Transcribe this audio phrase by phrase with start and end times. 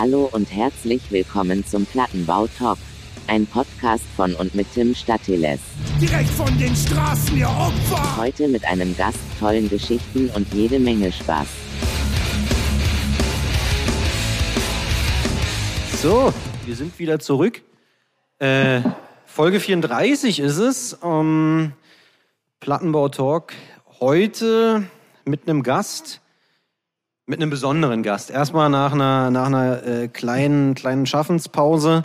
[0.00, 2.78] Hallo und herzlich willkommen zum Plattenbau Talk.
[3.26, 5.60] Ein Podcast von und mit Tim Statiles.
[6.00, 8.16] Direkt von den Straßen, ihr Opfer!
[8.16, 11.46] Heute mit einem Gast, tollen Geschichten und jede Menge Spaß.
[16.00, 16.32] So,
[16.64, 17.60] wir sind wieder zurück.
[18.38, 18.80] Äh,
[19.26, 20.98] Folge 34 ist es.
[21.04, 21.74] Ähm,
[22.60, 23.52] Plattenbau Talk.
[24.00, 24.82] Heute
[25.26, 26.22] mit einem Gast,
[27.30, 28.28] mit einem besonderen Gast.
[28.28, 32.02] Erstmal nach einer, nach einer äh, kleinen, kleinen Schaffenspause.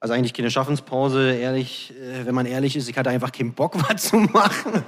[0.00, 3.74] Also eigentlich keine Schaffenspause, ehrlich, äh, wenn man ehrlich ist, ich hatte einfach keinen Bock,
[3.90, 4.82] was zu machen.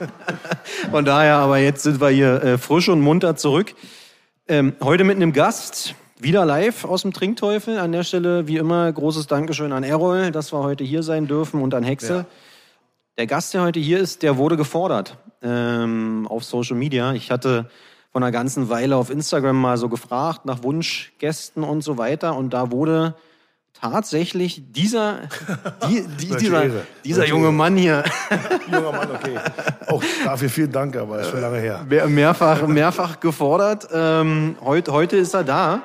[0.91, 3.74] Von daher, aber jetzt sind wir hier äh, frisch und munter zurück.
[4.48, 7.79] Ähm, heute mit einem Gast, wieder live aus dem Trinkteufel.
[7.79, 11.60] An der Stelle, wie immer, großes Dankeschön an Errol, dass wir heute hier sein dürfen
[11.60, 12.15] und an Hexe.
[12.15, 12.24] Ja.
[13.19, 17.12] Der Gast, der heute hier ist, der wurde gefordert ähm, auf Social Media.
[17.12, 17.69] Ich hatte
[18.12, 22.37] vor einer ganzen Weile auf Instagram mal so gefragt nach Wunschgästen und so weiter.
[22.37, 23.15] Und da wurde
[23.73, 25.21] tatsächlich dieser,
[25.88, 26.65] die, die, dieser,
[27.04, 27.51] dieser junge.
[27.52, 28.04] Mann hier
[28.71, 29.38] Junger Mann, okay.
[29.88, 31.87] Auch dafür vielen Dank, aber ist schon lange her.
[31.88, 33.88] mehr, mehrfach, mehrfach gefordert.
[33.91, 35.80] Ähm, heute, heute ist er da.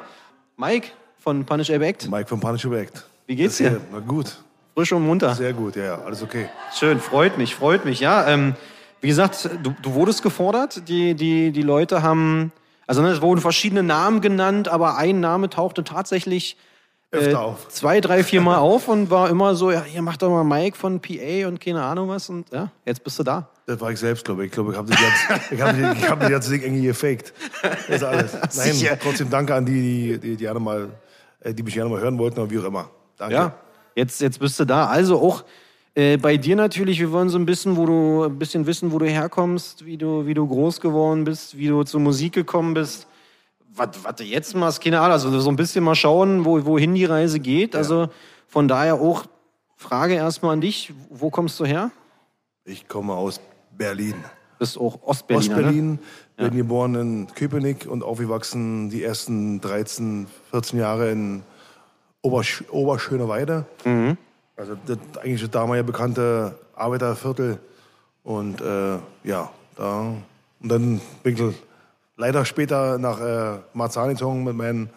[0.57, 2.11] Mike von Punish Ape Act.
[2.11, 3.05] Mike von Punish Act.
[3.25, 3.79] Wie geht's dir?
[3.91, 4.37] Na gut,
[4.75, 5.33] Frisch und munter.
[5.33, 6.49] sehr gut, ja, ja, alles okay.
[6.73, 8.01] Schön, freut mich, freut mich.
[8.01, 8.55] Ja, ähm,
[9.01, 10.87] wie gesagt, du, du wurdest gefordert.
[10.87, 12.51] Die, die, die Leute haben,
[12.87, 16.57] also ne, es wurden verschiedene Namen genannt, aber ein Name tauchte tatsächlich
[17.11, 17.69] äh, Öfter auf.
[17.69, 20.77] zwei, drei, vier Mal auf und war immer so, ja, hier macht doch mal Mike
[20.77, 22.29] von PA und keine Ahnung was.
[22.29, 23.49] Und ja, jetzt bist du da.
[23.65, 24.47] Das war ich selbst, glaube ich.
[24.47, 24.99] Ich glaube, ich habe das,
[26.09, 27.33] hab, das ganze Ding irgendwie gefaked.
[27.61, 28.33] Das ist alles.
[28.55, 28.99] Nein, Sicher.
[29.01, 30.89] trotzdem danke an die, die, die, die, gerne mal,
[31.41, 32.89] äh, die mich gerne mal hören wollten, oder wie auch immer.
[33.17, 33.35] Danke.
[33.35, 33.53] Ja,
[33.95, 34.87] jetzt, jetzt bist du da.
[34.87, 35.43] Also auch
[35.97, 38.99] äh, bei dir natürlich, wir wollen so ein bisschen, wo du ein bisschen wissen, wo
[38.99, 43.07] du herkommst, wie du, wie du groß geworden bist, wie du zur Musik gekommen bist.
[43.73, 45.13] Was, was du jetzt machst, keine Ahnung.
[45.13, 47.75] Also so ein bisschen mal schauen, wo, wohin die Reise geht.
[47.75, 48.09] Also
[48.47, 49.25] von daher auch
[49.75, 50.93] Frage erstmal an dich.
[51.09, 51.89] Wo kommst du her?
[52.63, 53.41] Ich komme aus
[53.75, 54.13] Berlin.
[54.59, 55.01] Bist auch Ne?
[55.03, 55.99] Ostberlin,
[56.35, 61.41] bin geboren in Köpenick und aufgewachsen die ersten 13, 14 Jahre in
[62.21, 63.65] Obersch Oberschöneweide.
[63.83, 64.17] Mhm.
[64.57, 67.59] Also das eigentlich das damalige bekannte Arbeiterviertel.
[68.23, 70.13] Und äh, ja, da
[70.59, 71.55] und dann bin ich
[72.17, 74.89] leider später nach äh, Marzahn gezogen mit, meinen,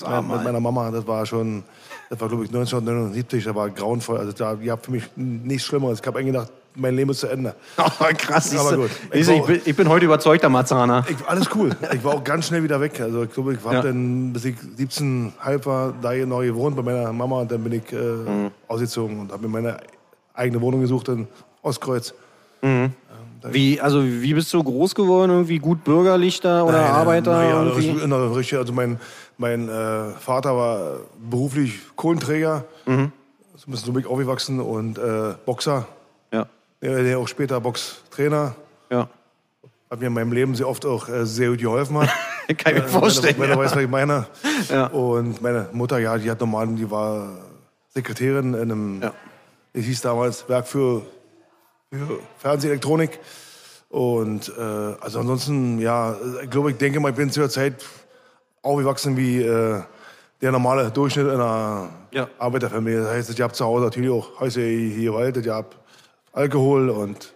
[0.00, 0.90] war mit, meiner Mama.
[0.90, 1.64] Das war schon,
[2.08, 4.18] das war glaube ich 1979, das war grauenvoll.
[4.18, 6.00] Also da, habt für mich nichts Schlimmeres.
[6.00, 7.54] Ich habe eigentlich gedacht, mein Leben ist zu Ende.
[7.78, 8.56] Oh, krass.
[8.56, 8.90] Aber gut.
[9.12, 11.04] Siehste, Ich, bin, ich bin heute überzeugter Marzahner.
[11.08, 11.70] Ich, alles cool.
[11.94, 13.00] Ich war auch ganz schnell wieder weg.
[13.00, 13.82] Also ich glaube, ich habe Ja.
[13.82, 17.62] dann, bis ich 17 halb war, da hier neu gewohnt bei meiner Mama und dann
[17.64, 18.50] bin ich äh, Mhm.
[18.68, 19.78] ausgezogen und habe mir meine
[20.34, 21.26] eigene Wohnung gesucht in
[21.62, 22.14] Ostkreuz.
[23.42, 25.30] Wie, also, wie bist du groß geworden?
[25.30, 27.32] Irgendwie gut bürgerlich da oder Nein, Arbeiter?
[27.32, 27.62] nein, ja,
[28.32, 28.58] Richtung.
[28.58, 29.00] Also mein,
[29.38, 32.64] mein äh, Vater war beruflich Kohlenträger.
[32.84, 33.12] Mhm.
[33.56, 35.86] So ein bisschen so bin ich aufgewachsen und äh, Boxer.
[36.82, 38.54] Der, auch später Boxtrainer.
[38.90, 39.08] ja.
[39.90, 42.08] Hat mir in meinem Leben sehr oft auch äh, sehr gut geholfen hat.
[42.58, 43.34] Kann ich mir vorstellen.
[43.38, 43.58] Wenn du ja.
[43.58, 44.26] weißt, was ich meine.
[44.68, 44.86] Ja.
[44.86, 47.28] Und meine Mutter, ja, die hat normal, die war
[47.88, 49.12] Sekretärin in einem, Ja.
[49.72, 51.02] es hieß damals Werk für,
[51.92, 53.18] für Fernsehelektronik.
[53.88, 54.60] Und äh,
[55.00, 56.14] also ansonsten, ja,
[56.44, 57.84] ich glaube, ich denke mal, ich bin zu der Zeit
[58.62, 59.80] aufgewachsen wie äh,
[60.40, 62.28] der normale Durchschnitt in einer Ja.
[62.38, 63.00] Arbeiterfamilie.
[63.02, 65.66] Das heißt, ich habe zu Hause natürlich auch häusliche Gewalt, ich habe
[66.32, 67.32] Alkohol und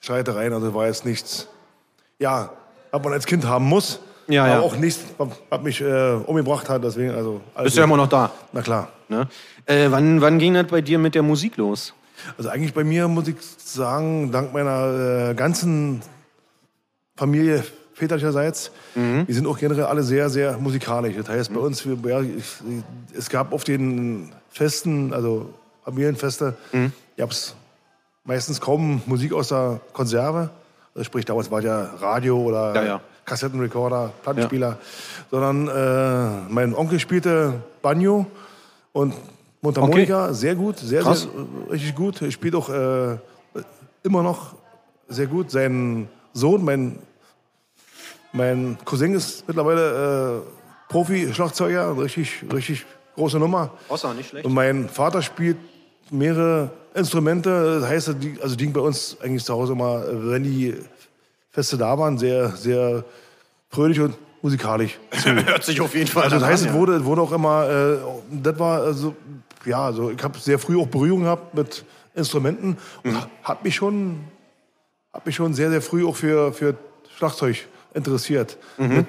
[0.00, 1.48] Streitereien, also war jetzt nichts,
[2.18, 2.50] ja,
[2.90, 4.00] was man als Kind haben muss.
[4.28, 4.60] Ja, aber ja.
[4.60, 7.40] auch nichts, was mich äh, umgebracht hat, deswegen, also.
[7.62, 8.30] Bist du ja immer noch da.
[8.52, 8.88] Na klar.
[9.08, 9.26] Ne?
[9.64, 11.94] Äh, wann, wann ging das bei dir mit der Musik los?
[12.36, 16.02] Also eigentlich bei mir muss ich sagen, dank meiner äh, ganzen
[17.16, 21.16] Familie väterlicherseits, wir sind auch generell alle sehr, sehr musikalisch.
[21.16, 22.44] Das heißt, bei uns, wir, ja, ich,
[23.12, 25.52] es gab auf den Festen, also
[25.84, 26.56] Familienfeste,
[27.16, 27.56] gab es
[28.28, 30.50] meistens kaum Musik aus der Konserve.
[30.94, 33.00] Also sprich, damals war ja Radio oder Ja, ja.
[33.24, 34.78] Kassettenrekorder, Plattenspieler,
[35.30, 38.26] sondern äh, mein Onkel spielte Banjo
[38.92, 39.14] und
[39.60, 41.22] Mundharmonika, sehr gut, sehr, Krass.
[41.22, 42.22] sehr richtig gut.
[42.22, 43.16] Er spielt auch äh,
[44.02, 44.54] immer noch
[45.08, 45.50] sehr gut.
[45.50, 46.98] Sein Sohn, mein,
[48.32, 53.70] mein Cousin ist mittlerweile äh, Profi-Schlagzeuger, richtig, richtig große Nummer.
[53.88, 54.46] Außer nicht schlecht.
[54.46, 55.56] Und mein Vater spielt
[56.10, 57.80] mehrere Instrumente.
[57.80, 60.74] Das heißt, die, also die ging bei uns eigentlich zu Hause immer, äh, wenn die
[61.50, 63.04] Feste da waren, sehr, sehr
[63.68, 64.98] fröhlich und musikalisch.
[65.24, 67.68] Hört sich auf jeden Fall Also das heißt, an, es wurde, es wurde auch immer,
[67.68, 67.98] äh,
[68.30, 69.16] das war also,
[69.64, 71.84] ja, also ich habe sehr früh auch Berührung gehabt mit
[72.14, 74.20] Instrumenten und hat mich schon,
[75.12, 76.76] hat mich schon sehr, sehr früh auch für, für
[77.16, 78.56] Schlagzeug interessiert.
[78.96, 79.06] Mit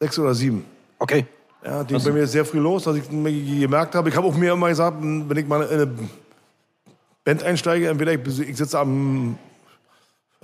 [0.00, 0.64] sechs oder sieben.
[0.98, 1.26] Okay.
[1.64, 4.08] Ja, ging bei mir sehr früh los, dass ich gemerkt habe.
[4.08, 5.90] Ich habe auch mir immer gesagt, wenn ich mal in eine
[7.24, 9.36] Band einsteige, entweder ich, ich sitze am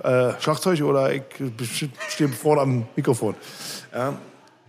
[0.03, 1.23] äh, Schlagzeug oder ich
[2.09, 3.35] stehe vorne am Mikrofon.
[3.93, 4.13] Ja.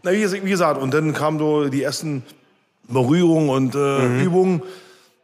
[0.02, 2.22] Na, wie, gesagt, und dann kamen so die ersten
[2.84, 4.62] Berührungen und äh, Übungen.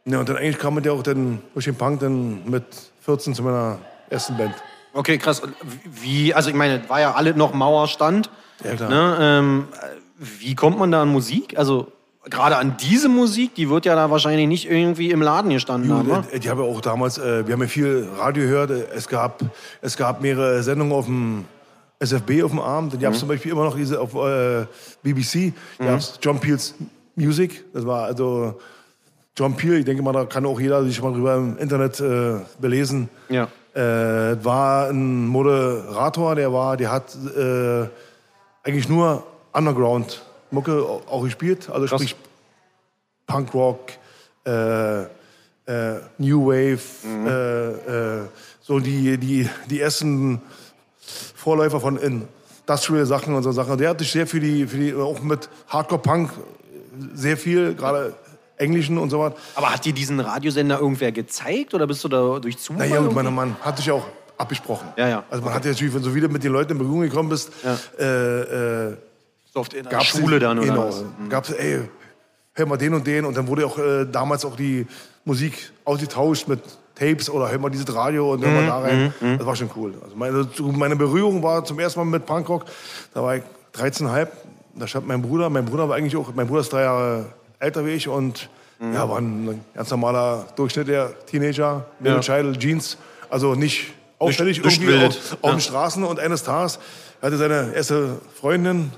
[0.05, 2.65] Ja, und dann eigentlich kam man ja auch dann durch den Punk dann mit
[3.05, 3.79] 14 zu meiner
[4.09, 4.53] ersten Band.
[4.93, 5.39] Okay, krass.
[5.39, 5.55] Und
[5.85, 8.29] wie, also ich meine, war ja alle noch Mauerstand.
[8.63, 8.89] Ja, klar.
[8.89, 9.67] Ne, ähm,
[10.17, 11.57] wie kommt man da an Musik?
[11.57, 11.91] Also
[12.29, 16.25] gerade an diese Musik, die wird ja da wahrscheinlich nicht irgendwie im Laden gestanden haben.
[16.31, 18.71] Äh, die haben ja auch damals, äh, wir haben ja viel Radio gehört.
[18.71, 19.41] Äh, Es gab,
[19.81, 21.45] es gab mehrere Sendungen auf dem
[21.99, 22.93] SFB auf dem Abend.
[22.93, 24.65] Die gab es zum Beispiel immer noch diese auf äh,
[25.03, 25.53] BBC.
[25.79, 26.75] Da gab es John Peels
[27.15, 27.63] Music.
[27.73, 28.59] Das war also
[29.35, 29.79] John Peel.
[29.79, 33.09] Ich denke mal, da kann auch jeder sich mal drüber im Internet äh, belesen.
[33.29, 33.47] Ja.
[33.73, 37.87] Äh, war ein Moderator, der war, der hat äh,
[38.63, 41.69] eigentlich nur Underground-Mucke auch gespielt.
[41.69, 42.01] Also Krass.
[42.01, 42.15] sprich
[43.27, 43.79] Punkrock,
[44.45, 45.07] äh, äh,
[46.17, 47.27] New Wave, Mhm.
[47.27, 47.69] äh,
[48.21, 48.21] äh,
[48.61, 50.41] so die, die, die ersten
[51.35, 53.77] Vorläufer von Industrial Sachen und so Sachen.
[53.77, 56.31] Der hat sich sehr für die, für die auch mit Hardcore Punk
[57.13, 58.13] sehr viel, gerade
[58.57, 59.33] Englischen und so was.
[59.55, 62.87] Aber hat dir diesen Radiosender irgendwer gezeigt oder bist du da durch Zufall?
[62.87, 64.05] Naja, gut, mein Mann hat sich auch
[64.37, 64.87] abgesprochen.
[64.97, 65.23] Ja, ja.
[65.29, 67.51] Also man hat ja natürlich, wenn du wieder mit den Leuten in Berührung gekommen bist,
[67.63, 67.77] Ja.
[67.99, 68.97] äh, äh,
[69.53, 71.03] So oft in der gab's Schule dann oder genau, was?
[71.19, 71.29] Mhm.
[71.29, 71.81] gab's, ey,
[72.53, 74.87] hör mal den und den und dann wurde auch äh, damals auch die
[75.25, 76.59] Musik ausgetauscht mit
[76.95, 79.13] Tapes oder hör mal dieses Radio und hör Mhm, mal da rein.
[79.37, 79.93] Das war schon cool.
[80.03, 80.47] Also meine,
[80.77, 82.65] meine Berührung war zum ersten Mal mit Punkrock,
[83.13, 83.43] da war ich
[83.75, 84.27] 13,5,
[84.75, 87.25] da stand mein Bruder, mein Bruder war eigentlich auch, mein Bruder ist drei Jahre
[87.59, 88.49] älter wie ich und
[88.79, 88.93] Mhm.
[88.95, 92.97] ja, war ein ganz normaler Durchschnitt der Teenager, Middle Child, Jeans,
[93.29, 96.79] also nicht auffällig irgendwie auf, auf den Straßen und eines Tages
[97.21, 98.91] hatte seine erste Freundin,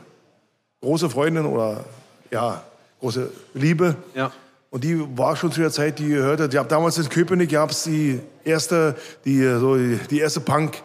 [0.86, 1.84] große Freundin oder
[2.32, 2.62] ja,
[3.00, 3.96] große Liebe.
[4.14, 4.32] Ja.
[4.70, 7.84] Und die war schon zu der Zeit, die gehörte, die, damals in Köpenick gab es
[7.84, 8.96] die erste,
[9.26, 10.82] die, so, die, die erste Punk,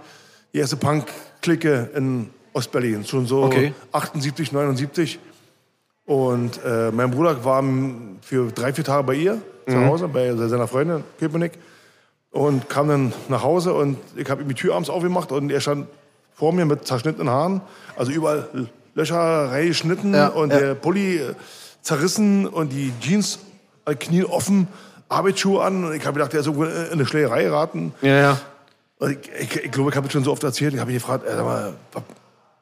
[0.55, 3.75] die erste Punk-Clique in Ostberlin, schon so Okay.
[3.93, 5.19] 78, 79.
[6.07, 7.63] Und äh, mein Bruder war
[8.23, 9.39] für drei, vier Tage bei ihr
[9.69, 11.53] zu Hause, bei seiner Freundin in Köpenick.
[12.33, 15.61] Und kam dann nach Hause und ich habe ihm die Tür abends aufgemacht und er
[15.61, 15.87] stand
[16.33, 17.61] vor mir mit zerschnittenen Haaren.
[17.97, 18.49] Also überall
[18.95, 20.59] Löcher reingeschnitten Ja, und ja.
[20.59, 21.35] der Pulli äh,
[21.83, 23.39] zerrissen und die Jeans
[23.87, 24.69] äh, Knie offen,
[25.09, 25.85] Arbeitsschuhe an.
[25.85, 27.95] Und ich habe gedacht, er ist irgendwo in eine Schlägerei geraten.
[28.03, 28.41] Ja, ja.
[28.99, 30.75] Und ich, ich, ich glaube, ich habe es schon so oft erzählt.
[30.75, 32.03] Ich habe ihn gefragt, äh, sag mal, was,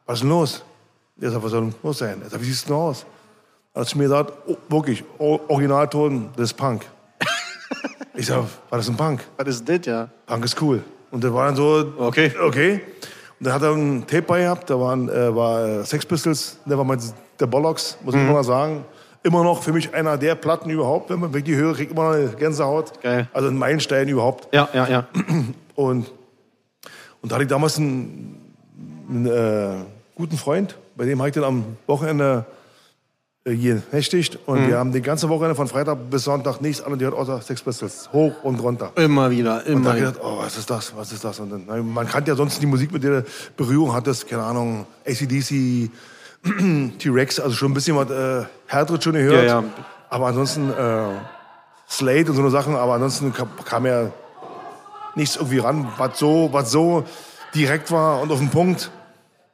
[0.06, 0.62] was ist denn los?
[1.20, 2.20] Er sagt, was soll denn los sein?
[2.22, 3.04] Er sagt, wie siehst du denn aus?
[3.74, 6.84] Er hat zu mir gesagt, oh, wirklich, Originalton, das ist Punk.
[8.14, 9.20] ich sag, war das ein Punk?
[9.36, 10.08] Was ist das, ja?
[10.26, 10.82] Punk ist cool.
[11.10, 12.32] Und das war dann so, Okay.
[12.40, 12.80] okay.
[13.38, 16.58] Und dann hat er ein Tape bei gehabt, da waren, äh, war äh, Sex Pistols,
[16.64, 16.98] der war mal
[17.38, 18.84] der Bollocks, muss ich immer mal sagen.
[19.22, 21.10] Immer noch für mich einer der Platten überhaupt.
[21.10, 23.00] Wenn man wirklich höre, kriegt immer noch eine Gänsehaut.
[23.02, 23.28] Geil.
[23.32, 24.52] Also ein Meilenstein überhaupt.
[24.54, 25.06] Ja, ja, ja.
[25.74, 26.10] Und,
[27.22, 28.54] und da hatte ich damals einen,
[29.08, 29.84] einen äh,
[30.16, 32.44] guten Freund, bei dem habe ich dann am Wochenende
[33.50, 34.38] hier nächtigt.
[34.46, 34.68] Und Mhm.
[34.68, 38.08] wir haben die ganze Wochenende von Freitag bis Sonntag nichts anderes gehört außer Sex Pistols.
[38.12, 38.92] Hoch und runter.
[38.96, 41.40] Immer wieder, Und immer gedacht, oh, was ist das, was ist das?
[41.40, 44.86] Und dann, man kannte ja sonst die Musik, mit der du Berührung hattest, keine Ahnung,
[45.06, 45.90] ACDC,
[46.98, 49.44] T-Rex, also schon ein bisschen was äh, härteres schon gehört.
[49.46, 49.64] Ja, ja.
[50.10, 51.04] Aber ansonsten äh,
[51.88, 54.10] Slate und so eine Sachen, aber ansonsten kam, kam ja
[55.14, 57.04] nichts irgendwie ran, was so, was so
[57.54, 58.90] direkt war und auf den Punkt.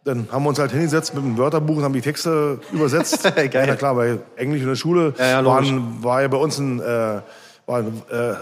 [0.04, 3.22] Dann haben wir uns halt hingesetzt mit einem Wörterbuch und haben die Texte übersetzt.
[3.36, 3.50] Geil.
[3.52, 6.58] Ja, na klar, weil Englisch in der Schule Ja, ja, waren, war ja bei uns
[6.58, 6.84] ein, äh,
[7.66, 8.34] war ein äh,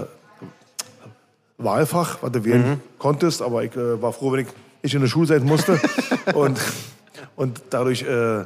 [1.58, 2.80] Wahlfach, was du wählen Mhm.
[2.98, 4.48] konntest, aber ich äh, war froh, wenn ich
[4.82, 5.80] nicht in der Schule sein musste.
[6.34, 6.58] und,
[7.36, 8.44] und dadurch äh, äh,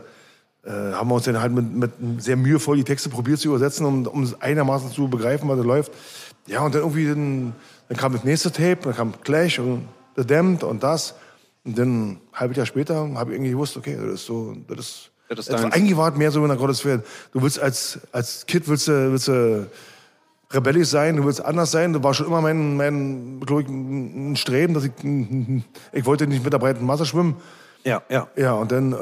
[0.66, 1.90] haben wir uns dann halt mit, mit
[2.22, 5.64] sehr mühevoll die Texte probiert zu übersetzen, um, um es einigermaßen zu begreifen, was da
[5.64, 5.92] läuft.
[6.46, 7.54] Ja, und dann irgendwie, dann,
[7.88, 11.14] dann kam das nächste Tape, dann kam Clash und The Damned und das.
[11.66, 14.78] Und dann ein halbes Jahr später habe ich irgendwie gewusst, okay, das ist so, das
[14.78, 15.74] ist, Das ist das war deins.
[15.74, 17.02] eigentlich war es mehr so in der Gottesferne.
[17.32, 19.68] Du willst als, als Kind willst du, willst du
[20.52, 21.92] rebellisch sein, du willst anders sein.
[21.92, 24.92] Das war schon immer mein, mein glaub ich, ein Streben, dass ich,
[25.92, 27.36] ich wollte nicht mit der breiten Masse schwimmen.
[27.84, 28.28] Ja, ja.
[28.36, 28.96] Ja, und dann, äh,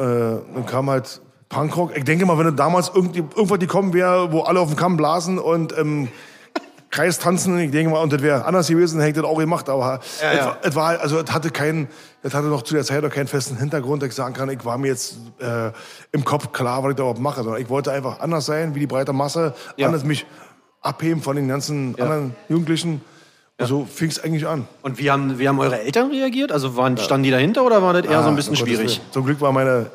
[0.55, 1.97] dann kam halt Punkrock.
[1.97, 4.97] Ich denke mal, wenn du damals irgendwie, irgendwas gekommen wäre, wo alle auf dem Kamm
[4.97, 6.09] blasen und im
[6.95, 9.69] Kreis tanzen, ich denke mal, und das wäre anders gewesen, hätte ich das auch gemacht.
[9.69, 10.57] Aber Ja, es, ja.
[10.63, 11.89] es war, also es hatte keinen,
[12.23, 14.65] es hatte noch zu der Zeit noch keinen festen Hintergrund, dass ich sagen kann, ich
[14.65, 15.71] war mir jetzt äh,
[16.13, 18.81] im Kopf klar, was ich da überhaupt mache, sondern ich wollte einfach anders sein, wie
[18.81, 19.87] die breite Masse, Ja.
[19.89, 20.25] anders mich
[20.83, 23.01] abheben von den ganzen anderen Jugendlichen.
[23.59, 24.67] Und so fing es eigentlich an.
[24.83, 26.53] Und wie haben, wie haben eure Eltern reagiert?
[26.53, 29.01] Also waren, standen die dahinter oder war das eher so ein bisschen um Gottes schwierig?
[29.11, 29.87] Zum Glück war meine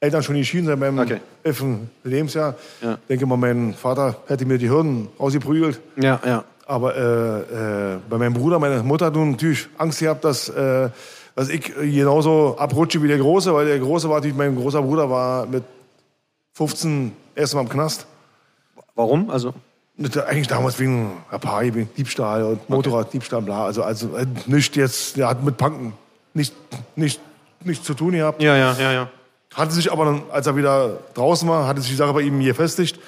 [0.00, 1.20] Eltern schon geschieden seit meinem Okay.
[1.42, 2.54] elften Lebensjahr.
[2.82, 2.94] Ja.
[2.94, 5.80] Ich denke mal, mein Vater hätte mir die Hirn rausgeprügelt.
[5.96, 6.44] Ja, ja.
[6.66, 10.90] Aber äh, äh, bei meinem Bruder, meine Mutter hat nun natürlich Angst gehabt, dass, äh,
[11.34, 15.08] dass ich genauso abrutsche wie der Große, weil der Große war natürlich, mein großer Bruder
[15.08, 15.62] war mit
[16.54, 18.06] 15 erst mal im Knast.
[18.96, 19.30] Warum?
[19.30, 19.54] Also,
[20.26, 23.64] eigentlich damals wegen Rapari, wegen Diebstahl und Motorraddiebstahl, bla.
[23.64, 25.94] Also, also äh, nicht jetzt, der hat mit Banken
[26.34, 26.52] nicht,
[26.96, 27.20] nicht,
[27.64, 28.42] nichts zu tun gehabt.
[28.42, 29.08] ja, ja, ja, ja.
[29.56, 32.38] Hatte sich aber dann, als er wieder draußen war, hatte sich die Sache bei ihm
[32.40, 33.00] gefestigt.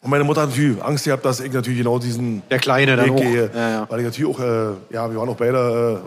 [0.00, 3.14] Und meine Mutter hat natürlich Angst gehabt, dass ich natürlich genau diesen Der Kleine dann
[3.14, 3.50] Weg gehe.
[3.54, 3.86] Ja, ja.
[3.88, 6.02] Weil ich natürlich auch, äh, ja, wir waren auch beide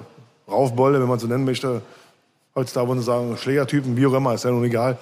[0.48, 1.82] äh, Raufbolle, wenn man so nennen möchte.
[2.54, 4.98] Heutzutage würden sie sagen, Schlägertypen, wie auch immer, ist ja nun egal.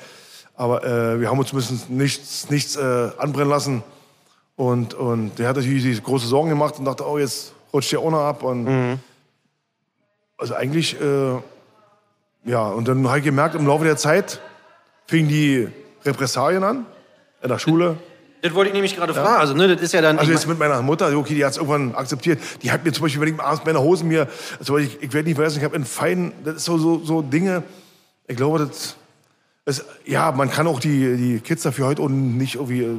[0.56, 3.84] Aber äh, wir haben uns zumindest nichts, nichts äh, anbrennen lassen.
[4.56, 8.00] Und, und der hat natürlich sich große Sorgen gemacht und dachte, oh, jetzt rutscht der
[8.02, 8.44] auch noch ab.
[8.44, 9.00] Und Mhm.
[10.38, 11.38] Also eigentlich, äh,
[12.46, 14.40] ja, und dann habe ich gemerkt, im Laufe der Zeit
[15.08, 15.68] fingen die
[16.04, 16.86] Repressalien an
[17.42, 17.98] in der Schule.
[18.42, 19.40] Das wollte ich nämlich gerade fragen.
[19.40, 20.20] Also, ne, das ist ja dann.
[20.20, 22.40] Also jetzt mit meiner Mutter, okay, die hat es irgendwann akzeptiert.
[22.62, 24.28] Die hat mir zum Beispiel, wenn ich abends meine Hosen mir,
[24.60, 27.22] also ich, ich werde nicht vergessen, ich habe in feinen, das ist so, so, so
[27.24, 27.64] Dinge,
[28.28, 28.96] ich glaube, das,
[29.66, 32.98] das, ja, man kann auch die, die Kids dafür heute und nicht irgendwie äh,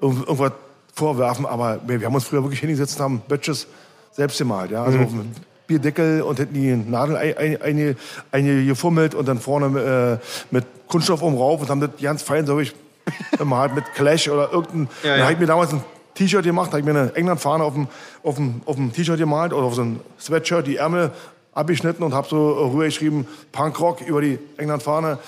[0.00, 0.52] irgend- irgendwas
[0.94, 3.66] vorwerfen, aber wir, wir haben uns früher wirklich hingesetzt und haben Bötches
[4.12, 5.32] selbst gemalt, ja, also auf dem
[5.66, 7.96] Bierdeckel und hätten die Nadel ein- ein- eine,
[8.32, 12.46] eine gefummelt und dann vorne äh, mit Kunststoff oben rauf und haben das ganz fein,
[12.46, 12.74] so ich
[13.38, 15.24] gemalt mit Clash oder irgendein, Ja, dann ja.
[15.24, 15.82] habe ich mir damals ein
[16.14, 17.88] T-Shirt gemacht, habe ich mir eine England-Fahne auf dem,
[18.22, 21.10] auf dem, auf dem T-Shirt gemalt oder auf so ein Sweatshirt, die Ärmel
[21.52, 25.18] abgeschnitten und habe so rübergeschrieben, Punkrock über die England-Fahne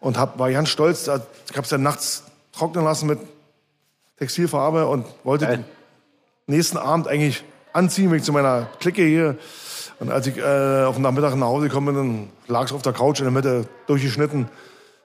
[0.00, 1.02] und hab, war ganz stolz.
[1.02, 1.24] Ich habe
[1.62, 3.18] es dann nachts trocknen lassen mit
[4.18, 5.56] Textilfarbe und wollte Geil.
[5.58, 5.64] den
[6.54, 9.36] nächsten Abend eigentlich anziehen, wenn ich zu meiner Clique hier.
[10.02, 12.82] Und als ich äh, auf den Nachmittag nach Hause gekommen bin, dann lag es auf
[12.82, 14.48] der Couch in der Mitte durchgeschnitten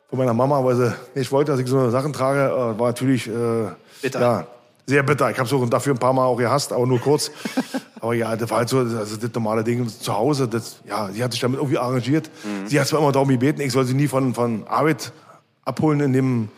[0.09, 2.47] von meiner Mama, weil sie nicht wollte, dass ich so Sachen trage.
[2.47, 3.67] Äh, war natürlich äh,
[4.01, 4.19] Bitter.
[4.19, 4.47] Ja,
[4.87, 5.29] sehr bitter.
[5.29, 7.29] Ich habe es dafür ein paar Mal auch gehasst, aber nur kurz.
[7.99, 10.47] aber ja, das war halt so also das normale Ding zu Hause.
[10.47, 12.31] Das, ja, sie hat sich damit irgendwie arrangiert.
[12.43, 12.67] Mhm.
[12.67, 15.11] Sie hat zwar immer darum gebeten, ich soll sie nie von, von Arbeit
[15.63, 16.49] abholen in dem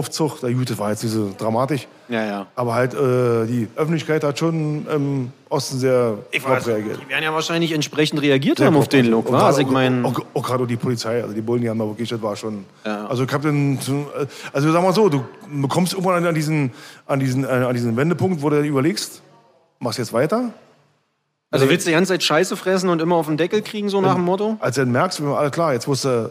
[0.00, 0.38] Aufzug.
[0.42, 1.88] Na gut, das war jetzt nicht so dramatisch.
[2.10, 2.46] Ja, ja.
[2.54, 7.00] Aber halt, äh, die Öffentlichkeit hat schon im Osten sehr Ich weiß, reagiert.
[7.02, 9.38] die werden ja wahrscheinlich entsprechend reagiert haben auf den Look, Und wa?
[9.38, 11.78] gerade Also ich auch- meine, Auch, auch gerade die Polizei, also die Bullen, die haben
[11.78, 12.66] da wirklich, das war schon.
[12.84, 13.06] Ja.
[13.06, 14.06] Also ich hab dann, so-
[14.52, 15.24] also sag mal so, du
[15.62, 16.72] bekommst irgendwann an diesen,
[17.06, 19.22] an diesen, äh, an diesen Wendepunkt, wo du dir überlegst,
[19.78, 20.50] machst jetzt weiter?
[21.50, 24.02] also willst du die ganze Zeit Scheiße fressen und immer auf den Deckel kriegen, so
[24.02, 24.58] nach dem Motto?
[24.60, 26.30] Als du dann merkst, alles klar, jetzt musst du,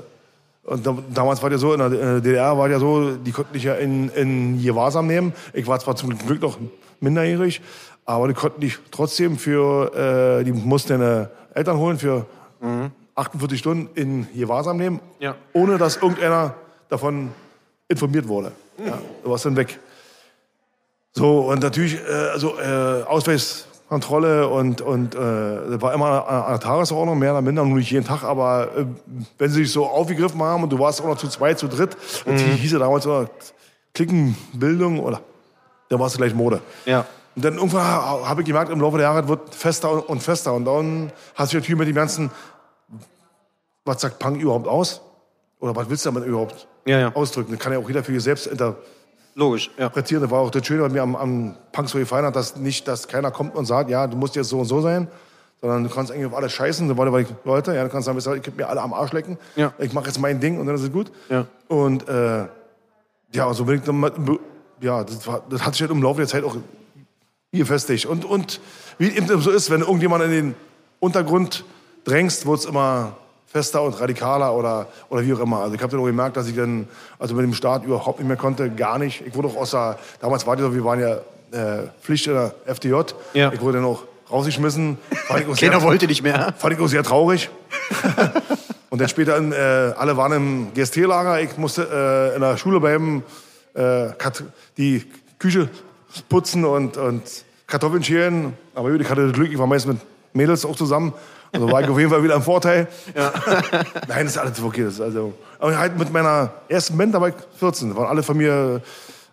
[0.66, 3.64] und da, damals war ja so, in der DDR war ja so, die konnten dich
[3.64, 5.34] ja in, in Gewahrsam nehmen.
[5.54, 6.58] Ich war zwar zum Glück noch
[7.00, 7.62] minderjährig,
[8.06, 12.26] aber die konnten dich trotzdem für, äh, die mussten deine Eltern holen für
[13.16, 15.36] 48 Stunden in Gewahrsam nehmen, Ja.
[15.54, 16.56] ohne dass irgendeiner
[16.90, 17.30] davon
[17.88, 18.52] informiert wurde.
[18.84, 19.80] Ja, du warst dann weg.
[21.14, 23.04] So, und natürlich, äh, also äh,
[23.90, 28.06] Ausweiskontrolle und, und äh, war immer an der Tagesordnung, mehr oder minder, nur nicht jeden
[28.06, 28.86] Tag, aber äh,
[29.38, 31.96] wenn sie sich so aufgegriffen haben und du warst auch noch zu zweit, zu dritt,
[32.26, 33.28] und die hieß ja damals so
[33.94, 35.22] Klickenbildung oder
[35.90, 36.62] da warst du gleich Mode.
[36.86, 37.06] Ja.
[37.36, 40.54] Und dann irgendwann ha- habe ich gemerkt, im Laufe der Jahre wird fester und fester.
[40.54, 42.32] Und dann hast du natürlich mit dem ganzen,
[43.84, 45.02] was sagt Punk überhaupt aus?
[45.60, 47.12] Oder was willst du damit überhaupt Ja, ja.
[47.16, 47.52] ausdrücken?
[47.52, 48.95] Das kann ja auch jeder für sich selbst interpretieren.
[49.38, 49.90] Logisch, ja.
[49.90, 52.88] Das war auch das Schöne, was mir am, am Punk so gefallen hat, dass nicht,
[52.88, 55.10] dass keiner kommt und sagt, ja, du musst jetzt so und so sein,
[55.60, 56.88] sondern du kannst eigentlich auf alles scheißen.
[56.88, 59.38] So, weil ich, Leute, ja, du kannst sagen, ich könnte mir alle am Arsch lecken.
[59.58, 59.74] Ja.
[59.78, 61.12] Ich mache jetzt mein Ding und dann ist es gut.
[61.30, 61.46] Ja.
[61.68, 62.46] Und äh,
[63.34, 64.40] ja, so bin ich dann,
[64.80, 66.56] ja, das, war, das hat sich halt im Laufe der Zeit auch
[67.52, 68.06] gefestigt.
[68.06, 68.62] Und, und
[69.00, 70.56] wie eben so ist, wenn irgendjemand in den
[71.02, 71.66] Untergrund
[72.06, 73.18] drängst, wird es immer
[73.56, 75.62] fester und radikaler oder, oder wie auch immer.
[75.62, 78.28] Also ich habe dann auch gemerkt, dass ich dann also mit dem Staat überhaupt nicht
[78.28, 79.26] mehr konnte, gar nicht.
[79.26, 81.14] Ich wurde auch außer, damals war die so, wir waren ja
[81.58, 82.96] äh, Pflicht in der FDJ.
[83.34, 83.54] Ja.
[83.54, 84.98] Ich wurde dann auch rausgeschmissen.
[85.30, 86.54] Keiner sehr- wollte dich mehr.
[86.58, 87.50] Fand ich auch sehr traurig.
[88.90, 91.40] und dann später, in, äh, alle waren im GST-Lager.
[91.40, 91.88] Ich musste
[92.34, 93.24] äh, in der Schule bleiben,
[93.74, 94.10] äh,
[94.78, 95.06] die
[95.40, 95.70] Küche
[96.28, 97.24] putzen und, und
[97.68, 98.52] Kartoffeln schälen.
[98.74, 100.00] Aber ich hatte Glück, ich war meist mit
[100.34, 101.14] Mädels auch zusammen.
[101.56, 102.88] Also war ich auf jeden Fall wieder im Vorteil.
[103.16, 104.84] Nein, das ist alles okay.
[104.84, 107.90] Das ist also, aber halt mit meiner ersten Band, da war ich 14.
[107.90, 108.82] Da waren alle von mir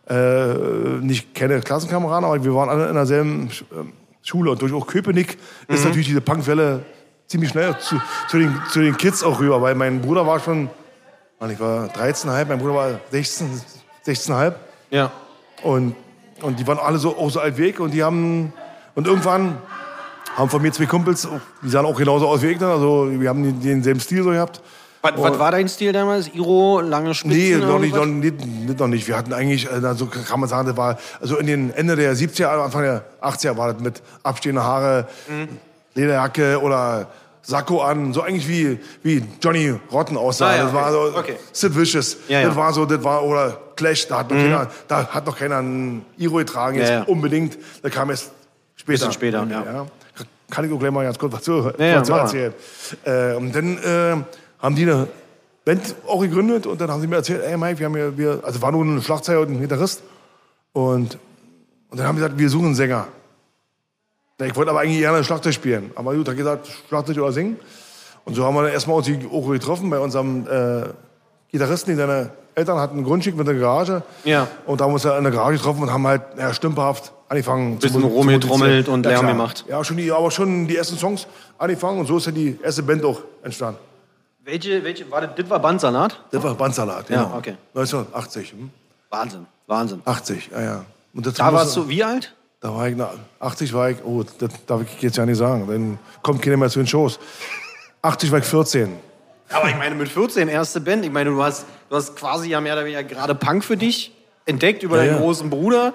[0.09, 0.55] äh,
[1.01, 4.53] nicht keine Klassenkameraden, aber wir waren alle in derselben ähm, Schule.
[4.53, 5.39] Und durch auch Köpenick
[5.69, 6.81] ist natürlich diese Punkwelle
[7.27, 10.69] ziemlich schnell zu, zu, den, zu den Kids auch rüber, weil mein Bruder war schon,
[11.41, 13.61] Mann, ich war 13,5, mein Bruder war 16,
[14.07, 14.55] 16,5.
[14.91, 15.11] Ja.
[15.63, 15.97] Und,
[16.43, 18.53] und die waren alle so, auch so alt weg und die haben,
[18.95, 19.59] und irgendwann
[20.37, 21.29] haben von mir zwei Kumpels,
[21.63, 24.31] die sahen auch genauso aus wie ich dann, also wir haben den- denselben Stil so
[24.31, 24.61] gehabt,
[25.03, 26.29] Was, was war dein Stil damals?
[26.33, 27.37] Iro, lange Spitzen?
[27.37, 29.09] Nee, noch nicht, noch, nicht, noch nicht.
[29.09, 32.15] Wir hatten eigentlich, äh, so kann man sagen, das war, also in den Ende der
[32.17, 35.07] 70er, Anfang der 80er war das mit abstehende Haare,
[35.95, 37.09] Lederjacke oder
[37.45, 40.47] Sakko an, so eigentlich wie, wie Johnny Rotten aussah.
[40.51, 41.19] Ah, ja, das war so, okay.
[41.19, 41.37] Okay.
[41.53, 42.17] Sid Vicious.
[42.29, 42.47] Ja, ja.
[42.49, 45.57] Das war so, das war, oder Clash, da hat noch keiner, da hat noch keiner
[45.57, 47.59] einen Iro getragen, jetzt unbedingt.
[47.83, 48.31] Da kam erst
[48.77, 49.07] später.
[49.07, 49.87] Bisschen später, ja.
[50.53, 52.25] Kann ich auch gleich mal ganz kurz was zu, Ja, ja, was zu mach mal.
[52.25, 52.53] erzählen.
[53.05, 54.23] Äh, und dann äh,
[54.63, 55.09] haben die eine
[55.65, 58.41] Band auch gegründet und dann haben sie mir erzählt, ey Mike, wir haben hier, wir,
[58.43, 60.03] also war nur ein Schlagzeuger und ein Gitarrist
[60.75, 61.17] und,
[61.89, 63.07] und dann haben sie gesagt, wir suchen einen Sänger.
[64.43, 65.91] Ich wollte aber eigentlich gerne Schlagzeug spielen.
[65.95, 67.59] Aber gut, hat gesagt, Schlagzeug oder singen.
[68.27, 70.83] Und so haben wir dann erstmal uns die auch getroffen bei unserem äh,
[71.51, 74.03] Gitarristen, die seine Eltern hatten ein Grundstück mit einer Garage.
[74.25, 74.49] Ja.
[74.67, 77.13] Und da haben wir uns ja in der Garage getroffen und haben halt ja, stümperhaft
[77.33, 79.65] angefangen Bisschen mu- rumgetrommelt und Lärm gemacht.
[79.69, 81.27] Ja, schon die, aber schon die ersten Songs
[81.59, 83.79] angefangen und so ist ja die erste Band auch entstanden.
[84.45, 86.21] Welche, welche, war das, das war Bandsalat?
[86.31, 87.37] Das war Bandsalat, Ja, genau.
[87.39, 87.55] okay.
[87.75, 88.53] 1980.
[88.53, 88.71] Hm?
[89.11, 90.03] Wahnsinn, Wahnsinn.
[90.05, 90.85] 80, ja, ja.
[91.37, 92.35] Da warst du wie alt?
[92.61, 93.11] Da war ich, na,
[93.41, 96.71] 80 war ich, oh, das darf ich jetzt ja nicht sagen, dann kommt keiner mehr
[96.71, 97.19] zu den Shows.
[98.03, 98.93] 80 war ich 14.
[99.51, 101.05] Aber ich meine, mit 14 erste Band.
[101.05, 104.13] Ich meine, du hast, du hast quasi ja mehr oder weniger gerade Punk für dich
[104.47, 105.21] entdeckt über Ja, deinen ja.
[105.21, 105.93] großen Bruder.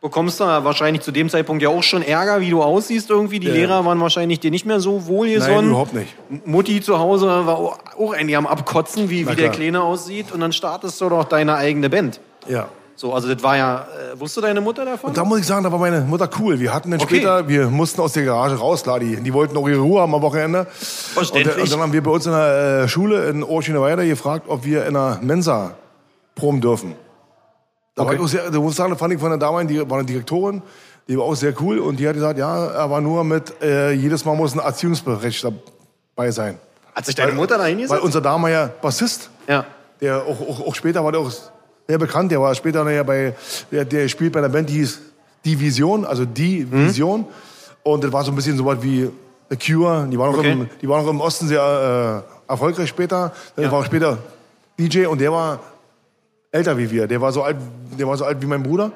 [0.00, 3.38] Bekommst da wahrscheinlich zu dem Zeitpunkt ja auch schon Ärger, wie du aussiehst irgendwie.
[3.38, 3.52] Die Ja.
[3.52, 5.56] Lehrer waren wahrscheinlich dir nicht mehr so wohlgesonnen.
[5.56, 6.14] Nein, überhaupt nicht.
[6.46, 7.78] Mutti zu Hause war auch-
[8.14, 9.50] eigentlich am Abkotzen, wie, wie der.
[9.50, 10.32] Kleine aussieht.
[10.32, 12.18] Und dann startest du doch deine eigene Band.
[12.48, 12.68] Ja.
[12.96, 15.08] So, also das war ja, äh, wusste deine Mutter davon?
[15.08, 16.58] Und da muss ich sagen, da war meine Mutter cool.
[16.60, 17.16] Wir hatten dann Okay.
[17.16, 20.14] später, wir mussten aus der Garage raus, klar, die, die wollten auch ihre Ruhe haben
[20.14, 20.60] am Wochenende.
[20.60, 21.54] Und, Verständlich.
[21.54, 24.64] dann- und dann haben wir bei uns in der äh, Schule in Orschine gefragt, ob
[24.64, 25.72] wir in einer Mensa
[26.34, 26.94] proben dürfen.
[27.94, 28.16] Da war Okay.
[28.16, 29.98] ich auch sehr, da muss ich sagen, da fand ich von der damaligen die, war
[29.98, 30.62] eine Direktorin,
[31.08, 34.24] die war auch sehr cool und die hat gesagt, ja, aber nur mit, äh, jedes
[34.24, 35.44] Mal muss ein Erziehungsbericht
[36.16, 36.58] dabei sein.
[36.94, 38.02] Hat sich deine Mutter da Weil hingesetzt?
[38.02, 39.64] unser damaliger Bassist, Ja.
[40.00, 41.30] der auch, auch, auch später war der auch
[41.88, 43.34] sehr bekannt, der war später nachher bei,
[43.72, 45.00] der, der spielt bei einer Band, die hieß
[45.44, 46.86] Die Vision, also Die Mhm.
[46.88, 47.24] Vision.
[47.82, 49.10] Und das war so ein bisschen so was wie
[49.48, 50.06] The Cure.
[50.10, 50.52] Die waren auch, Okay.
[50.52, 53.32] im, die waren auch im Osten sehr äh, erfolgreich später.
[53.56, 53.72] Der Ja.
[53.72, 54.18] war auch später
[54.78, 55.58] DJ und der war
[56.52, 57.06] älter wie wir.
[57.06, 57.56] Der war so alt,
[58.00, 58.92] der war so alt wie mein Bruder.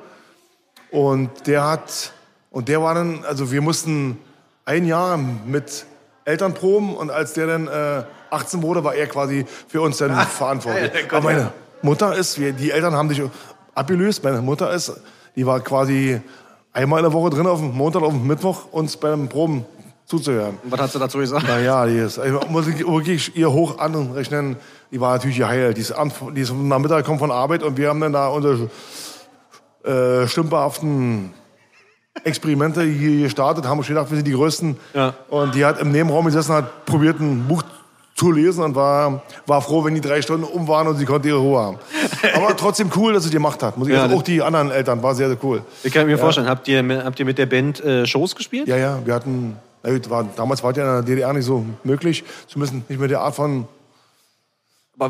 [0.91, 2.13] Und der hat,
[2.51, 4.19] und der war dann, also wir mussten
[4.65, 5.87] ein Jahr mit
[6.25, 10.15] Eltern proben und als der dann äh, 18 wurde, war er quasi für uns dann
[10.27, 10.93] verantwortlich.
[10.95, 11.53] ja, Gott, Aber meine ja.
[11.83, 13.23] Mutter ist, wir, die Eltern haben sich
[13.75, 14.25] abgelöst.
[14.25, 14.93] Meine Mutter ist,
[15.37, 16.21] die war quasi
[16.73, 19.67] einmal in der Woche drin, auf dem Montag, auf dem Mittwoch, uns beim Proben
[20.07, 20.59] zuzuhören.
[20.63, 21.47] Und was hast du dazu gesagt?
[21.47, 24.57] Naja, die ist, also muss ich wirklich ihr hoch anrechnen.
[24.91, 25.77] Die war natürlich geheilt.
[25.77, 28.29] Die ist, am, die ist am Nachmittag gekommen von Arbeit und wir haben dann da
[28.29, 28.71] unsere
[29.85, 31.33] äh, stümperhaften
[32.23, 34.77] Experimente hier gestartet, haben schon gedacht, wir sind die Größten.
[34.95, 35.15] Ja.
[35.29, 37.63] Und die hat im Nebenraum gesessen, hat probiert, ein Buch
[38.15, 41.29] zu lesen und war, war froh, wenn die drei Stunden um waren und sie konnte
[41.29, 41.79] ihre Ruhe haben.
[42.35, 43.77] Aber trotzdem cool, dass sie die gemacht hat.
[43.77, 45.63] Muss ich Ja, also auch die anderen Eltern, war sehr, sehr cool.
[45.83, 48.69] Ich kann mir vorstellen, habt ihr, habt ihr mit der Band äh, Shows gespielt?
[48.69, 51.65] Ja, ja, wir hatten, na gut, war, damals war ja in der DDR nicht so
[51.85, 53.69] möglich, zumindest nicht mit der Art von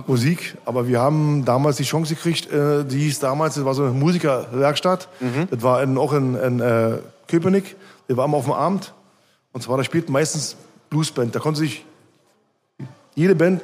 [0.07, 3.85] Musik, aber wir haben damals die Chance gekriegt, äh, die hieß damals, das war so
[3.85, 5.09] eine Musikerwerkstatt,
[5.51, 8.93] das war in, auch in, in äh, Köpenick, wir waren auf dem Abend.
[9.53, 10.57] Und zwar da spielten meistens
[10.91, 11.85] Bluesband, da konnte sich
[13.15, 13.63] jede Band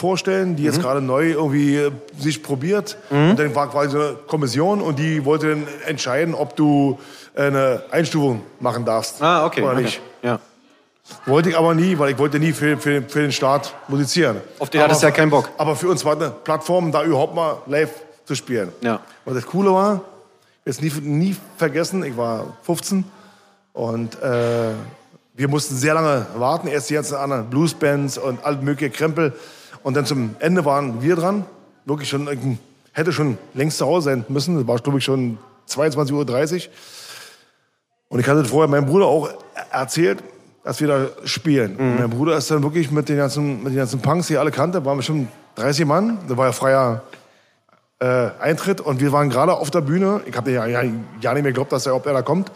[0.00, 4.14] vorstellen, die jetzt gerade neu irgendwie äh, sich probiert und dann war quasi so eine
[4.26, 6.98] Kommission und die wollte dann entscheiden, ob du
[7.34, 9.62] äh, eine Einstufung machen darfst Ah, okay.
[9.62, 9.82] oder okay.
[9.82, 10.00] nicht.
[10.22, 10.40] Ja.
[11.26, 14.36] Wollte ich aber nie, weil ich wollte nie für, für, für den Staat musizieren.
[14.58, 15.50] Auf den hattest du ja keinen Bock.
[15.58, 17.90] Aber für uns war eine Plattform, da überhaupt mal live
[18.24, 18.72] zu spielen.
[18.80, 19.00] Ja.
[19.24, 20.00] Und das Coole war,
[20.64, 23.04] jetzt nie, nie vergessen, ich war 15
[23.72, 24.70] und äh,
[25.34, 26.68] wir mussten sehr lange warten.
[26.68, 29.32] Erst die ganzen anderen Bluesbands und all mögliche Krempel.
[29.82, 31.44] Und dann zum Ende waren wir dran.
[31.84, 32.38] Wirklich schon, ich
[32.92, 34.56] hätte schon längst zu Hause sein müssen.
[34.56, 35.38] Das war, glaube ich, schon
[35.68, 36.72] 22.30 Uhr.
[38.08, 39.30] Und ich hatte vorher meinem Bruder auch
[39.70, 40.22] erzählt,
[40.64, 41.76] dass wir da spielen.
[41.76, 44.50] Und mein Bruder ist dann wirklich mit den ganzen, mit den ganzen Punks, die alle
[44.50, 46.18] kannte, waren bestimmt 30 Mann.
[46.28, 47.02] Da war ja freier
[48.00, 50.20] äh, Eintritt und wir waren gerade auf der Bühne.
[50.26, 52.50] Ich habe ja, ja, ja nicht mehr geglaubt, dass er, ob er da kommt.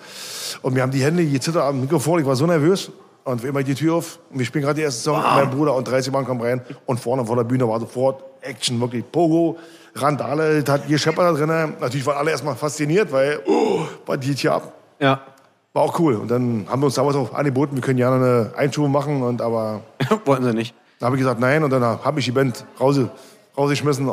[0.62, 2.20] Und wir haben die Hände gezittert am Mikrofon.
[2.20, 2.90] Ich war so nervös.
[3.24, 4.18] Und wir immer die Tür auf.
[4.30, 5.16] Und wir spielen gerade die erste Song.
[5.16, 6.60] Und mein Bruder und 30 Mann kommen rein.
[6.84, 9.56] Und vorne vor der Bühne war sofort Action, wirklich Pogo,
[9.94, 10.62] Randale.
[10.68, 11.74] Hat gescheppert da drinnen.
[11.80, 14.74] Natürlich waren alle erstmal fasziniert, weil, oh, was geht hier ab?
[15.00, 15.20] Ja.
[15.72, 16.16] War auch cool.
[16.16, 19.22] Und dann haben wir uns damals auch angeboten, wir können gerne eine Einschubung machen.
[19.22, 19.80] Und aber
[20.26, 20.74] Wollten sie nicht.
[21.00, 21.64] da habe ich gesagt, nein.
[21.64, 23.00] Und dann habe ich die Band raus,
[23.56, 24.10] rausgeschmissen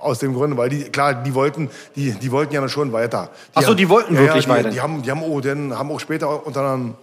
[0.00, 3.30] aus dem Grund, weil die, klar, die wollten, die, die wollten ja schon weiter.
[3.54, 4.70] Ach so, die wollten wirklich die, weiter.
[4.70, 6.94] Die haben, die haben, auch, dann, haben auch später unter anderem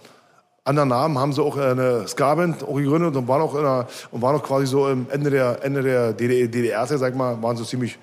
[0.68, 4.36] anderen Namen haben sie auch eine Ska-Band auch gegründet und waren auch, einer, und waren
[4.36, 7.98] auch quasi so im Ende der, Ende der DDR, DDR, sag mal, waren so ziemlich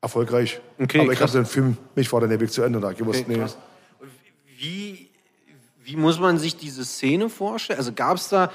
[0.00, 0.60] erfolgreich.
[0.80, 1.30] Okay, Aber ich krass.
[1.30, 2.80] habe den Film, mich war dann der Weg zu Ende.
[2.80, 3.46] Da gewusst, Okay, nee.
[4.58, 5.08] Wie,
[5.84, 7.78] wie muss man sich diese Szene vorstellen?
[7.78, 8.50] Also gab es da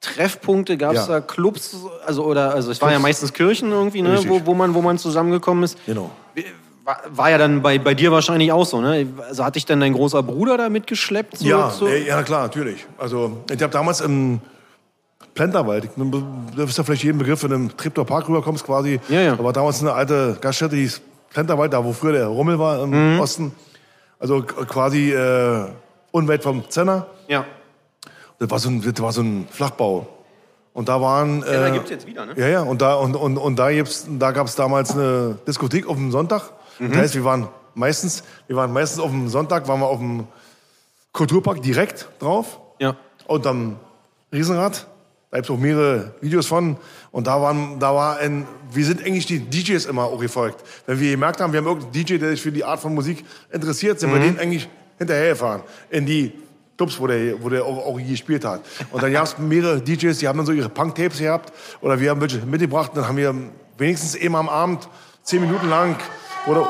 [0.00, 1.14] Treffpunkte, gab es Ja.
[1.14, 4.74] da Clubs, also oder also es waren ja meistens Kirchen irgendwie, ne, wo, wo man
[4.74, 5.78] wo man zusammengekommen ist.
[5.86, 6.10] Genau.
[6.86, 9.06] War, war ja dann bei, bei dir wahrscheinlich auch so, ne?
[9.28, 11.36] Also hat dich dann dein großer Bruder da mitgeschleppt?
[11.38, 11.86] So, Ja, so?
[11.88, 12.86] äh, ja, klar, natürlich.
[12.96, 14.40] Also, ich habe damals im
[15.34, 16.22] Plenterwald, du
[16.54, 19.00] wirst ja vielleicht jeden Begriff, wenn du im Treptower Park rüberkommst quasi.
[19.08, 19.36] Ja, ja.
[19.36, 22.82] Da war damals eine alte Gaststätte, die hieß Plenterwald, da wo früher der Rummel war
[22.82, 23.20] im Mhm.
[23.20, 23.52] Osten.
[24.18, 25.66] Also quasi äh,
[26.12, 27.06] unweit vom Zenner.
[27.28, 27.44] ja.
[28.38, 30.06] Das war so ein, das war so ein Flachbau.
[30.74, 31.40] Und da waren.
[31.40, 32.34] Ja, da äh, gibt's jetzt wieder, ne?
[32.36, 35.88] Ja, ja, und da, und, und, und da, gibt's, da gab es damals eine Diskothek
[35.88, 36.42] auf dem Sonntag.
[36.78, 36.90] Mhm.
[36.90, 40.26] Das heißt, wir waren meistens, wir waren meistens auf dem Sonntag, waren wir auf dem
[41.12, 42.58] Kulturpark direkt drauf.
[42.78, 42.96] Ja.
[43.26, 43.76] Und am
[44.32, 44.86] Riesenrad,
[45.30, 46.76] da gibt es auch mehrere Videos von.
[47.10, 50.62] Und da waren, da war ein, wir sind eigentlich die DJs immer auch gefolgt.
[50.86, 53.24] Wenn wir gemerkt haben, wir haben irgendeinen DJ, der sich für die Art von Musik
[53.50, 55.62] interessiert, sind wir denen eigentlich hinterhergefahren.
[55.90, 56.32] In die
[56.76, 58.60] Clubs, wo der, wo der auch, auch gespielt hat.
[58.90, 61.52] Und dann gab es mehrere DJs, die haben dann so ihre Punk-Tapes gehabt.
[61.80, 62.92] Oder wir haben welche mitgebracht.
[62.94, 63.34] Dann haben wir
[63.78, 64.88] wenigstens eben am Abend,
[65.22, 65.96] zehn Minuten lang,
[66.46, 66.66] wurde,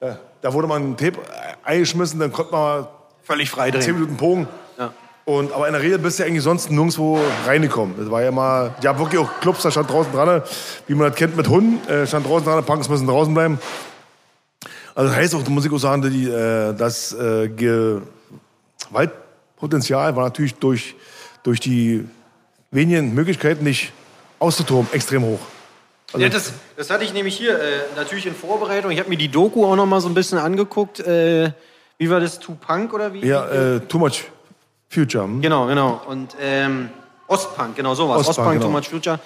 [0.00, 1.18] äh, da wurde man ein Tape
[1.62, 2.86] eingeschmissen, dann konnte man
[3.24, 3.94] Völlig frei zehn drehen.
[3.94, 4.48] Minuten Pogen.
[4.78, 4.92] Ja.
[5.24, 7.94] Und, aber in der Regel bist du ja eigentlich sonst nirgendwo reingekommen.
[7.96, 10.42] Das war ja mal, ja wirklich auch Clubs, da stand draußen dran,
[10.88, 13.60] wie man das kennt mit Hunden, äh, stand draußen dran, Punks müssen draußen bleiben.
[14.94, 17.48] Also das heißt auch, die Musik auch sagen, die, äh, das äh,
[18.90, 20.96] Gewaltpotenzial war natürlich durch,
[21.44, 22.06] durch die
[22.72, 23.92] wenigen Möglichkeiten nicht
[24.38, 25.40] auszutoben extrem hoch.
[26.16, 28.90] Ja, das, das hatte ich nämlich hier äh, natürlich in Vorbereitung.
[28.90, 31.00] Ich habe mir die Doku auch noch mal so ein bisschen angeguckt.
[31.00, 31.52] Äh,
[31.98, 32.38] wie war das?
[32.38, 33.26] Tupunk oder wie?
[33.26, 34.24] Ja, äh, too much
[34.88, 35.24] future.
[35.24, 35.40] Hm?
[35.40, 36.00] Genau, genau.
[36.06, 36.90] Und ähm,
[37.28, 38.28] Ostpunk, genau sowas.
[38.28, 38.66] Ostpunk, Ostpunk, genau.
[38.66, 39.20] Too Much Future.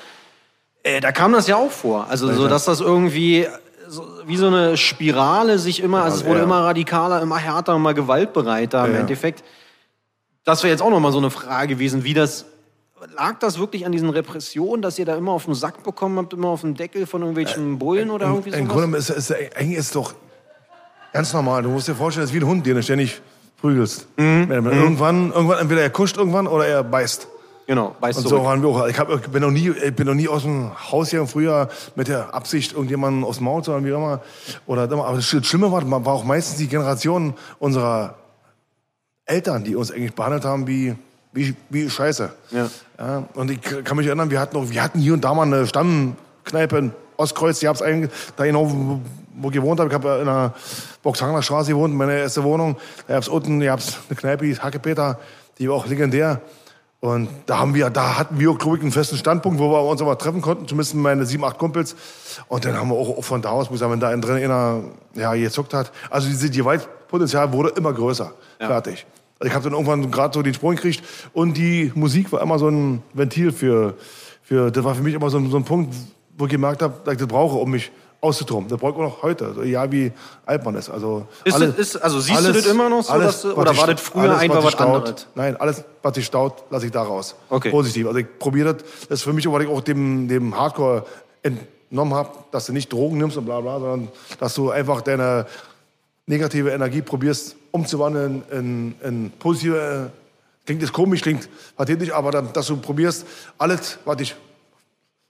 [0.83, 2.07] Äh, da kam das ja auch vor.
[2.09, 3.49] Also so, dass das irgendwie
[3.89, 6.45] so, wie so eine Spirale sich immer, also es wurde ja.
[6.45, 8.95] immer radikaler, immer härter, immer gewaltbereiter im.
[8.95, 9.43] Endeffekt.
[10.45, 12.47] Das wäre jetzt auch noch mal so eine Frage gewesen, wie das
[13.15, 16.33] lag das wirklich an diesen Repressionen, dass ihr da immer auf den Sack bekommen habt,
[16.33, 18.73] immer auf den Deckel von irgendwelchen Bullen oder irgendwie Im sowas?
[18.73, 20.15] Grunde ist, eigentlich ist es doch
[21.13, 21.63] ganz normal.
[21.63, 23.21] Du musst dir vorstellen, das ist wie ein Hund, den du ständig
[23.61, 24.07] prügelst.
[24.17, 24.51] Mhm.
[24.51, 27.29] Irgendwann, irgendwann, entweder er kuscht irgendwann oder er beißt.
[27.67, 28.87] Genau, weißt Und so waren wir auch.
[28.87, 31.69] Ich, hab, ich bin noch nie, ich bin noch nie aus dem Haus hier früher
[31.97, 34.21] mit der Absicht, irgendjemanden aus dem Maul zu haben, wie immer.
[34.67, 35.05] Oder immer.
[35.05, 38.15] Aber das Schlimme war, war auch meistens die Generation unserer
[39.25, 40.95] Eltern, die uns eigentlich behandelt haben wie,
[41.37, 42.31] wie, wie Scheiße.
[42.51, 42.69] Ja.
[42.99, 45.43] Ja, und ich kann mich erinnern, wir hatten, auch, wir hatten hier und da mal
[45.43, 49.01] eine Stammkneipe in Ostkreuz, die hab's eigentlich, da genau, wo,
[49.35, 49.91] wo ich gewohnt habe.
[49.91, 50.55] Ich habe in der
[51.03, 52.77] Boxhanger Straße gewohnt, meine erste Wohnung.
[53.07, 55.19] Da gab's unten, da gab's eine Kneipe, die Hackepeter,
[55.59, 56.41] die war auch legendär.
[57.01, 60.01] Und da haben wir, da hatten wir, glaube ich, einen festen Standpunkt, wo wir uns
[60.01, 61.95] aber treffen konnten, zumindest meine sieben, acht Kumpels.
[62.49, 64.43] Und dann haben wir auch, auch von da aus, muss ich sagen, wenn da drin
[64.43, 64.83] einer,
[65.15, 65.93] ja, gezuckt hat.
[66.11, 68.33] Also diese Gewaltpotenzial wurde immer größer.
[68.59, 69.07] Fertig.
[69.39, 71.03] Also ich habe dann irgendwann gerade so den Sprung gekriegt
[71.35, 73.95] und die Musik war immer so ein Ventil für,
[74.43, 75.95] für das war für mich immer so ein, so ein Punkt,
[76.39, 77.91] wo ich gemerkt habe, dass ich das brauche, um mich
[78.23, 78.67] auszutoben.
[78.69, 80.11] Das brauche ich auch noch heute, so egal wie
[80.47, 80.89] alt man ist.
[80.89, 83.57] Also Ist alles- das- ist- also siehst du das immer noch so, dass du- was
[83.59, 85.27] oder war das früher einfach sich was staut, anderes?
[85.35, 87.35] Nein, alles, was sich staut, lasse ich da raus.
[87.51, 87.71] Okay.
[87.71, 88.07] Positiv.
[88.07, 88.85] Also ich probiere das.
[89.11, 91.05] Das ist für mich, auch, was ich auch dem, dem Hardcore
[91.43, 94.09] entnommen habe, dass du nicht Drogen nimmst und bla bla, sondern
[94.41, 95.45] dass du einfach deine
[96.27, 100.11] negative Energie probierst umzuwandeln in, in positive.
[100.65, 103.25] Klingt jetzt komisch, klingt pathetisch, aber dann, dass du probierst,
[103.57, 104.35] alles, was dich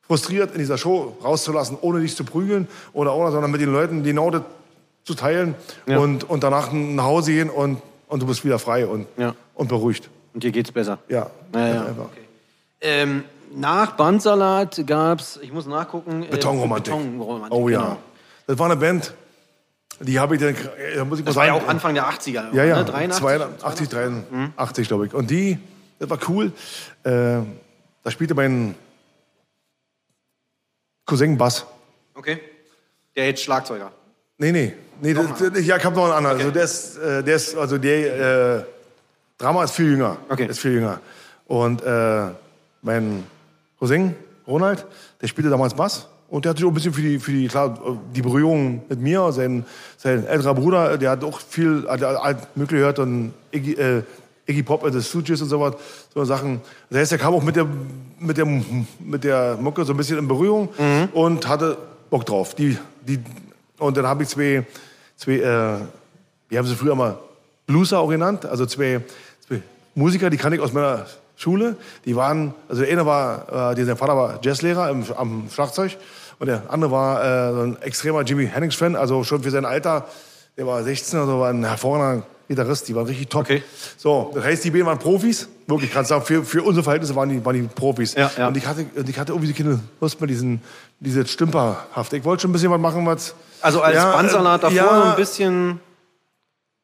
[0.07, 4.03] frustriert in dieser Show rauszulassen, ohne dich zu prügeln oder ohne, sondern mit den Leuten
[4.03, 4.43] genau das
[5.05, 5.55] zu teilen
[5.87, 5.99] Ja.
[5.99, 9.35] und, und danach nach Hause gehen und, und du bist wieder frei und, Ja.
[9.55, 10.09] und beruhigt.
[10.33, 10.99] Und dir geht's besser.
[11.09, 11.85] Ja, Ja, ja.
[11.87, 12.09] einfach.
[12.81, 16.23] Ähm, nach Bandsalat gab's, ich muss nachgucken.
[16.23, 16.95] äh, Betonromantik.
[16.95, 17.53] Betonromantik.
[17.59, 17.81] Oh ja.
[17.83, 17.97] Genau.
[18.47, 19.13] Das war eine Band,
[20.01, 20.55] die habe ich dann,
[20.95, 22.55] da muss ich mal Das war ja sagen, auch Anfang der 80er.
[22.55, 22.85] Ja, ja, Ne?
[22.85, 23.19] 83.
[23.19, 25.15] 82, 83, glaube ich.
[25.15, 25.59] Und die,
[25.99, 26.53] das war cool.
[27.03, 27.11] Äh,
[28.03, 28.75] da spielte mein
[31.05, 31.67] Cousin Bass.
[32.15, 32.41] Okay.
[33.15, 33.91] Der jetzt Schlagzeuger.
[34.39, 34.75] Nee, nee.
[35.01, 36.39] nee das, das, ja, ich habe noch einen anderen.
[36.39, 38.65] Also der ist, äh, der ist, also der, äh,
[39.39, 40.17] Drama ist viel jünger.
[40.29, 40.47] Okay.
[40.47, 41.01] Ist viel jünger.
[41.47, 42.29] Und äh,
[42.83, 43.27] mein
[43.79, 44.15] Cousin,
[44.47, 44.87] Ronald,
[45.21, 46.09] der spielte damals Bass.
[46.29, 47.79] Und der hat sich auch ein bisschen für die, für die, klar,
[48.15, 49.65] die Berührung mit mir, sein,
[49.97, 54.03] sein älterer Bruder, der hat auch viel, hat alt möglich gehört und Iggy, äh,
[54.47, 55.75] Iggy Pop and the Stooges und so was,
[56.13, 56.61] so Sachen.
[56.91, 57.67] Das heißt, er kam auch mit der,
[58.19, 58.47] mit der,
[58.99, 60.69] mit der Mucke so ein bisschen in Berührung
[61.13, 61.77] und hatte
[62.11, 62.55] Bock drauf.
[62.55, 63.21] Die, die,
[63.79, 64.65] und dann habe ich zwei,
[65.17, 65.79] zwei, äh,
[66.49, 67.19] wie haben sie früher mal
[67.67, 69.01] Blueser auch genannt, also zwei,
[69.47, 69.61] zwei
[69.95, 71.77] Musiker, die kannte ich aus meiner Schule.
[72.05, 75.97] Die waren, also der eine war, äh, der, sein Vater war Jazzlehrer im, am Schlagzeug
[76.39, 80.07] und der andere war äh, so ein extremer Jimi Hendrix-Fan, also schon für sein Alter.
[80.57, 83.43] Der war 16 oder so, war ein hervorragender Gitarrist, die waren richtig top.
[83.43, 83.63] Okay.
[83.97, 85.49] So, das heißt, die beiden waren Profis.
[85.67, 88.15] Wirklich, kannst sagen, für, für unsere Verhältnisse waren die, waren die Profis.
[88.15, 88.49] Ja, ja.
[88.49, 90.63] Und ich hatte, ich hatte irgendwie keine Lust mehr, diesen,
[91.01, 92.13] diese Stümperhaft.
[92.13, 93.35] Ich wollte schon ein bisschen was machen, was.
[93.61, 95.03] Also als Ja, Bandsalat äh, davor ja.
[95.03, 95.81] so ein bisschen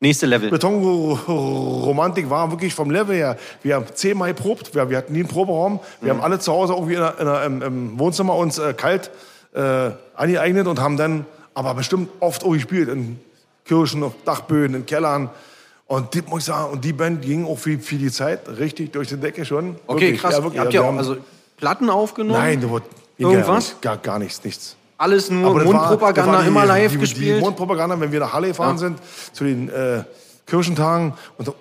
[0.02, 0.50] nächste Level.
[0.50, 3.38] Betonromantik war wirklich vom Level her.
[3.62, 5.80] Wir haben zehnmal geprobt, wir, wir hatten nie einen Proberaum.
[6.00, 6.18] Wir Mhm.
[6.18, 9.10] haben alle zu Hause irgendwie in der, in der, im, im Wohnzimmer uns äh, kalt
[9.54, 12.88] äh, angeeignet und haben dann aber bestimmt oft auch gespielt.
[12.88, 13.18] In
[13.64, 15.30] Kirchen, auf Dachböden, in Kellern.
[15.86, 18.92] Und die, muss ich sagen, und die Band ging auch für, für die Zeit richtig
[18.92, 19.76] durch die Decke schon.
[19.86, 20.20] Okay, Wirklich.
[20.20, 20.34] krass.
[20.36, 20.60] Ja, wirklich.
[20.60, 21.16] Habt Ja, ihr auch also
[21.58, 22.38] Platten aufgenommen?
[22.40, 22.86] Nein, da wurde
[23.18, 23.76] Irgendwas?
[23.80, 24.74] Gar, gar nichts, nichts.
[25.02, 27.38] Alles nur Aber Mundpropaganda, immer live die, gespielt.
[27.38, 28.78] Die Mundpropaganda, wenn wir nach Halle gefahren Ja.
[28.78, 28.98] sind,
[29.32, 30.04] zu den äh,
[30.46, 31.52] Kirchentagen und,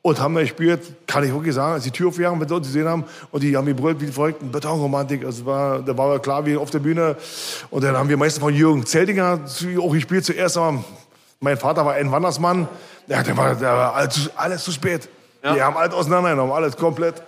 [0.00, 2.68] und haben da gespielt, kann ich wirklich sagen, als die Tür aufgegangen, wenn sie uns
[2.68, 3.02] gesehen haben
[3.32, 6.70] und die haben gebrüllt wie die Verrückten, Betonromantik, also war, da war klar wie auf
[6.70, 7.16] der Bühne
[7.70, 9.40] und dann haben wir meistens von Jürgen Zeltinger
[9.80, 10.84] auch gespielt, zuerst einmal,
[11.40, 12.68] mein Vater war ein Wandersmann,
[13.08, 15.08] ja, der war, der war alles, alles zu spät.
[15.42, 17.22] Die haben alles auseinandergenommen, alles komplett.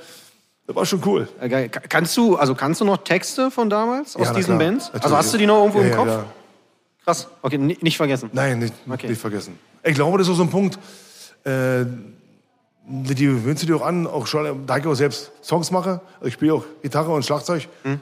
[0.66, 1.29] Das war schon cool.
[1.40, 4.87] Äh, Kannst du, also kannst du noch Texte von damals aus Ja, diesen klar, Bands?
[4.87, 5.16] Also natürlich.
[5.18, 6.09] hast du die noch irgendwo Ja, im Kopf?
[6.09, 6.24] ja.
[7.05, 7.29] Krass.
[7.42, 8.31] Okay, ni- nicht vergessen.
[8.33, 9.09] Nein, nicht, Okay.
[9.09, 9.59] nicht vergessen.
[9.85, 10.76] Ich glaube, das ist so ein Punkt,
[11.44, 11.85] äh,
[12.88, 16.00] die du dir auch an, auch schon, da ich auch selbst Songs mache.
[16.16, 17.68] Also ich spiele auch Gitarre und Schlagzeug.
[17.85, 18.00] Hm.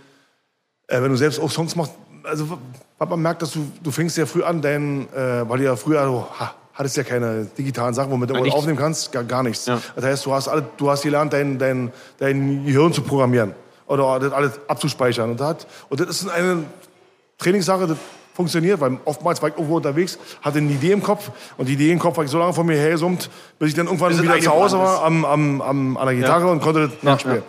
[0.87, 2.59] Äh, wenn du selbst auch Songs machst, also
[2.99, 6.01] man merkt, dass du, du fängst ja früh an, dein, äh, weil du ja früher
[6.01, 8.55] also, ha, hattest ja keine digitalen Sachen, womit du nichts.
[8.55, 9.67] aufnehmen kannst, gar, gar nichts.
[9.67, 9.81] Ja.
[9.95, 13.55] Das heißt, du hast, alle, du hast gelernt, dein, dein, dein Gehirn zu programmieren
[13.87, 15.31] oder das alles abzuspeichern.
[15.31, 16.65] Und das, hat- und das ist eine
[17.39, 17.99] Trainingssache, das
[18.35, 21.93] funktioniert, weil oftmals war ich irgendwo unterwegs, hatte eine Idee im Kopf und die Idee
[21.93, 24.51] im Kopf war ich so lange von mir hergesummt, bis ich dann irgendwann wieder zu
[24.51, 27.43] Hause war am, am, am, an der Gitarre und konnte das nachspielen.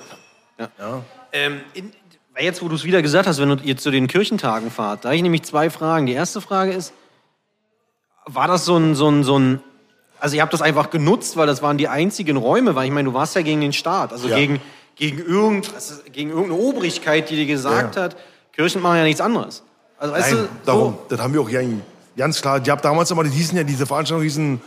[1.34, 1.92] Ähm, in,
[2.36, 5.04] weil jetzt, wo du es wieder gesagt hast, wenn du jetzt zu den Kirchentagen fahrt,
[5.06, 6.06] da habe ich nämlich zwei Fragen.
[6.06, 6.94] Die erste Frage ist,
[8.26, 9.60] war das so ein, so ein, so ein,
[10.20, 13.10] also ihr habt das einfach genutzt, weil das waren die einzigen Räume, weil ich meine,
[13.10, 14.38] du warst ja gegen den Staat, also Ja.
[14.38, 14.60] gegen,
[14.96, 18.04] gegen, irgend, also gegen irgendeine Obrigkeit, die dir gesagt Ja.
[18.04, 18.16] hat,
[18.54, 19.64] Kirchen machen ja nichts anderes.
[19.98, 21.62] Also weißt Nein, du, darum, so, das haben wir auch ja,
[22.18, 22.60] ganz klar.
[22.60, 24.62] Die habt damals immer, die hießen ja, diese Veranstaltungen hießen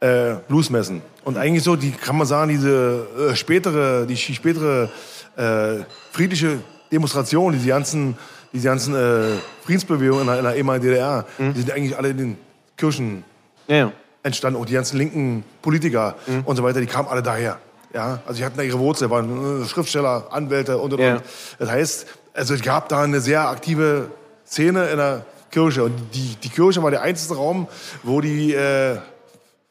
[0.00, 1.02] äh, Bluesmessen.
[1.24, 4.90] Und eigentlich so, die kann man sagen, diese äh, spätere, die spätere
[5.36, 6.60] äh, friedliche
[6.92, 8.16] Demonstration, diese ganzen,
[8.52, 11.54] diese ganzen äh, Friedensbewegungen in der, in der ehemaligen DDR, Mhm.
[11.54, 12.38] die sind eigentlich alle in den
[12.76, 13.24] Kirchen
[13.66, 14.58] ja, entstanden.
[14.60, 17.58] Auch die ganzen linken Politiker und so weiter, die kamen alle daher.
[17.94, 21.14] Ja, also die hatten da ihre Wurzel, waren äh, Schriftsteller, Anwälte und und Ja.
[21.16, 21.22] und.
[21.58, 24.10] Das heißt, also es gab da eine sehr aktive
[24.46, 27.66] Szene in der Kirche und die, die Kirche war der einzige Raum,
[28.02, 28.98] wo die äh,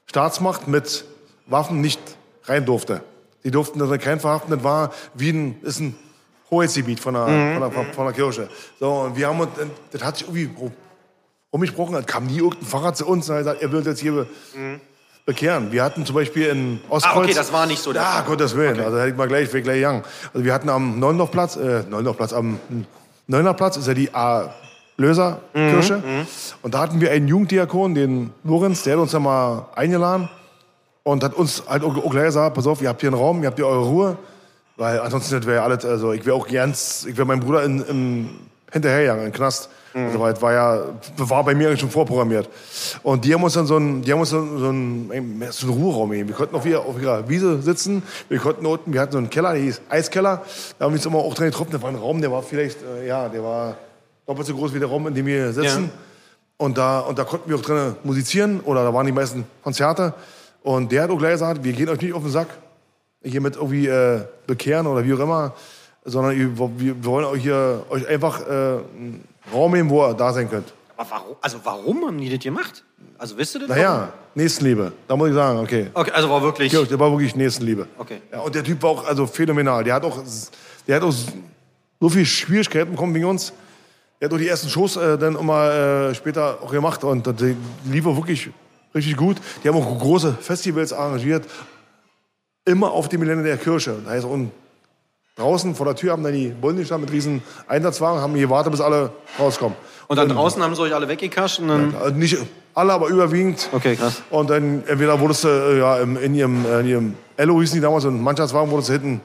[0.08, 1.06] Staatsmacht mit
[1.46, 2.00] Waffen nicht
[2.46, 3.02] rein durfte.
[3.44, 5.96] Die durften also kein verhaften, das war wie ein, ist ein
[6.50, 8.48] Hoheitsgebiet von der, von, der, von, von der Kirche.
[8.80, 9.52] So, und wir haben uns,
[9.92, 10.50] das hat sich irgendwie
[11.52, 14.12] rumgesprochen, dann kam nie irgendein Pfarrer zu uns und hat gesagt, er will jetzt hier
[14.14, 14.28] be
[15.26, 15.74] bekehren.
[15.74, 17.14] Wir hatten zum Beispiel in Ostkreuz...
[17.14, 18.24] Ah, okay, das war nicht so der Ja, Fall.
[18.28, 18.80] Gottes Willen.
[18.80, 20.02] Also hätte ich mal gleich, wäre gleich young.
[20.34, 22.58] Also wir hatten am Neulendorfplatz, äh, Neulendorfplatz, am
[23.28, 24.54] Neunerplatz ist ja die A.
[24.96, 26.02] Löser-Kirche.
[26.62, 30.30] Und da hatten wir einen Jugenddiakon, den Lorenz, der hat uns da mal eingeladen
[31.04, 33.48] und hat uns halt auch gleich gesagt, pass auf, ihr habt hier einen Raum, ihr
[33.48, 34.18] habt hier eure Ruhe.
[34.78, 37.82] Weil ansonsten wäre ja alles, also ich wäre auch ganz, ich wäre meinem Bruder in,
[37.82, 38.30] in,
[38.72, 39.70] hinterhergegangen, in den Knast.
[40.06, 40.84] Also, weil es war ja,
[41.18, 42.48] war bei mir eigentlich schon vorprogrammiert.
[43.02, 45.76] Und die haben uns dann so einen, die haben uns einen, so einen, so einen
[45.76, 46.30] Ruheraum gegeben.
[46.30, 48.04] Wir konnten auf ihrer, auf ihrer Wiese sitzen.
[48.30, 50.44] Wir konnten unten, wir hatten so einen Keller, der hieß Eiskeller.
[50.78, 51.72] Da haben wir uns immer auch drin getroffen.
[51.72, 53.78] Das war ein Raum, der war vielleicht, äh, ja, der war
[54.28, 55.86] doppelt so groß wie der Raum, in dem wir sitzen.
[55.86, 55.90] Ja.
[56.58, 60.13] Und da, und da konnten wir auch drin musizieren oder da waren die meisten Konzerte.
[60.62, 62.50] Und der hat auch gleich gesagt, wir gehen euch nicht auf den Sack,
[63.24, 65.54] hiermit irgendwie äh, bekehren oder wie auch immer,
[66.06, 70.50] sondern wir, wollen euch hier euch einfach äh, einen Raum geben, wo ihr da sein
[70.50, 70.74] könnt.
[70.96, 72.84] Aber warum, also warum haben die das gemacht?
[73.18, 73.70] Also wisst ihr das?
[73.70, 74.92] Naja, Nächstenliebe.
[75.08, 75.90] Da muss ich sagen, okay.
[75.94, 76.72] Okay, also war wirklich.
[76.72, 77.88] Ja, der war wirklich Nächstenliebe.
[77.98, 78.22] Okay.
[78.32, 79.84] Ja, und der Typ war auch also phänomenal.
[79.84, 80.24] Der hat auch,
[80.88, 81.14] der hat auch
[82.00, 83.54] so viele Schwierigkeiten bekommen wegen uns.
[84.20, 85.72] Der hat auch die ersten Shows äh, dann immer
[86.10, 87.36] äh, später auch gemacht und das
[87.86, 88.50] lief auch wirklich
[88.96, 89.38] richtig gut.
[89.64, 91.46] Die haben auch große Festivals arrangiert,
[92.68, 93.96] immer auf dem Gelände der Kirche.
[94.04, 94.52] Das heißt, und
[95.36, 98.82] draußen vor der Tür haben dann die Bullen gestanden mit riesen Einsatzwagen, haben gewartet, bis
[98.82, 99.78] alle rauskommen.
[100.08, 101.96] Und dann draußen haben sie euch alle weggekascht und dann.
[101.96, 102.38] Also nicht
[102.74, 103.70] alle, aber überwiegend.
[103.74, 104.22] Okay, krass.
[104.30, 107.82] Und dann entweder wurdest du äh, ja, in ihrem, äh, in ihrem Ello hießen die
[107.82, 109.22] damals, und Mannschaftswagen wurdest du hinten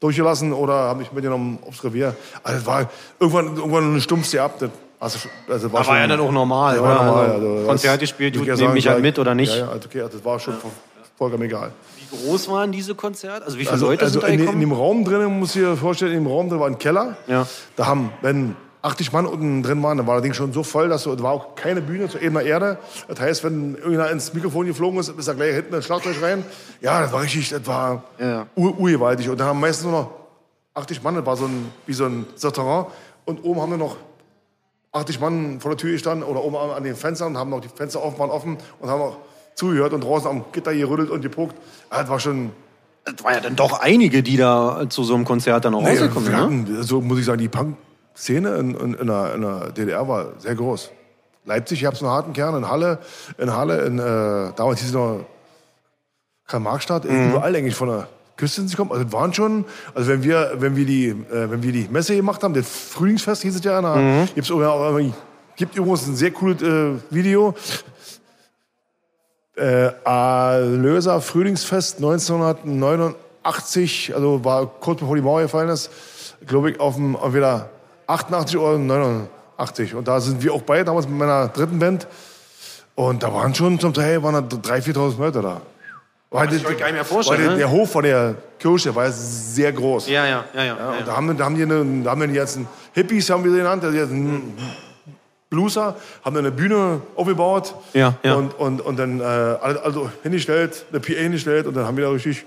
[0.00, 2.14] durchgelassen oder haben mich mitgenommen aufs Revier.
[2.42, 4.58] Also war irgendwann, irgendwann eine Stumpfste ab.
[4.98, 7.30] Das, du schon- also war Aber war ja dann auch normal, Ja, war normal.
[7.32, 9.52] Also, Also, Konzert gespielt, ja nehme ich halt mit oder nicht?
[9.52, 10.54] Ja, ja, also okay, also das war schon,
[11.16, 11.70] vollkommen egal.
[12.10, 13.44] Wie groß waren diese Konzerte?
[13.44, 14.60] Also wie viele Also, Leute also sind da in, in gekommen?
[14.60, 17.16] dem Raum drinnen, muss ich dir vorstellen, in dem Raum drin war ein Keller.
[17.26, 17.46] Ja.
[17.76, 20.88] Da haben, wenn 80 Mann unten drin waren, dann war das Ding schon so voll,
[20.88, 22.78] dass so, da war auch keine Bühne zu ebener Erde.
[23.08, 26.44] Das heißt, wenn irgendeiner ins Mikrofon geflogen ist, ist da gleich hinten ein Schlagzeug rein.
[26.80, 28.46] Ja, das war richtig, das war Ja.
[28.56, 29.28] ur urgewaltig.
[29.28, 30.10] Und da haben meistens nur noch
[30.74, 32.86] 80 Mann, das war so ein, wie so ein Restaurant.
[33.26, 33.96] Und oben haben wir noch
[34.92, 38.02] 80 Mann vor der Tür gestanden oder oben an den Fenstern, haben noch die Fenster
[38.02, 39.18] offen, waren offen und haben auch
[39.54, 41.54] zugehört und draußen am Gitter gerüttelt und gepuckt.
[41.90, 42.50] Das war schon,
[43.04, 45.90] Das war ja dann doch einige, die da zu so einem Konzert dann auch Nee,
[45.90, 46.70] rausgekommen sind.
[46.78, 46.82] Ne?
[46.82, 50.54] so muss ich sagen, die Punk-Szene in, in, in, der, in der DDR war sehr
[50.54, 50.90] groß.
[51.46, 52.98] Leipzig, ich hab's einen harten Kern, in Halle,
[53.38, 55.24] in Halle, in, äh, damals hieß es noch
[56.46, 57.30] Karl-Marx-Stadt, Mhm.
[57.30, 58.92] überall eigentlich von der Küste sind sie gekommen.
[58.92, 62.16] Also das waren schon, also wenn wir, wenn wir die, äh, wenn wir die Messe
[62.16, 64.28] gemacht haben, das Frühlingsfest hieß es ja, da Mhm.
[64.34, 64.50] gibt's
[65.56, 67.54] gibt übrigens ein sehr cooles äh, Video.
[69.60, 75.90] Äh, Erlöser Frühlingsfest 1989, also war kurz bevor die Mauer gefallen ist,
[76.46, 77.68] glaube ich, auf dem entweder
[78.06, 79.94] 88 oder 89.
[79.94, 82.08] Und da sind wir auch bei, damals mit meiner dritten Band.
[82.94, 85.60] Und da waren schon zum Teil waren da 3.000, 4.000 Leute da.
[86.30, 87.58] Weil ich euch gar nicht vorstellen, Weil der, ne?
[87.58, 90.08] der Hof von der Kirche war sehr groß.
[90.08, 90.64] Ja, ja, ja, ja.
[90.64, 91.66] Ja, ja, und da haben, da haben die,
[92.02, 94.54] da haben die ganzen Hippies, haben wir sie genannt, die ganzen
[95.50, 98.34] Blueser, haben dann eine Bühne aufgebaut Ja, ja.
[98.34, 102.10] Und, und, und dann äh, also hingestellt, eine PA hingestellt und dann haben wir da
[102.10, 102.44] richtig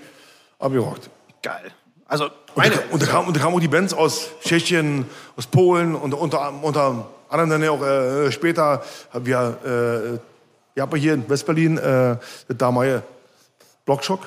[0.58, 1.10] abgerockt.
[1.42, 1.70] Geil.
[2.06, 5.04] Also, Und, meine, da, und, da kam, und da kamen auch die Bands aus Tschechien,
[5.36, 10.18] aus Polen und unter, unter anderem dann ja auch äh, später haben wir,
[10.76, 12.16] äh, ja hier in Westberlin äh,
[12.48, 13.02] das damalige
[13.84, 14.20] Blockschock.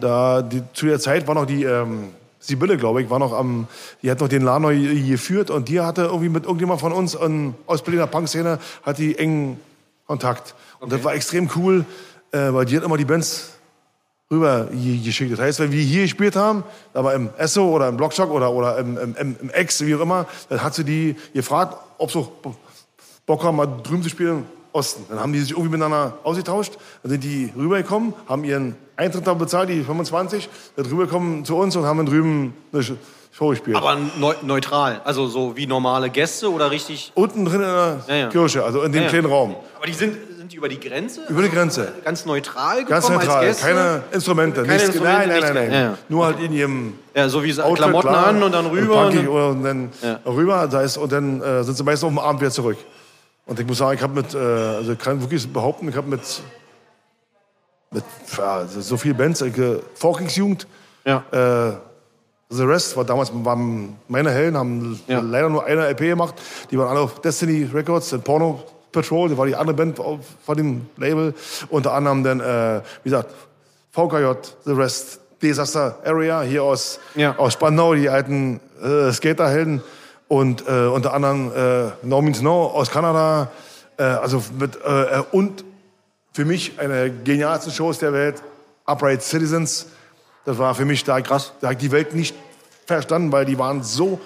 [0.00, 2.10] Da, die, zu der Zeit war noch die ähm,
[2.48, 3.68] Sibylle, glaube ich, war noch am,
[4.02, 4.76] die hat noch den Laden neu
[5.08, 9.18] geführt und die hatte irgendwie mit irgendjemand von uns an, aus Berliner Punk-Szene, hat die
[9.18, 9.60] engen
[10.06, 10.54] Kontakt.
[10.80, 11.84] Und das war extrem cool,
[12.32, 13.50] äh, weil die hat immer die Bands
[14.30, 15.32] rüber ge- geschickt.
[15.32, 18.78] Das heißt, wenn wir hier gespielt haben, aber im Esso oder im Blockschock oder, oder
[18.78, 22.26] im, im, im, im Ex, wie auch immer, dann hat sie die gefragt, ob sie
[23.26, 25.04] Bock haben, mal drüben zu spielen Osten.
[25.08, 29.32] Dann haben die sich irgendwie miteinander ausgetauscht, dann sind die rübergekommen, haben ihren Eintritt da
[29.34, 32.82] bezahlt, die 25, sind rübergekommen zu uns und haben drüben eine
[33.30, 33.76] Show gespielt.
[33.76, 35.00] aber neu, neutral.
[35.04, 37.12] Also so wie normale Gäste oder richtig.
[37.14, 38.28] Unten drin in der Ja, ja.
[38.28, 39.54] Kirche, also in dem Ja, kleinen Raum.
[39.76, 41.20] Aber die sind, sind die über die Grenze?
[41.28, 41.92] Über die Grenze.
[42.04, 43.66] Ganz neutral gekommen Ganz neutral, als Gäste?
[43.68, 44.60] keine Instrumente.
[44.62, 45.94] Keine nichts, Instrumente, nein, nein, nein, nein.
[46.08, 48.26] Nur halt in ihrem Ja, so wie Outfit, Klamotten klar.
[48.26, 49.06] an und dann rüber.
[49.06, 49.90] Und, und, und dann
[50.26, 52.78] rüber, da ist, und dann äh, sind sie meistens auf dem Abend wieder zurück.
[53.46, 56.08] Und ich muss sagen, ich habe mit, äh, also ich kann wirklich behaupten, ich habe
[56.08, 56.20] mit,
[57.90, 58.04] mit
[58.36, 59.50] ja, so viel Bands, äh,
[59.94, 60.66] Forkingsjugend,
[61.04, 61.22] ja.
[61.30, 61.72] äh,
[62.50, 65.20] The Rest war damals waren meine Helden, haben Ja.
[65.20, 66.34] leider nur eine LP gemacht.
[66.70, 70.20] Die waren alle auf Destiny Records, dann Porno Patrol, das war die andere Band auf-
[70.46, 71.34] von dem Label.
[71.68, 73.34] Unter anderem dann, äh, wie gesagt,
[73.92, 74.32] VKJ,
[74.64, 77.36] The Rest, Disaster Area, hier aus, Ja.
[77.36, 79.82] aus Spandau, die alten äh, Skaterhelden.
[80.26, 83.50] Und äh, unter anderem äh, No Means No aus Kanada.
[83.98, 85.64] Äh, also mit, äh, äh, und
[86.38, 88.40] für mich eine genialsten Shows der Welt,
[88.84, 89.86] Upright Citizens.
[90.44, 91.52] Das war für mich, da, Krass.
[91.60, 92.32] da ich die Welt nicht
[92.86, 94.20] verstanden, weil die waren so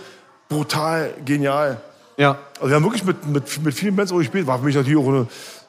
[0.46, 1.81] brutal genial.
[2.18, 2.37] ja.
[2.57, 4.98] Also wir haben wirklich mit, mit, mit vielen Bands auch gespielt, war für mich natürlich
[4.98, 5.27] auch eine,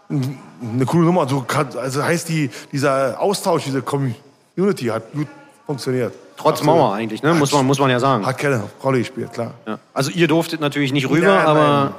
[0.10, 1.22] eine coole Nummer.
[1.22, 1.46] Also,
[1.80, 5.30] also heißt die, dieser Austausch, diese Community hat gut
[5.66, 6.14] funktioniert.
[6.36, 6.76] Trotz Absolut.
[6.76, 7.36] Mauer eigentlich, ne?
[7.36, 8.26] Muss man, muss man ja sagen.
[8.26, 9.54] Hat keine Rolle gespielt, klar.
[9.66, 9.80] Ja.
[9.94, 11.96] Also ihr durftet natürlich nicht rüber, Nein, aber.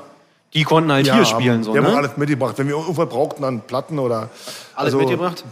[0.55, 1.65] Die konnten halt hier spielen.
[1.65, 1.99] So, wir haben ne?
[1.99, 2.57] alles mitgebracht.
[2.57, 4.29] Wenn wir irgendwas brauchten an Platten oder...
[4.75, 5.45] Alles also, mitgebracht?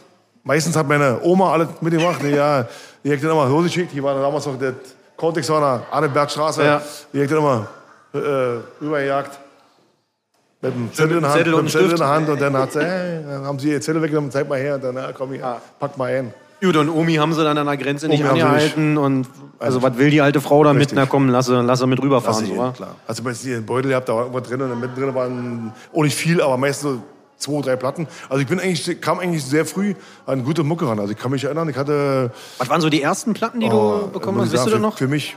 [0.45, 2.21] Meistens hat meine Oma alles mitgebracht.
[2.23, 2.67] Die, ja,
[3.05, 3.93] die hat dann immer losgeschickt.
[3.93, 4.75] Die war damals noch der
[5.17, 6.65] Kontext war an der Adelbergstraße.
[6.65, 6.83] Ja.
[7.13, 7.69] Die hat dann immer
[8.15, 9.39] äh, rübergejagt.
[10.63, 12.41] Mit dem Zettel in der Hand, Zettel mit und dem Zettel in der Hand und
[12.41, 14.95] dann hat sie, hey, dann haben sie ihr Zettel weggenommen, zeig mal her und dann,
[14.95, 16.33] ja, komm hier, pack mal ein.
[16.63, 18.97] Gut, und Omi haben sie dann an der Grenze nicht Omi angehalten.
[18.97, 19.27] Und
[19.59, 20.83] also, was will die alte Frau damit?
[20.83, 20.97] Richtig.
[20.97, 22.45] Na komm, lass sie, lass sie mit Lass rüberfahren.
[22.45, 22.97] ich So, hin, klar.
[23.07, 26.41] Also bei den Beutel gehabt, da war irgendwas drin und mittendrin waren auch nicht viel,
[26.41, 27.03] aber meistens so
[27.37, 28.07] zwei, drei Platten.
[28.29, 29.95] Also ich bin eigentlich, kam eigentlich sehr früh
[30.25, 31.01] an gute Mucke ran.
[31.01, 34.03] Also ich kann mich erinnern, ich hatte Was waren so die ersten Platten, die Oh,
[34.05, 34.53] du bekommen hast?
[34.53, 34.99] Wisst du da noch?
[34.99, 35.37] Für mich,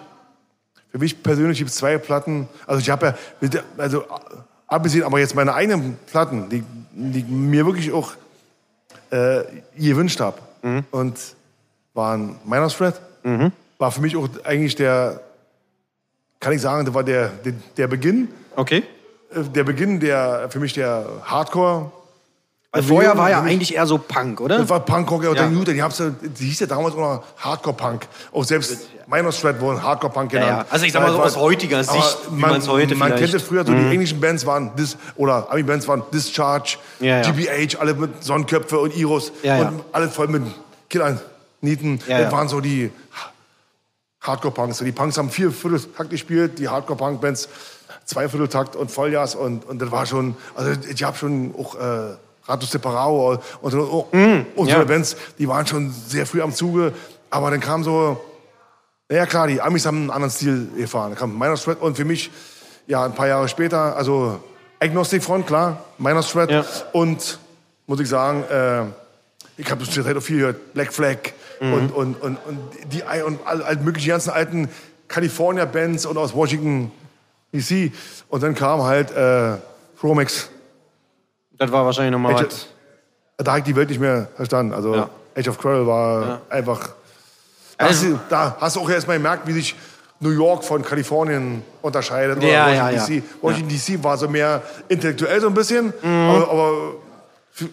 [0.91, 2.47] für mich persönlich gibt es zwei Platten.
[2.67, 4.03] Also ich habe ja, mit also
[4.67, 6.63] abgesehen, aber jetzt meine eigenen Platten, die,
[6.93, 8.11] die mir wirklich auch
[9.09, 9.41] äh,
[9.75, 10.37] gewünscht habe.
[10.65, 10.83] Mhm.
[10.91, 11.17] Und
[11.93, 12.99] waren Miners Threat.
[13.77, 15.21] War für mich auch eigentlich der,
[16.39, 18.29] kann ich sagen, das war der, der, der Beginn.
[18.55, 18.83] Okay.
[19.31, 21.91] äh, Der Beginn der, für mich der Hardcore.
[22.75, 24.57] Weil vorher war ja eigentlich eher so Punk, oder?
[24.57, 25.29] das war Punkrock, ja.
[25.33, 25.35] Ja.
[25.43, 28.07] dann die, hab's ja- die hieß ja damals auch noch Hardcore-Punk.
[28.33, 30.49] Auch selbst Minor Threat wurde Hardcore-Punk genannt.
[30.49, 30.65] ja.
[30.69, 33.43] Also ich sag mal so aus heutiger Sicht, wie man, man's heute Man kennt es
[33.43, 37.31] früher, so die englischen Bands waren, Dis, oder Ami-Bands waren Discharge, Ja, ja.
[37.31, 39.31] GBH, alle mit Sonnenköpfe und Iros.
[39.43, 39.67] Ja, ja.
[39.69, 40.43] Und alles voll mit
[40.89, 41.19] Kill an
[41.61, 41.99] Nieten.
[42.07, 42.37] Ja, das ja.
[42.37, 42.91] waren so die
[44.21, 44.79] Hardcore-Punks.
[44.79, 47.47] Die Punks haben vier Vierteltakt gespielt, die Hardcore-Punk-Bands
[48.05, 52.15] zwei Vierteltakt und Vollgas und, und das war schon, also ich habe schon auch äh,
[52.47, 54.75] Ratus Separao und, und, und, und so ja.
[54.75, 56.93] eine Bands, die waren schon sehr früh am Zuge,
[57.29, 58.23] aber dann kam so,
[59.11, 61.11] ja klar, die Amis haben einen anderen Stil gefahren.
[61.11, 62.31] Da kam Minor Threat und für mich,
[62.87, 64.39] ja, ein paar Jahre später, also
[64.79, 66.65] Agnostic Front, klar, Minor Threat Ja.
[66.93, 67.39] und,
[67.87, 68.83] muss ich sagen, äh,
[69.57, 71.17] ich habe zur Zeit auch viel gehört, Black Flag
[71.61, 71.73] Mhm.
[71.73, 72.59] und, und, und, und
[72.91, 74.67] die und all, all mögliche ganzen alten
[75.07, 76.91] California-Bands und aus Washington
[77.53, 77.91] DC.
[78.27, 79.53] Und dann kam halt äh,
[79.99, 80.49] Chromex.
[81.57, 82.67] Das war wahrscheinlich nochmal was.
[83.37, 84.73] da habe ich die Welt nicht mehr verstanden.
[84.73, 85.09] Also Ja.
[85.37, 86.89] Age of Quarrel war einfach.
[87.77, 89.75] Da, Also- hast du, da hast du auch erst mal gemerkt, wie sich
[90.21, 92.37] New York von Kalifornien unterscheidet.
[92.37, 93.05] oder Ja, Washington ja, ja.
[93.05, 93.23] DC.
[93.41, 96.71] Washington DC war so mehr intellektuell so ein bisschen, aber, aber
[97.51, 97.69] für,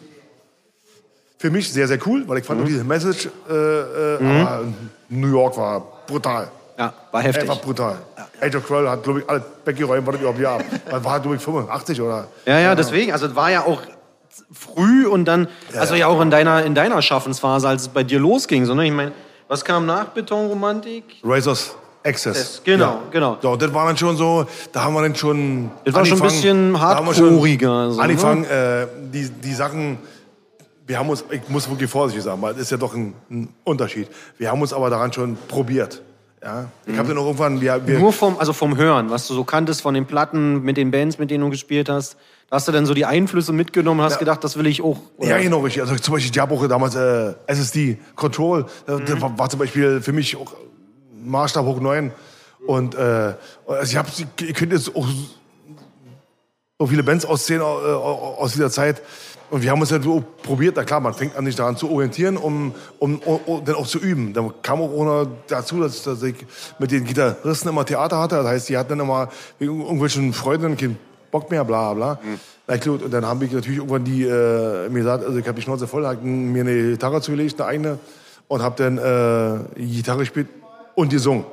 [1.38, 4.64] für mich sehr, sehr cool, weil ich fand auch diese Message, äh, äh, aber
[5.08, 6.50] New York war brutal.
[6.78, 7.42] Ja, war heftig.
[7.42, 7.98] Einfach brutal.
[8.40, 10.64] Age of Quarrel hat, glaube ich, alle weggeräumt, was überhaupt gab.
[10.90, 12.28] Man war, glaube ich, 85 oder.
[12.46, 13.12] Ja, ja, deswegen.
[13.12, 13.82] Also es war ja auch
[14.52, 18.18] früh und dann, also ja auch in deiner, in deiner Schaffensphase, als es bei dir
[18.18, 18.64] losging.
[18.64, 19.12] Sondern ich meine,
[19.48, 21.04] was kam nach Betonromantik?
[21.22, 22.36] Razors Access.
[22.36, 23.38] Das, genau, genau.
[23.40, 25.70] So, das war dann schon so, da haben wir dann schon.
[25.84, 28.02] Das war schon ein bisschen hardcoreiger, so, ne?
[28.02, 29.98] angefangen, äh, die, die Sachen.
[30.84, 33.48] Wir haben uns, ich muss wirklich vorsichtig sagen, weil das ist ja doch ein, ein
[33.62, 34.08] Unterschied.
[34.36, 36.02] Wir haben uns aber daran schon probiert.
[36.42, 36.68] Ja?
[36.86, 39.44] Ich habe dann auch irgendwann, wir, wir, Nur vom, also vom Hören, was du so
[39.44, 42.16] kanntest von den Platten, mit den Bands, mit denen du gespielt hast.
[42.50, 44.98] Hast du dann so die Einflüsse mitgenommen und hast gedacht, das will ich auch.
[45.16, 45.30] oder?
[45.30, 45.82] Ja, genau, richtig.
[45.82, 48.66] Also zum Beispiel, ich habe auch damals äh, SSD Control.
[48.86, 49.04] Mhm.
[49.06, 50.52] das war, war zum Beispiel für mich auch
[51.24, 52.12] Maßstab hoch 9.
[52.66, 53.34] Und äh,
[53.66, 54.08] also ich habe,
[54.40, 55.06] ihr könnt jetzt auch
[56.78, 59.00] so viele Bands auszählen äh, aus dieser Zeit.
[59.52, 61.90] Und wir haben uns ja so probiert, na klar, man fängt an, sich daran zu
[61.90, 64.32] orientieren, um, um, um, dann auch zu üben.
[64.32, 66.36] Da kam auch noch dazu, dass, dass ich
[66.78, 68.36] mit den Gitarristen immer Theater hatte.
[68.36, 69.28] Das heißt, die hatten dann immer
[69.58, 70.96] wegen irgendwelchen Freunden keinen
[71.30, 72.18] Bock mehr, bla bla.
[72.66, 75.56] Na gut, und dann habe ich natürlich irgendwann die äh, mir gesagt, also ich habe
[75.56, 77.98] die Schnauze voll, hab mir eine Gitarre zugelegt, eine eigene,
[78.48, 78.96] und habe dann
[79.76, 80.48] äh, Gitarre gespielt
[80.94, 81.44] und gesungen.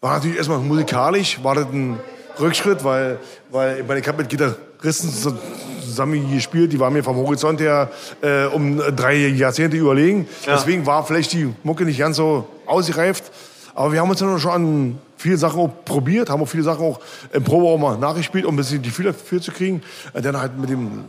[0.00, 2.00] War natürlich erstmal musikalisch, war das ein
[2.40, 3.18] Rückschritt, weil,
[3.50, 5.36] weil ich, meine, ich habe mit Gitarristen so-
[5.94, 7.90] zusammen gespielt, die waren mir vom Horizont her
[8.20, 10.28] äh, um drei Jahrzehnte überlegen.
[10.46, 13.30] Deswegen war vielleicht die Mucke nicht ganz so ausgereift.
[13.74, 16.84] Aber wir haben uns dann schon an viele Sachen auch probiert, haben auch viele Sachen
[16.84, 17.00] auch
[17.32, 19.82] im Proberaum mal nachgespielt, um ein bisschen die Gefühl dafür zu kriegen.
[20.12, 21.04] Und dann halt mit dem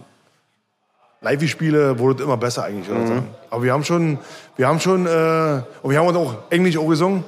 [1.21, 2.87] Live-Spiele wurde es immer besser eigentlich.
[2.87, 3.23] So.
[3.49, 4.19] Aber wir haben schon,
[4.57, 7.23] wir haben schon, äh, und wir haben uns auch Englisch auch gesungen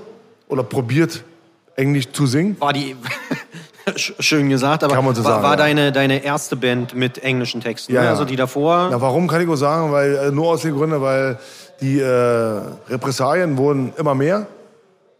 [0.47, 1.23] oder probiert,
[1.75, 2.55] Englisch zu singen.
[2.59, 2.95] War die.
[3.95, 5.55] Sch- Schön gesagt, aber war, sagen, war ja.
[5.55, 7.93] deine, deine erste Band mit englischen Texten?
[7.93, 8.09] Ja, ne?
[8.09, 8.89] Also die davor.
[8.91, 9.91] Na, warum kann ich auch sagen?
[9.91, 11.37] Weil, äh, nur aus den Gründen, weil
[11.81, 14.47] die äh, Repressalien wurden immer mehr.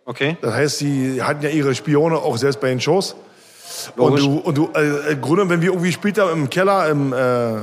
[0.05, 0.37] Okay.
[0.41, 3.15] Das heißt, die hatten ja ihre Spione auch selbst bei den Shows.
[3.95, 4.25] Und Logisch.
[4.25, 7.57] du, und du äh, im Grunde, wenn wir irgendwie gespielt haben im Keller, im äh,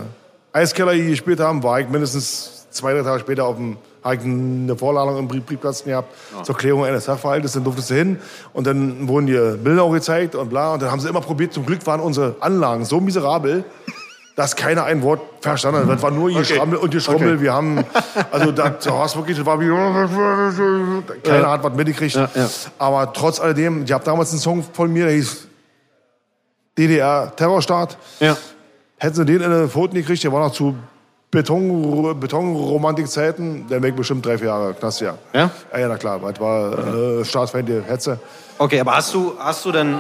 [0.53, 5.29] Eiskeller gespielt haben, war ich mindestens zwei, drei Tage später auf dem, eine Vorladung im
[5.29, 8.19] Brief, Briefkasten gehabt zur Klärung eines Sachverhaltes, dann durftest du hin
[8.53, 11.53] und dann wurden dir Bilder auch gezeigt und bla und dann haben sie immer probiert,
[11.53, 13.65] zum Glück waren unsere Anlagen so miserabel,
[14.37, 15.89] dass keiner ein Wort verstanden hat.
[15.89, 17.41] Das war nur Geschrammel und Geschrummel.
[17.41, 17.85] Wir haben,
[18.33, 19.69] also da war es wirklich, das war wie,
[21.23, 22.17] keiner hat was mitgekriegt.
[22.17, 22.49] Ja, ja.
[22.79, 25.47] Aber trotz alledem, ich habe damals einen Song von mir, der hieß
[26.77, 27.97] DDR Terrorstaat.
[28.21, 28.37] Ja.
[28.97, 30.75] Hätten sie den in den Pfoten gekriegt, der war noch zu
[31.35, 35.15] Beton, Betonromantikzeiten, wäre ich bestimmt drei, vier Jahre Knast, ja.
[35.33, 35.51] Ja?
[35.73, 38.19] Ja, ja, na klar, das war äh, staatsfeindliche Hetze.
[38.59, 39.99] Okay, aber hast du, hast du denn,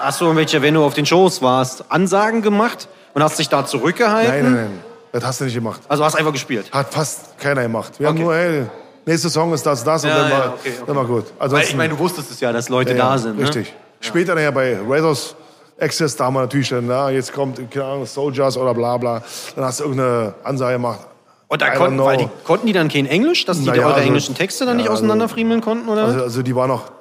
[0.00, 3.64] hast du irgendwelche, wenn du auf den Shows warst, Ansagen gemacht und hast dich da
[3.66, 4.30] zurückgehalten?
[4.32, 4.80] Nein, nein, nein,
[5.12, 5.80] das hast du nicht gemacht.
[5.88, 6.70] Also hast einfach gespielt.
[6.72, 7.98] Hat fast keiner gemacht.
[7.98, 8.24] Wir haben Okay.
[8.24, 8.66] nur, hey,
[9.06, 10.84] nächster Song ist das, das und Ja, dann, ja, war, okay, okay.
[10.86, 11.24] dann war gut.
[11.38, 13.36] Weil Ansonsten, ich meine, du wusstest es ja, dass Leute ja, da sind.
[13.36, 13.44] Ne?
[13.44, 13.74] Richtig.
[14.00, 15.34] Später dann ja bei Razors
[15.80, 19.22] Access, da haben wir natürlich dann, na, jetzt kommt, keine Ahnung, Soldiers oder bla bla.
[19.56, 21.00] Dann hast du irgendeine Ansage gemacht.
[21.48, 24.06] Und da konnten, weil die, konnten die dann kein Englisch, dass die Naja, eure also-
[24.06, 26.04] englischen Texte dann nicht ja, also- auseinanderfriemeln konnten, oder?
[26.04, 26.92] Also, also die war noch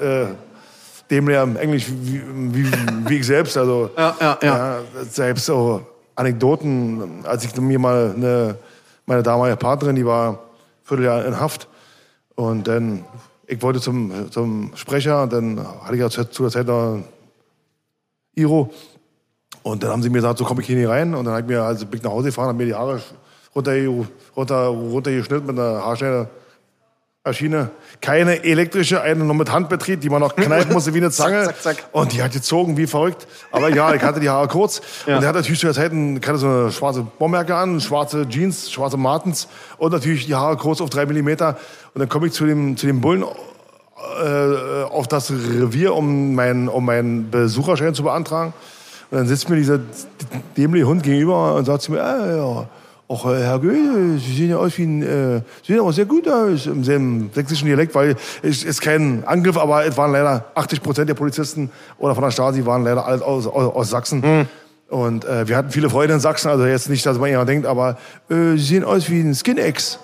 [0.00, 0.26] äh,
[1.10, 2.20] dem im Englisch wie,
[2.52, 2.72] wie,
[3.08, 3.56] wie ich selbst.
[3.56, 4.78] Also Ja, ja, ja.
[5.08, 5.82] selbst so
[6.16, 8.56] Anekdoten, als ich mir mal eine,
[9.04, 10.38] meine damalige Partnerin, die war ein
[10.82, 11.68] Vierteljahr in Haft
[12.34, 13.04] und dann
[13.46, 16.98] ich wollte zum, zum Sprecher und dann hatte ich ja zu der Zeit noch
[18.36, 18.70] Iro
[19.62, 21.42] und dann haben sie mir gesagt, so komme ich hier nicht rein und dann habe
[21.42, 23.00] ich mir also bin ich nach Hause gefahren, habe mir die Haare
[23.54, 23.72] runter,
[24.36, 26.28] runter, runtergeschnitten mit einer Haarschneider
[27.24, 27.70] Maschine.
[28.00, 31.42] Keine elektrische, eine nur mit Handbetrieb, die man noch kneifen musste wie eine Zange.
[31.46, 31.88] Zack, zack, zack.
[31.90, 33.26] Und die hat gezogen wie verrückt.
[33.50, 34.80] Aber ja, ich hatte die Haare kurz.
[35.06, 35.16] Ja.
[35.16, 38.28] Und er hat natürlich zu der Zeit ein- hatte so eine schwarze Bomberjacke an, schwarze
[38.28, 41.56] Jeans, schwarze Martens und natürlich die Haare kurz auf drei Millimeter.
[41.94, 43.24] Und dann komme ich zu dem, zu dem Bullen
[43.96, 48.52] äh, auf das Revier, um meinen um meinen Besucherschein zu beantragen.
[49.10, 49.78] Und dann sitzt mir dieser
[50.56, 52.68] dämliche Hund gegenüber und sagt zu mir, ah, ja,
[53.08, 56.06] auch äh, Herr Goethe, Sie sehen ja aus wie ein, äh, Sie sehen aber sehr
[56.06, 60.46] gut aus im selben sächsischen Dialekt, weil es ist kein Angriff, aber es waren leider
[60.56, 64.48] 80 Prozent der Polizisten oder von der Stasi waren leider alle aus, aus, aus Sachsen.
[64.88, 67.66] Und äh, wir hatten viele Freunde in Sachsen, also jetzt nicht, dass man jemand denkt,
[67.66, 67.96] aber
[68.28, 70.00] äh, Sie sehen aus wie ein Skin-Ex.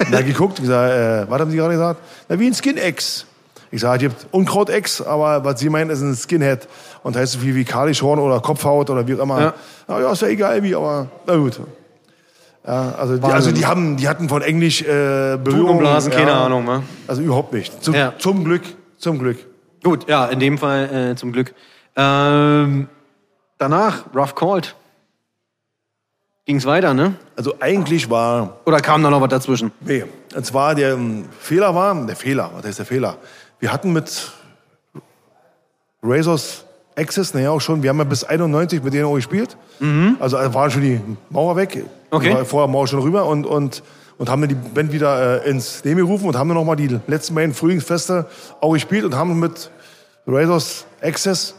[0.00, 2.00] Und er hat geguckt gesagt, äh, was haben Sie gerade gesagt?
[2.28, 3.26] Na, wie ein Skin-Ex.
[3.72, 6.66] Ich sage, es gibt Unkraut-Ex, aber was Sie meinen, ist ein Skinhead.
[7.02, 9.40] Und heißt so viel wie Kalischhorn oder Kopfhaut oder wie auch immer.
[9.40, 9.54] Ja.
[9.86, 11.60] Na ja, ist ja egal wie, aber na gut.
[12.66, 15.42] Ja, also, die, also die, haben, die hatten von Englisch äh, Berührung.
[15.78, 16.64] Blumenblasen, ja, keine Ahnung.
[16.64, 16.82] Ne?
[17.06, 17.82] Also überhaupt nicht.
[17.82, 18.12] Zum, Ja.
[18.18, 18.62] zum Glück,
[18.98, 19.38] zum Glück.
[19.82, 21.54] Gut, ja, in dem Fall äh, zum Glück.
[21.96, 22.88] Ähm,
[23.56, 24.74] danach, Rough Called.
[26.50, 27.14] Ging's weiter, ne?
[27.36, 29.70] Also eigentlich war Oder kam da noch was dazwischen?
[29.82, 33.18] Nee, und zwar der ähm, Fehler war, der Fehler, was heißt der Fehler?
[33.60, 34.32] Wir hatten mit
[36.02, 36.64] Razors
[36.96, 39.56] Access, naja auch schon, wir haben ja bis 91 mit denen auch gespielt.
[40.18, 41.76] Also äh, war schon die Mauer weg.
[41.76, 41.88] Mhm.
[42.10, 42.34] Okay.
[42.34, 43.84] War vorher Mauer schon rüber und, und,
[44.18, 46.98] und haben dann die Band wieder äh, ins Leben gerufen und haben dann nochmal die
[47.06, 48.26] letzten beiden Frühlingsfeste
[48.60, 49.70] auch gespielt und haben mit
[50.26, 51.54] Razors Access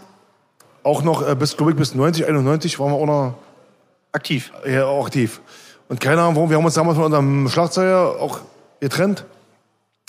[0.83, 3.35] auch noch äh, bis, glaube ich, bis 90, 91 waren wir auch noch
[4.11, 4.51] Aktiv.
[4.65, 5.39] ja, auch aktiv.
[5.87, 8.39] Und keine Ahnung warum, wir haben uns damals von unserem Schlagzeuger auch
[8.79, 9.25] getrennt.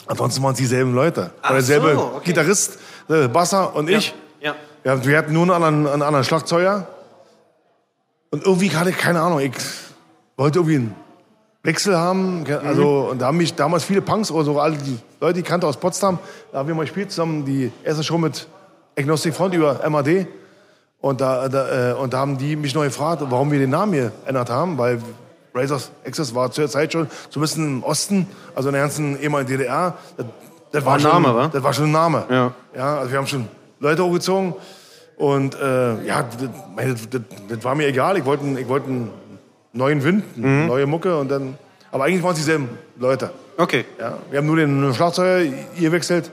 [0.06, 1.30] Ansonsten waren es dieselben Leute.
[1.42, 2.24] Ach War derselbe so, okay.
[2.24, 2.78] Gitarrist,
[3.08, 4.14] äh, Basser und ich.
[4.40, 4.54] Ja.
[4.82, 6.88] Wir, hatten- wir hatten nur einen anderen, einen anderen Schlagzeuger.
[8.30, 9.52] Und irgendwie hatte ich keine Ahnung, ich
[10.36, 10.94] wollte irgendwie einen
[11.62, 12.44] Wechsel haben.
[12.64, 15.46] Also, und da haben mich damals viele Punks oder so, alle die Leute, die ich
[15.46, 16.18] kannte aus Potsdam,
[16.50, 18.48] da haben wir mal gespielt zusammen, die erste Show mit
[18.98, 20.26] Agnostic Front über MAD.
[21.02, 23.92] Und da, da, äh, und da haben die mich noch gefragt, warum wir den Namen
[23.92, 24.98] hier geändert haben, weil
[25.54, 29.50] Razors Access war zu der Zeit schon, zumindest im Osten, also in der ganzen ehemaligen
[29.50, 30.26] DDR, das,
[30.70, 31.48] das war, ein schon, Name, wa?
[31.52, 32.24] Das war schon ein Name.
[32.30, 32.52] Ja.
[32.74, 33.48] ja also wir haben schon
[33.80, 34.54] Leute hochgezogen
[35.16, 38.16] und äh, ja, das, das, das war mir egal.
[38.16, 39.10] Ich wollte, einen- ich wollte einen
[39.72, 40.44] neuen Wind, Mhm.
[40.46, 41.58] eine neue Mucke und dann,
[41.90, 43.30] aber eigentlich waren es dieselben Leute.
[43.58, 43.84] Okay.
[43.98, 46.30] Ja, wir haben nur den Schlagzeuger gewechselt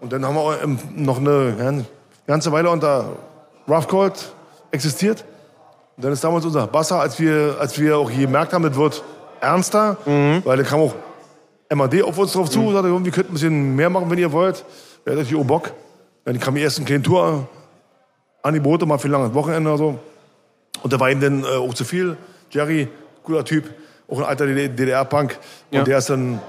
[0.00, 1.84] und dann haben wir ähm, noch eine
[2.26, 3.16] ganze Weile unter
[3.68, 4.32] Rough Cold
[4.70, 5.24] existiert.
[5.96, 9.02] Und dann ist damals unser Basser, als wir, als wir auch gemerkt haben, das wird
[9.40, 10.94] ernster, weil dann kam auch
[11.72, 14.32] MAD auf uns drauf zu und sagte, wir könnten ein bisschen mehr machen, wenn ihr
[14.32, 14.64] wollt.
[15.04, 15.72] Wir hatten natürlich auch Bock.
[16.24, 17.48] Dann kam die erste kleine Tour
[18.42, 19.98] Angebote, mal für ein langes Wochenende oder so.
[20.82, 22.16] Und da war ihm dann äh, auch zu viel.
[22.50, 22.88] Jerry,
[23.24, 23.64] cooler Typ,
[24.08, 25.38] auch ein alter DDR-Punk.
[25.70, 25.84] Und Ja.
[25.84, 26.40] der ist dann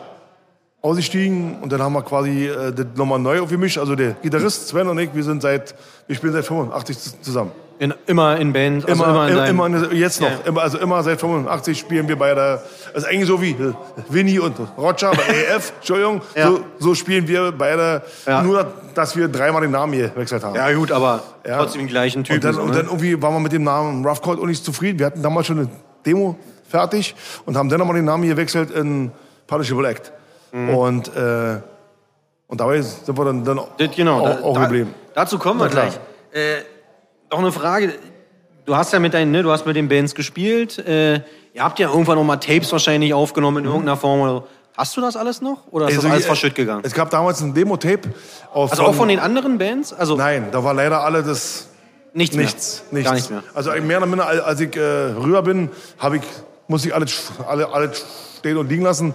[0.81, 3.77] ausgestiegen und dann haben wir quasi äh, das nochmal neu aufgemischt.
[3.77, 5.75] Also der Gitarrist Sven und ich, wir sind seit,
[6.07, 7.51] wir spielen seit 85 z- zusammen.
[7.79, 10.37] In, immer in Band, also Immer, immer, in immer, immer, jetzt noch, Ja.
[10.45, 12.61] immer, also immer seit 85 spielen wir beide.
[12.93, 13.73] Das ist eigentlich so wie äh,
[14.09, 15.23] Winnie und Roger bei
[15.55, 16.47] EF, Entschuldigung, Ja.
[16.47, 18.41] so, so spielen wir beide, Ja.
[18.41, 20.55] nur dass wir dreimal den Namen hier gewechselt haben.
[20.55, 21.57] Ja gut, aber Ja.
[21.59, 22.35] trotzdem die gleichen Typen.
[22.37, 22.75] Und dann, so, und ne?
[22.77, 24.99] dann irgendwie waren wir mit dem Namen Rough Cold auch nicht zufrieden.
[24.99, 25.69] Wir hatten damals schon eine
[26.05, 26.37] Demo
[26.69, 27.15] fertig
[27.45, 29.11] und haben dann nochmal den Namen hier gewechselt in
[29.47, 30.11] Punishable Act.
[30.51, 30.69] Mhm.
[30.69, 31.57] Und, äh,
[32.47, 34.93] und dabei sind wir dann, dann Das, genau, auch, auch da, geblieben.
[35.13, 35.99] Dazu kommen wir gleich.
[36.31, 36.57] Äh,
[37.31, 37.93] noch eine Frage.
[38.65, 40.77] Du hast ja mit deinen, ne, du hast mit den Bands gespielt.
[40.79, 41.15] Äh,
[41.53, 44.21] ihr habt ja irgendwann noch mal Tapes wahrscheinlich aufgenommen in irgendeiner Form.
[44.21, 44.47] Oder so.
[44.77, 45.67] Hast du das alles noch?
[45.71, 46.81] Oder ist Also, das alles äh, verschütt gegangen?
[46.85, 48.09] Es gab damals ein Demo-Tape.
[48.53, 49.91] Also auch von den anderen Bands?
[49.91, 51.67] Also Nein, da war leider alle das
[52.13, 52.83] nichts, nichts.
[52.91, 52.99] mehr.
[52.99, 53.09] nichts.
[53.09, 53.43] Gar nichts mehr.
[53.53, 56.23] Also mehr oder minder, als als ich äh, rüber bin, habe ich,
[56.67, 58.05] muss ich alles, alle, alles
[58.37, 59.13] stehen und liegen lassen.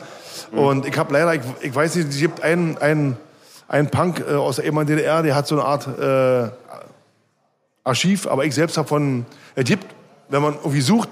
[0.52, 0.58] Mhm.
[0.58, 3.16] Und ich habe leider, ich, ich weiß nicht, es gibt einen, einen,
[3.68, 6.50] einen Punk äh, aus der ehemaligen DDR, der hat so eine Art äh,
[7.84, 9.86] Archiv, aber ich selbst habe von, es gibt,
[10.28, 11.08] wenn man irgendwie sucht,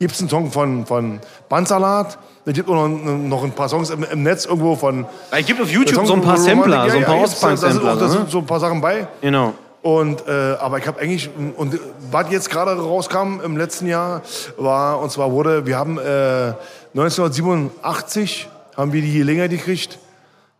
[0.00, 3.90] gibt es einen Song von, von Bandsalat, es gibt auch noch, noch ein paar Songs
[3.90, 6.98] im, im Netz irgendwo von Es gibt auf YouTube Song so ein paar Sampler, so
[6.98, 7.96] ein paar Ostpunk-Sampler.
[7.96, 8.10] da ne?
[8.10, 9.06] sind so ein paar Sachen bei.
[9.20, 9.54] Genau.
[9.82, 11.78] Und, äh, aber ich habe eigentlich, und
[12.10, 14.22] was jetzt gerade rauskam im letzten Jahr,
[14.56, 16.52] war, und zwar wurde, wir haben äh,
[16.94, 19.98] 1987, haben wir die Gelegenheit gekriegt,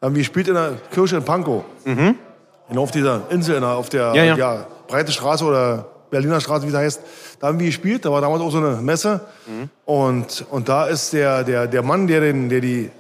[0.01, 1.65] haben wir gespielt in der Kirche in Pankow.
[1.85, 2.17] Mhm.
[2.69, 4.67] Genau auf dieser Insel, in der, auf der Ja, ja.
[4.89, 7.01] Breite Straße oder Berliner Straße, wie sie heißt.
[7.41, 9.21] Da haben wir gespielt, da war damals auch so eine Messe.
[9.85, 12.91] Und, und da ist der, der, der Mann, der, den, der die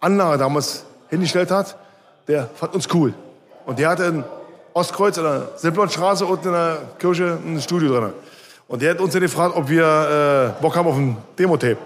[0.00, 1.76] Anlage damals hingestellt hat,
[2.26, 3.14] der fand uns cool.
[3.66, 4.24] Und der hatte in
[4.72, 8.12] Ostkreuz in der Simplonstraße unten in der Kirche ein Studio drin.
[8.66, 11.78] Und der hat uns dann gefragt, ob wir äh, Bock haben auf ein Demo-Tape.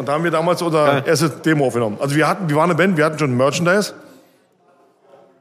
[0.00, 1.02] Und da haben wir damals unser Geil.
[1.04, 1.98] erstes Demo aufgenommen.
[2.00, 3.92] Also wir hatten, wir waren eine Band, wir hatten schon Merchandise.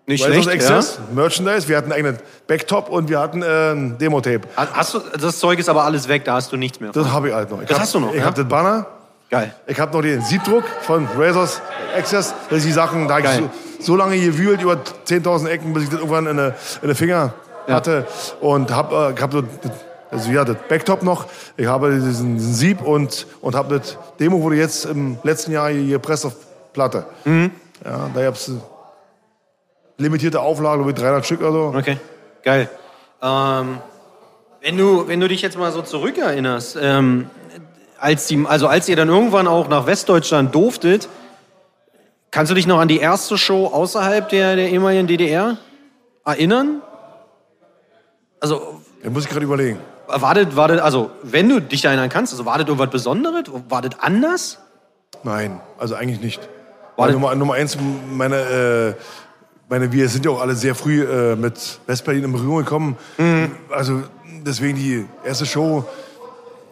[0.06, 0.76] Nicht Rise schlecht, ja?
[0.76, 4.42] Access, Merchandise, wir hatten einen eigenen Backtop und wir hatten äh, ein Demo-Tape.
[4.58, 6.92] Hast du, das Zeug ist aber alles weg, da hast du nichts mehr.
[6.92, 7.62] Das habe ich halt noch.
[7.62, 8.26] Ich Das hab, hast du noch, Ich ja?
[8.26, 8.86] habe den Banner,
[9.30, 9.56] Geil.
[9.66, 11.62] ich habe noch den Siebdruck von Razors
[11.98, 12.34] Access.
[12.50, 13.50] Das sind die Sachen, da habe ich so,
[13.80, 14.74] so lange gewühlt, über
[15.08, 17.34] 10.000 Ecken, bis ich das irgendwann in den in den Finger
[17.66, 17.76] Ja.
[17.76, 18.06] hatte.
[18.42, 19.42] Und habe äh, hab so,
[20.12, 21.28] also ja, das Backtop noch.
[21.56, 25.70] Ich habe diesen, diesen Sieb und, und habe das Demo wurde jetzt im letzten Jahr
[25.70, 26.34] hier gepresst auf
[26.74, 27.06] Platte.
[27.26, 27.52] Mhm.
[27.86, 28.62] Ja, da gab's eine
[29.98, 31.74] limitierte Auflage, mit 300 Stück oder so.
[31.78, 31.98] Okay,
[32.44, 32.70] geil.
[33.22, 33.80] Ähm,
[34.62, 37.30] wenn, du, wenn du dich jetzt mal so zurückerinnerst, ähm,
[38.00, 41.10] als, die, also als ihr dann irgendwann auch nach Westdeutschland durftet,
[42.32, 45.58] kannst du dich noch an die erste Show außerhalb der, der ehemaligen DDR
[46.26, 46.82] erinnern?
[48.40, 49.80] Also, Da muss ich gerade überlegen.
[50.10, 53.44] War das, war das, also, wenn du dich erinnern kannst, also war das irgendwas Besonderes?
[53.70, 54.58] War das anders?
[55.24, 56.40] Nein, also eigentlich nicht.
[56.96, 57.78] War Weil das- Nummer, Nummer eins,
[58.12, 58.94] meine, äh,
[59.70, 62.98] meine, wir sind ja auch alle sehr früh äh, mit Westberlin in Berührung gekommen.
[63.18, 63.52] Mhm.
[63.70, 64.02] Also
[64.46, 65.86] deswegen die erste Show,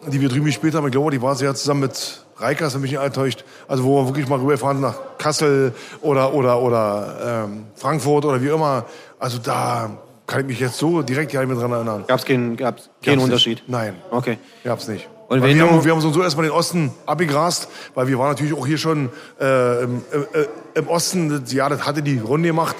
[0.06, 2.92] die wir drüben gespielt haben, ich glaube, die war sehr zusammen mit Reikers, wenn mich
[2.92, 3.44] nicht enttäuscht.
[3.68, 8.48] Also wo wir wirklich mal rüberfahren nach Kassel oder, oder, oder ähm, Frankfurt oder wie
[8.48, 8.84] immer.
[9.18, 9.90] Also da
[10.28, 12.04] kann ich mich jetzt so direkt gar nicht mehr dran erinnern.
[12.06, 13.24] Gab es keinen, gab's Gab's keinen nicht.
[13.24, 13.62] Unterschied?
[13.66, 13.96] Nein.
[14.10, 14.38] Okay.
[14.62, 15.08] Gab's nicht.
[15.28, 18.66] Und wir, haben, wir haben so erstmal den Osten abgegrast, weil wir waren natürlich auch
[18.66, 19.10] hier schon
[19.40, 22.76] äh, im, äh, im Osten, ja, das hatte die Runde gemacht.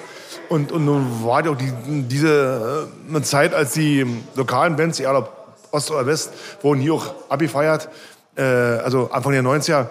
[0.49, 5.17] Und, und nun war ja auch die, diese äh, Zeit, als die lokalen Bands, egal
[5.17, 5.33] ob
[5.73, 6.33] Ost oder West,
[6.63, 7.89] wurden hier auch abgefeiert,
[8.37, 9.89] äh, also Anfang der 90er.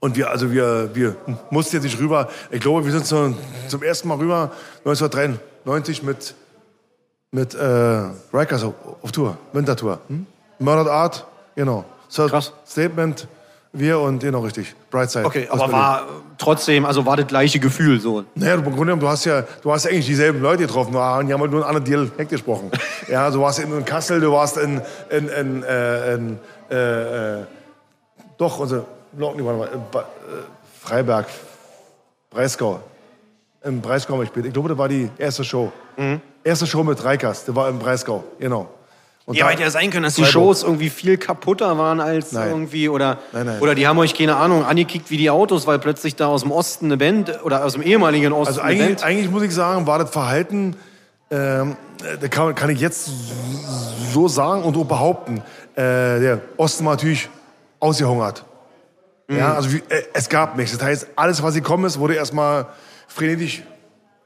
[0.00, 1.16] Und wir, also wir, wir
[1.50, 2.28] mussten jetzt nicht rüber.
[2.50, 3.36] Ich glaube, wir sind zum,
[3.68, 4.50] zum ersten Mal rüber
[4.84, 6.34] 1993 mit,
[7.32, 10.00] mit äh, Rikers auf, Tour, Wintertour.
[10.08, 10.26] Hm?
[10.58, 11.84] Murdered Art, genau.
[12.08, 12.52] So, Krass.
[12.66, 13.28] Statement,
[13.72, 14.74] wir und genau richtig.
[14.90, 15.24] Brightside.
[15.24, 16.06] Okay, aus aber war
[16.38, 18.24] trotzdem, also war das gleiche Gefühl so.
[18.34, 20.92] Naja, du, im Grunde genommen, du hast ja, du hast ja eigentlich dieselben Leute getroffen,
[20.92, 22.70] nur, die haben halt nur einen anderen Dialekt gesprochen.
[23.08, 26.38] ja, du warst in, Kassel, du warst in, in, in, äh, in
[26.70, 27.44] äh, äh,
[28.38, 30.02] doch, unsere Locken, warte mal, äh,
[30.80, 31.26] Freiberg,
[32.30, 32.80] Breisgau.
[33.62, 34.46] Im Breisgau haben wir gespielt.
[34.46, 35.70] Ich glaube, das war die erste Show.
[35.96, 36.20] Mhm.
[36.42, 38.68] Erste Show mit Reikers, der war im Breisgau, genau.
[39.26, 40.32] Und Ja, da- hätte ja sein können, dass die Freiburg.
[40.32, 42.48] Shows irgendwie viel kaputter waren als Nein.
[42.48, 43.60] irgendwie oder Nein, nein.
[43.60, 46.50] oder die haben euch keine Ahnung angekickt wie die Autos, weil plötzlich da aus dem
[46.50, 49.04] Osten eine Band oder aus dem ehemaligen Osten Also eine eigentlich, Band.
[49.04, 50.74] eigentlich muss ich sagen, war das Verhalten,
[51.30, 51.76] ähm,
[52.20, 53.10] da kann, kann ich jetzt
[54.12, 55.42] so sagen und auch behaupten,
[55.76, 55.82] äh,
[56.18, 57.28] der Osten war natürlich
[57.78, 58.44] ausgehungert.
[59.28, 59.36] Mhm.
[59.38, 60.76] Ja, also wie, äh, es gab nichts.
[60.76, 62.66] Das heißt, alles, was gekommen ist, wurde erstmal
[63.06, 63.62] frenetisch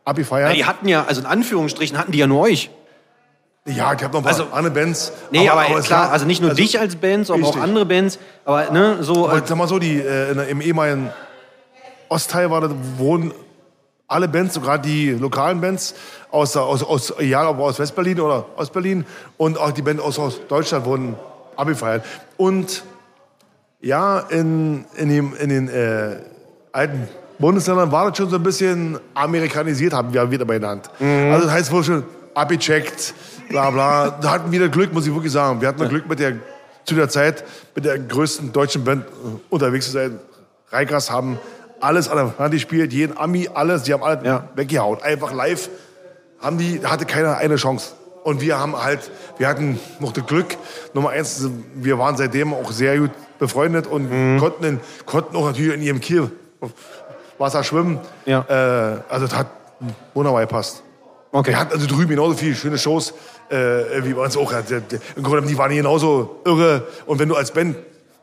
[0.05, 0.51] abgefeiert.
[0.51, 2.71] Ja, die hatten ja, also in Anführungsstrichen hatten die ja nur euch.
[3.67, 5.13] Ja, ich habe noch ein paar Also- andere Bands.
[5.31, 8.19] Nee, aber, es klar, also nicht nur dich als Band, sondern auch andere Bands.
[8.45, 9.27] Aber ne, so.
[9.29, 11.11] Aber Äh, sag mal so, die, äh, im ehemaligen
[12.11, 13.33] Ostteil war das, wurden
[14.07, 15.95] alle Bands, sogar die lokalen Bands,
[16.31, 19.07] aus, aus, aus, egal ob aus Westberlin oder Ostberlin
[19.39, 21.17] und auch die Band aus, aus Deutschland wurden
[21.57, 22.05] abgefeiert.
[22.37, 22.85] Und
[23.81, 26.17] ja, in, in, dem, in den äh,
[26.73, 30.91] alten Bundesländern war das schon so ein bisschen amerikanisiert, haben wir wieder bei der Hand.
[31.01, 32.05] Also das heißt wohl schon
[32.35, 33.15] abgecheckt,
[33.49, 34.11] bla bla.
[34.11, 35.61] Da hatten wir Glück, muss ich wirklich sagen.
[35.61, 36.35] Wir hatten das Glück mit der,
[36.85, 39.09] zu der Zeit mit der größten deutschen Band äh,
[39.51, 40.19] unterwegs zu sein.
[40.71, 41.39] Reikers haben
[41.81, 44.49] alles an der Hand gespielt, jeden Ami, alles, die haben alle Ja.
[44.55, 45.03] weggehauen.
[45.03, 45.69] Einfach live
[46.41, 47.93] haben die, hatte keiner eine Chance.
[48.23, 50.57] Und wir haben halt, wir hatten noch das Glück,
[50.95, 54.39] Nummer eins, wir waren seitdem auch sehr gut befreundet und Mhm.
[54.39, 56.31] konnten, in, konnten auch natürlich in ihrem Kiel
[57.39, 58.01] Wasser schwimmen.
[58.27, 58.45] Ja.
[58.49, 59.47] Äh, also das hat
[60.15, 60.83] wunderbar gepasst.
[61.33, 61.51] okay.
[61.51, 63.15] Wir hatten also drüben genauso viele schöne Shows
[63.49, 63.57] äh,
[64.03, 64.53] wie bei uns auch.
[65.17, 66.87] Im Grunde die waren genauso irre.
[67.07, 67.77] Und wenn du als Band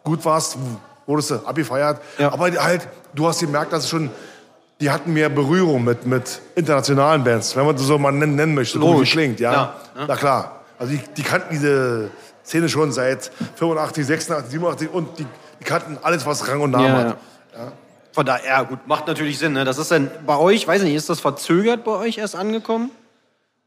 [0.04, 0.58] gut warst,
[1.06, 2.02] wurdest du abgefeiert.
[2.18, 2.32] Ja.
[2.32, 4.10] Aber halt, du hast gemerkt, dass es schon,
[4.80, 8.56] die hatten mehr Berührung mit, mit internationalen Bands, wenn man das so mal nennen, nennen
[8.56, 9.40] möchte, so wie klingt.
[9.40, 9.52] Ja?
[9.52, 10.06] Ja, ja.
[10.08, 10.62] Na klar.
[10.80, 12.10] Also die, die kannten diese
[12.44, 15.28] Szene schon seit 85, 86, 87 und die,
[15.60, 17.18] die kannten alles, was Rang und Namen Ja, hat.
[18.14, 19.54] Von daher, ja gut, macht natürlich Sinn.
[19.54, 19.64] Ne?
[19.64, 22.92] Das ist dann bei euch, weiß ich nicht, ist das verzögert bei euch erst angekommen?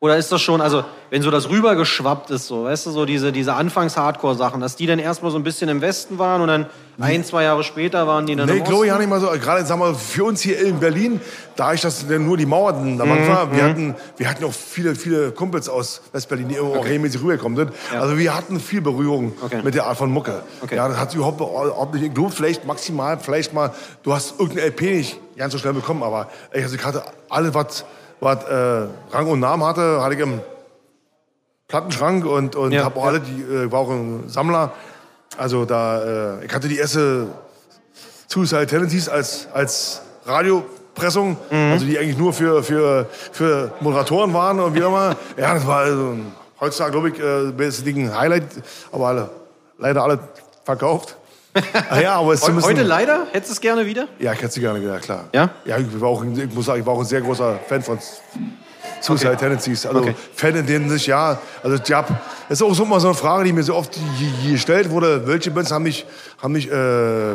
[0.05, 3.33] Oder ist das schon, also wenn so das rübergeschwappt ist, so, weißt du, so diese,
[3.33, 6.67] diese Anfangs-Hardcore-Sachen, dass die dann erstmal so ein bisschen im Westen waren und dann
[7.01, 8.85] ein, zwei Jahre später waren die dann Nee, im ich Osten?
[8.87, 9.29] ja nicht mal so.
[9.29, 11.23] Gerade sag mal, für uns hier in Berlin,
[11.57, 14.53] da ich das denn nur die Mauern am Anfang war, wir hatten, wir hatten auch
[14.53, 17.73] viele, viele Kumpels aus Westberlin, die auch regelmäßig rübergekommen sind.
[17.99, 19.63] Also wir hatten viel Berührung Okay.
[19.65, 20.43] mit der Art von Mucke.
[20.61, 20.77] Okay.
[20.77, 22.05] Ja, das hat überhaupt, überhaupt nicht.
[22.05, 23.71] Ich glaube, vielleicht maximal, vielleicht mal,
[24.03, 27.55] du hast irgendeine LP nicht ganz so schnell bekommen, aber ey, also ich hatte alles,
[27.55, 27.87] was,
[28.21, 30.41] was äh, Rang und Namen hatte, hatte ich im
[31.69, 33.09] Plattenschrank und, und Ja, habe auch ja.
[33.11, 34.73] alle, die, äh, war auch ein Sammler.
[35.37, 37.27] Also da, äh, ich hatte die erste
[38.29, 41.73] Suicide Tendencies als, als Radiopressung, Mhm.
[41.73, 45.17] also die eigentlich nur für, für, für Moderatoren waren und wie immer.
[45.37, 48.45] Ja, das war also ein, heutzutage, glaube ich, äh, das ein Highlight,
[48.93, 49.31] aber alle,
[49.79, 50.19] leider alle
[50.65, 51.17] verkauft.
[51.91, 53.27] Ah ja, aber es Heu- Heute leider?
[53.33, 54.09] Hättest du es gerne wieder?
[54.19, 55.25] Ja, ich hätte sie gerne, ja klar.
[55.33, 55.51] Ja?
[55.65, 57.83] Ja, ich, war auch, ein- ich muss sagen, ich war auch ein sehr großer Fan
[57.83, 57.99] von
[59.01, 59.39] Suicide Okay.
[59.39, 59.87] Tendencies.
[59.87, 60.15] Also Okay.
[60.35, 62.09] Fan in denen sich, ja, also ich hab,
[62.49, 64.03] das ist auch so immer so eine Frage, die mir so oft ge-
[64.43, 66.07] ge- gestellt wurde, welche Bands haben mich,
[66.43, 67.35] haben mich äh,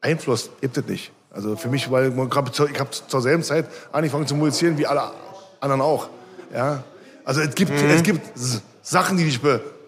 [0.00, 0.50] beeinflusst?
[0.60, 1.12] Gibt es nicht.
[1.30, 4.76] Also für mich, weil man grad zur- ich habe zur selben Zeit angefangen zu musizieren
[4.76, 5.02] wie alle
[5.60, 6.08] anderen auch.
[6.54, 6.82] Ja?
[7.24, 7.90] Also es gibt, Mhm.
[7.90, 9.40] es gibt S- Sachen, die dich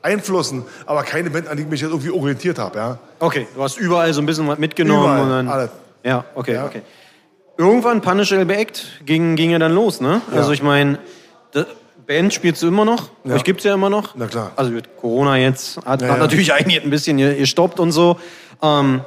[0.09, 2.79] beeinflussen, aber keine Band, an die ich mich jetzt irgendwie orientiert habe.
[2.79, 2.99] Ja?
[3.21, 5.03] Okay, du hast überall so ein bisschen was mitgenommen.
[5.05, 5.71] Überall, und dann, alles.
[6.05, 6.67] Ja, okay, Ja.
[6.67, 6.83] okay.
[7.57, 10.21] Irgendwann Punish LB Act ging, ging ja dann los, ne?
[10.35, 10.99] Also ich meine,
[12.07, 13.35] Band spielst du immer noch, Ja.
[13.37, 14.15] euch gibt's ja immer noch.
[14.17, 14.51] Na klar.
[14.57, 16.23] Also mit Corona jetzt hat, Ja, hat ja.
[16.23, 18.19] natürlich eigentlich ein bisschen ge- gestoppt und so.
[18.61, 19.01] Ähm,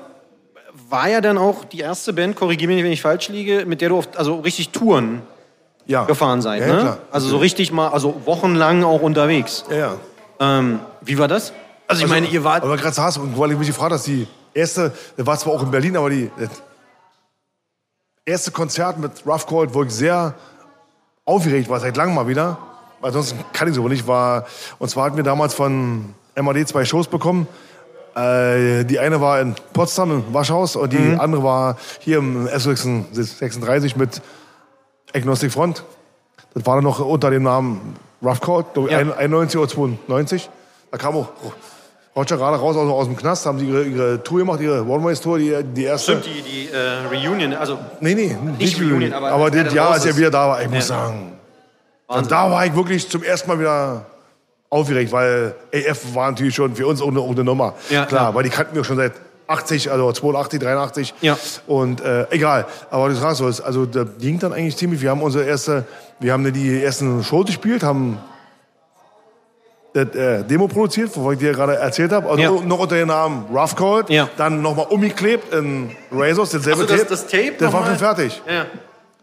[0.89, 3.89] war ja dann auch die erste Band, korrigiere mich, wenn ich falsch liege, mit der
[3.89, 5.22] du oft, also richtig Touren
[5.86, 6.06] Ja.
[6.06, 6.74] gefahren seid, ja, ne?
[6.74, 6.98] Ja, klar.
[7.12, 9.66] Also so richtig mal, also wochenlang auch unterwegs.
[9.70, 9.93] Ja, ja.
[10.40, 11.54] Ähm, wie war das?
[11.88, 12.64] Also ich meine, ihr wart.
[12.64, 15.64] Aber gerade saß und weil ich mich gefragt hast, die erste, das war zwar auch
[15.64, 16.50] in Berlin, aber die das
[18.26, 20.34] erste Konzert mit Rough Cold, wo ich sehr
[21.24, 22.58] aufgeregt war, seit langem mal wieder,
[23.00, 24.46] weil sonst kann ich so nicht, war,
[24.80, 27.48] und zwar hatten wir damals von MAD zwei Shows bekommen.
[28.16, 33.98] Äh, die eine war in Potsdam im Waschhaus und die andere war hier im S36
[33.98, 34.22] mit
[35.14, 35.84] Agnostic Front.
[36.54, 38.97] Das war dann noch unter dem Namen Rough ich, Ja.
[38.99, 40.49] 91 oder 92.
[40.91, 41.28] Da kam auch
[42.15, 45.38] Roger gerade raus aus, aus dem Knast, haben sie ihre, ihre Tour gemacht, ihre One-Way-Tour,
[45.38, 46.13] die, die erste.
[46.13, 49.91] Stimmt, die, die äh, Reunion, also Nee, nee, nicht, Reunion, aber- aber, der das Jahr,
[49.91, 50.95] als er wieder da war, ich muss Ja.
[50.95, 51.34] sagen.
[52.07, 54.05] Und da war ich wirklich zum ersten Mal wieder
[54.70, 57.74] aufgeregt, weil AF war natürlich schon für uns auch eine, auch eine Nummer.
[57.89, 58.36] Ja, klar, klar.
[58.36, 59.11] weil die kannten wir schon seit
[59.48, 61.14] 80, also 82, 83.
[61.22, 61.38] Ja.
[61.68, 63.45] Und äh, egal, aber das war so.
[63.45, 65.02] Also da ging dann eigentlich ziemlich.
[65.02, 65.86] Wir haben unsere erste,
[66.20, 68.18] wir haben die ersten Shows gespielt, haben
[69.93, 72.30] das äh, Demo produziert, wovon ich dir gerade erzählt habe.
[72.30, 72.52] Also Ja.
[72.52, 74.10] noch unter dem Namen Rough Cold.
[74.10, 74.30] Ja.
[74.38, 77.10] Dann nochmal umgeklebt in Razors, dasselbe Also das- Tape.
[77.10, 78.41] das Tape Das war schon fertig.
[78.48, 78.66] ja.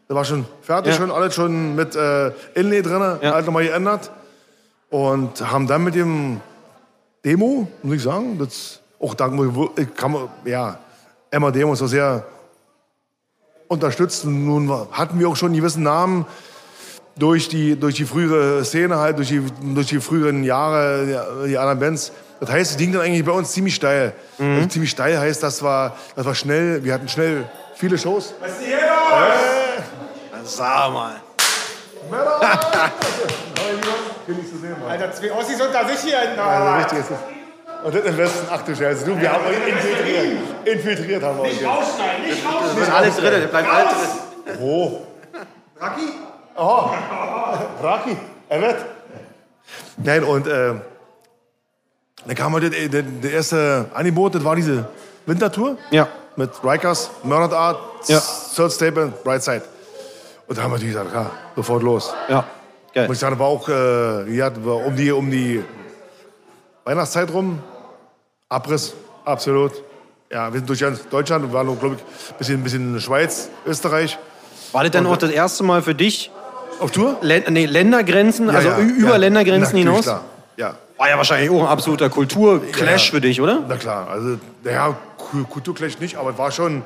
[0.08, 0.98] Das war schon fertig, Ja.
[1.00, 3.32] schon alles schon mit äh, Inlay drin, Ja.
[3.32, 4.10] alles nochmal geändert.
[4.90, 6.40] Und haben dann mit dem
[7.24, 9.34] Demo, muss ich sagen, das auch dank,
[9.96, 10.78] kann, man- ja,
[11.30, 12.24] Emma Demo ist auch sehr
[13.68, 14.24] unterstützt.
[14.24, 16.26] Nun hatten wir auch schon einen gewissen Namen
[17.16, 21.06] durch die, durch die frühere Szene halt, durch die, durch die früheren Jahre,
[21.44, 22.12] die, die anderen Bands.
[22.40, 24.12] Das heißt, es ging dann eigentlich bei uns ziemlich steil.
[24.38, 24.56] Mhm.
[24.56, 28.34] Also ziemlich steil heißt, das war, das war schnell, wir hatten schnell viele Shows.
[30.44, 31.16] Sag mal.
[34.88, 36.18] Alter, zwei Ossis unter sich hier.
[36.18, 37.16] Also Na, richtig ist es.
[37.84, 40.38] Und das im Westen, ach du Scheiße, du, wir haben euch infiltriert.
[40.64, 41.66] Infiltriert haben wir euch jetzt.
[41.66, 42.76] rausschneiden, nicht rausschneiden.
[42.78, 43.94] Das ist alles drin, das bleibt alles
[44.46, 44.58] drin.
[44.60, 45.00] Oh.
[45.78, 46.02] Raki?
[47.82, 48.16] Raki,
[48.48, 48.76] er wird.
[49.98, 50.74] Nein, und äh,
[52.26, 52.72] dann kam halt
[53.22, 54.86] das erste Angebot, das war diese
[55.26, 56.08] Wintertour Ja.
[56.36, 57.78] mit Rikers, Murdered Art,
[58.08, 58.20] Ja.
[58.54, 59.62] Third Staple, Brightside.
[60.46, 62.14] Und da haben wir die gesagt, ja, sofort los.
[62.28, 62.44] Ja.
[62.94, 63.08] Geil.
[63.08, 65.62] Muss ich sagen, war auch äh, ja, war um, die, um die
[66.84, 67.58] Weihnachtszeit rum.
[68.54, 68.94] Abriss,
[69.24, 69.72] absolut.
[70.30, 74.18] Ja, wir sind durch ganz Deutschland und waren, glaube ich, ein bisschen, bisschen Schweiz, Österreich.
[74.72, 76.30] War das dann auch das erste Mal für dich
[76.80, 77.16] Auf Tour?
[77.20, 79.16] Län nee, Ländergrenzen, Ja, also ja, über ja.
[79.16, 80.02] Ländergrenzen hinaus?
[80.02, 80.24] Klar.
[80.56, 83.62] Ja, War ja wahrscheinlich auch ein absoluter Kulturclash für dich, oder?
[83.68, 84.08] na klar.
[84.08, 86.82] Also, naja, Ku- Kulturclash nicht, aber es war schon,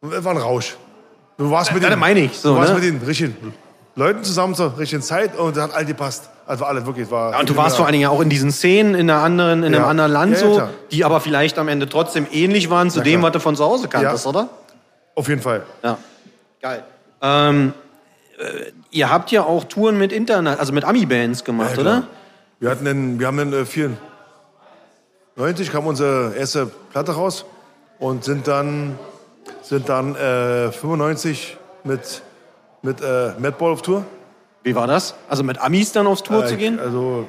[0.00, 0.76] war ein Rausch.
[1.36, 2.78] Du warst mit Ja, den, meine ich, so, du warst ne?
[2.78, 3.36] mit den richtigen
[3.96, 6.30] Leuten zusammen zur richtigen Zeit und hat all gepasst.
[6.46, 7.32] Also alles wirklich, war.
[7.32, 9.60] Ja, und du warst vor allen Dingen ja auch in diesen Szenen in, einer anderen,
[9.60, 9.88] in einem Ja.
[9.88, 13.32] anderen Land Ja, so, die aber vielleicht am Ende trotzdem ähnlich waren zu dem, was
[13.32, 14.48] du von zu Hause kanntest, oder?
[15.14, 15.62] Auf jeden Fall.
[15.82, 15.96] Ja.
[16.60, 16.82] Geil.
[17.22, 17.72] Ähm,
[18.38, 22.02] äh, ihr habt ja auch Touren mit Internet, also mit Ami-Bands gemacht, oder?
[22.58, 27.44] Wir hatten den, wir haben dann äh, 94 kam unsere erste Platte raus
[27.98, 28.98] und sind dann
[29.62, 32.22] sind dann äh, 95 mit
[32.84, 34.04] mit äh, Madball auf Tour.
[34.62, 35.14] Wie war das?
[35.28, 36.78] Also mit Amis dann aufs Tour Äh, zu gehen?
[36.78, 37.26] Also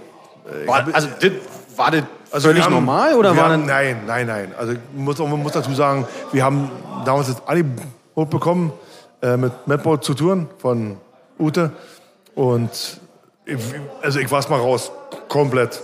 [0.67, 1.31] War, also das,
[1.75, 4.53] war das Also völlig haben- normal oder war haben, Nein, nein, nein.
[4.57, 6.69] Also muss, man muss dazu sagen, wir haben
[7.05, 8.71] damals das Angebot bekommen,
[9.21, 10.97] äh, mit Madball zu touren von
[11.39, 11.71] Ute.
[12.35, 12.99] Und
[13.45, 13.57] ich,
[14.01, 14.91] also ich war erst mal raus.
[15.29, 15.81] Komplett.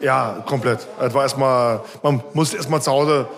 [0.00, 0.86] Ja, komplett.
[1.00, 3.28] Es war erstmal, man musste erstmal zu Hause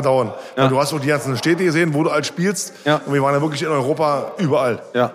[0.00, 0.32] dauern.
[0.56, 0.68] Ja.
[0.68, 2.72] Du hast auch die ganzen Städte gesehen, wo du halt spielst.
[2.84, 3.00] Ja.
[3.04, 4.80] Und wir waren ja wirklich in Europa überall.
[4.94, 5.12] Ja.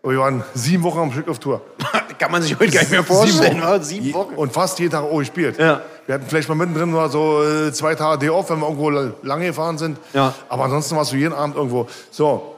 [0.00, 1.60] Und wir waren sieben Wochen am Stück auf Tour.
[2.18, 3.60] Kann man sich heute gar nicht mehr vorstellen.
[3.60, 3.78] wa?
[3.80, 4.34] Sieben Wochen.
[4.34, 5.58] Und fast jeden Tag auch gespielt.
[5.58, 5.82] Ja.
[6.06, 8.90] Wir hatten vielleicht mal mittendrin mal so äh, zwei Tage Day off, wenn wir irgendwo
[9.22, 9.98] lange gefahren sind.
[10.14, 10.32] Ja.
[10.48, 11.86] Aber ansonsten warst du jeden Abend irgendwo.
[12.10, 12.54] So,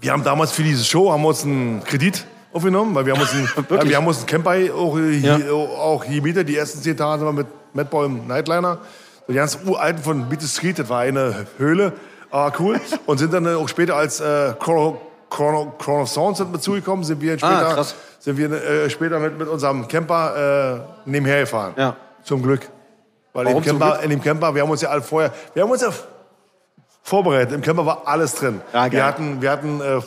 [0.00, 3.20] wir haben damals für diese Show haben wir uns einen Kredit aufgenommen, weil wir haben
[3.22, 3.88] uns einen, Wirklich?
[3.90, 5.36] wir haben uns einen Camper auch, äh, Ja.
[5.36, 6.48] hier, auch hier gemietet.
[6.48, 8.78] Die ersten zehn Tage sind wir mit Madball im Nightliner.
[9.26, 11.92] So die ganz uralten von Beat Street, das war eine Höhle,
[12.30, 12.80] aber cool.
[13.06, 15.00] Und sind dann äh, auch später als äh, Chrono,
[15.30, 17.94] Chrono, Chrono Sound sind dazugekommen, sind wir später, Ah, krass.
[18.18, 21.74] sind wir äh, später mit, mit unserem Camper äh, nebenher gefahren.
[21.76, 21.96] Ja.
[22.24, 22.68] Zum Glück.
[23.32, 25.70] Weil Warum im Camper, in dem Camper, wir haben uns ja alle vorher, wir haben
[25.70, 25.90] uns ja
[27.02, 27.54] vorbereitet.
[27.54, 28.60] Im Camper war alles drin.
[28.72, 28.92] Ja, geil.
[28.92, 30.00] wir hatten, wir hatten, äh,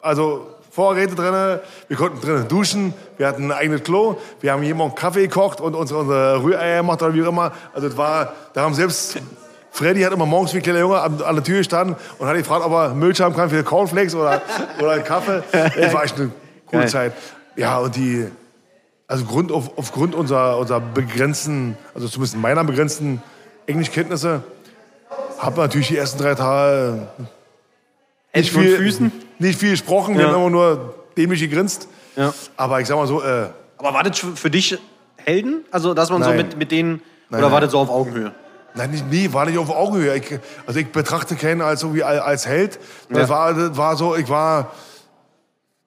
[0.00, 0.46] also
[0.76, 1.58] Vorräte drin,
[1.88, 5.58] wir konnten drinnen duschen, wir hatten ein eigenes Klo, wir haben jeden Morgen Kaffee gekocht
[5.58, 7.52] und unsere, unsere Rühreier gemacht oder wie auch immer.
[7.72, 9.16] Also es war, da haben selbst
[9.70, 12.36] Freddy hat immer morgens wie ein kleiner Junge an, an der Tür gestanden und hat
[12.36, 14.42] gefragt, ob er Milch haben kann für Cornflakes oder,
[14.78, 15.42] oder Kaffee.
[15.52, 16.30] Das war echt eine
[16.66, 16.90] coole Geil.
[16.90, 17.12] Zeit.
[17.56, 18.26] Ja, und die,
[19.06, 23.22] also Grund, auf, aufgrund unserer, unserer begrenzten, also zumindest meiner begrenzten
[23.66, 24.42] Englischkenntnisse,
[25.38, 27.08] habe natürlich die ersten drei Tage
[28.34, 29.25] nicht viel, Füßen?
[29.38, 30.28] Nicht viel gesprochen, wir Ja.
[30.30, 31.88] haben immer nur dämlich gegrinst.
[32.16, 32.32] Ja.
[32.56, 34.78] Aber ich sag mal so, äh, Aber war das für dich
[35.16, 35.64] Helden?
[35.70, 36.38] Also, dass man so Nein.
[36.38, 37.02] mit, mit denen.
[37.28, 37.62] Nein, oder war nein.
[37.62, 38.32] das so auf Augenhöhe?
[38.74, 40.14] nein, nicht, nee, war nicht auf Augenhöhe.
[40.16, 42.78] Ich, also ich betrachte keinen als, so wie als, Held.
[43.08, 43.28] Das, Ja.
[43.28, 44.70] war, das war so, ich war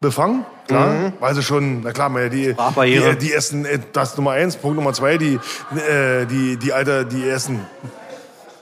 [0.02, 4.56] befangen, klar, weil sie schon, na klar, die, die, die ersten, äh, das Nummer eins,
[4.56, 5.40] Punkt Nummer zwei, die,
[5.76, 7.66] äh, die, die alte, die ersten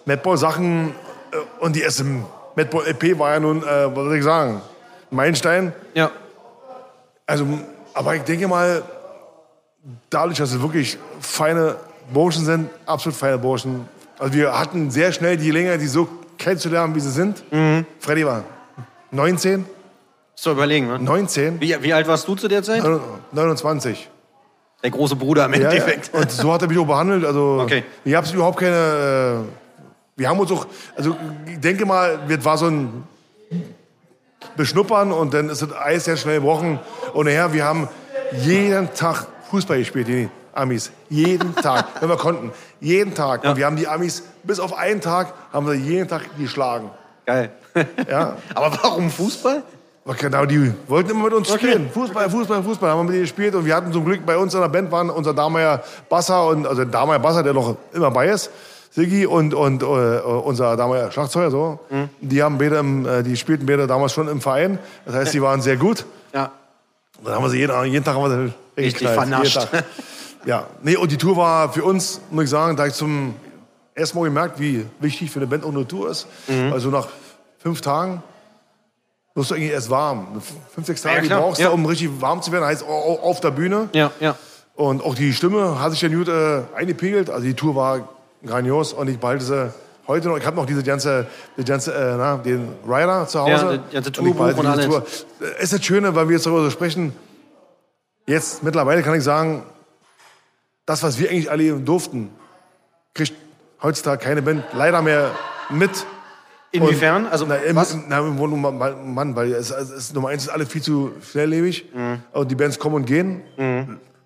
[0.05, 0.89] Netball-Sachen
[1.31, 2.05] äh, und die erste
[2.55, 3.65] Netball-LP war ja nun, äh,
[3.95, 4.61] was soll ich sagen,
[5.09, 5.73] Meilenstein.
[5.93, 6.11] Ja.
[7.25, 7.45] Also,
[7.93, 8.83] aber ich denke mal,
[10.09, 11.75] dadurch, dass es wirklich feine
[12.13, 13.87] Burschen sind, absolut feine Burschen.
[14.19, 17.43] Also wir hatten sehr schnell die Länge, die so kennenzulernen, wie sie sind.
[17.99, 18.43] Freddy war
[19.11, 19.65] 19,
[20.35, 20.99] So überlegen, ne?
[20.99, 22.83] 19, Wie, wie alt warst du zu der Zeit?
[23.31, 24.09] 29.
[24.83, 25.69] Der große Bruder im Ja, ja.
[25.69, 26.13] Endeffekt.
[26.13, 27.25] Und so hat er mich auch behandelt.
[27.25, 27.83] Also Okay.
[28.05, 29.45] ich habe überhaupt keine.
[29.45, 33.03] Äh, wir haben uns auch, also ich denke mal, es war so ein
[34.55, 36.79] Beschnuppern und dann ist das Eis sehr schnell gebrochen.
[37.13, 37.87] Und nachher, wir haben
[38.33, 40.91] jeden Tag Fußball gespielt, die Amis.
[41.09, 42.51] Jeden Tag, wenn wir konnten.
[42.79, 43.43] Jeden Tag.
[43.43, 43.51] Ja.
[43.51, 46.89] Und wir haben die Amis bis auf einen Tag haben wir jeden Tag geschlagen.
[47.25, 47.51] Geil.
[48.09, 48.37] Ja.
[48.55, 49.61] Aber warum Fußball?
[50.17, 51.67] Genau, die wollten immer mit uns Okay.
[51.67, 51.91] spielen.
[51.93, 53.53] Fußball, Fußball, Fußball haben wir mit denen gespielt.
[53.53, 56.65] Und wir hatten zum Glück bei uns in der Band waren unser damaliger Basser und
[56.65, 58.49] also der damalige Basser, der noch immer bei ist,
[58.91, 61.79] Siggi und, und äh, unser damaliger Schlagzeuger so.
[61.89, 62.09] Mhm.
[62.21, 64.79] Die haben beide, im, äh, die spielten beide damals schon im Verein.
[65.05, 66.05] Das heißt, die waren sehr gut.
[66.33, 66.51] Ja.
[67.23, 69.67] Dann haben wir sie jeden, jeden Tag haben wir Richtig vernascht.
[70.45, 73.33] Ja, nee, und die Tour war für uns, muss ich sagen, da ich zum
[73.95, 76.27] ersten Mal gemerkt, wie wichtig für eine Band auch eine Tour ist.
[76.47, 76.71] Mhm.
[76.71, 77.07] Also nach
[77.59, 78.21] fünf Tagen
[79.35, 80.41] wirst du eigentlich erst warm.
[80.73, 81.67] Fünf, sechs Tage Ja, die brauchst Ja.
[81.67, 82.65] du, um richtig warm zu werden.
[82.65, 83.89] Heißt au- au- auf der Bühne.
[83.93, 84.35] Ja, ja.
[84.75, 87.29] Und auch die Stimme hat sich dann gut äh, eingepegelt.
[87.31, 88.07] Also die Tour war
[88.45, 89.73] grandios und ich behalte sie
[90.07, 90.37] heute noch.
[90.37, 91.27] Ich habe noch diese ganze,
[91.57, 93.81] die ganze äh, na, den Rider zu Hause.
[93.91, 94.85] Ja, das ganze behalte und diese alles.
[94.85, 95.05] Tour.
[95.47, 97.13] Äh, Es ist das Schöne, weil wir jetzt darüber so sprechen.
[98.25, 99.63] Jetzt mittlerweile kann ich sagen,
[100.85, 102.29] das, was wir eigentlich alle durften,
[103.13, 103.33] kriegt
[103.81, 105.31] heutzutage keine Band leider mehr
[105.69, 105.91] mit.
[106.71, 107.25] Inwiefern?
[107.25, 107.97] Und- Also, na, im, was?
[108.07, 111.85] Na, im Grunde, Mann, weil es, es ist Nummer eins ist alle viel zu schnelllebig.
[111.93, 112.21] Mhm.
[112.33, 113.41] Und die Bands kommen und gehen.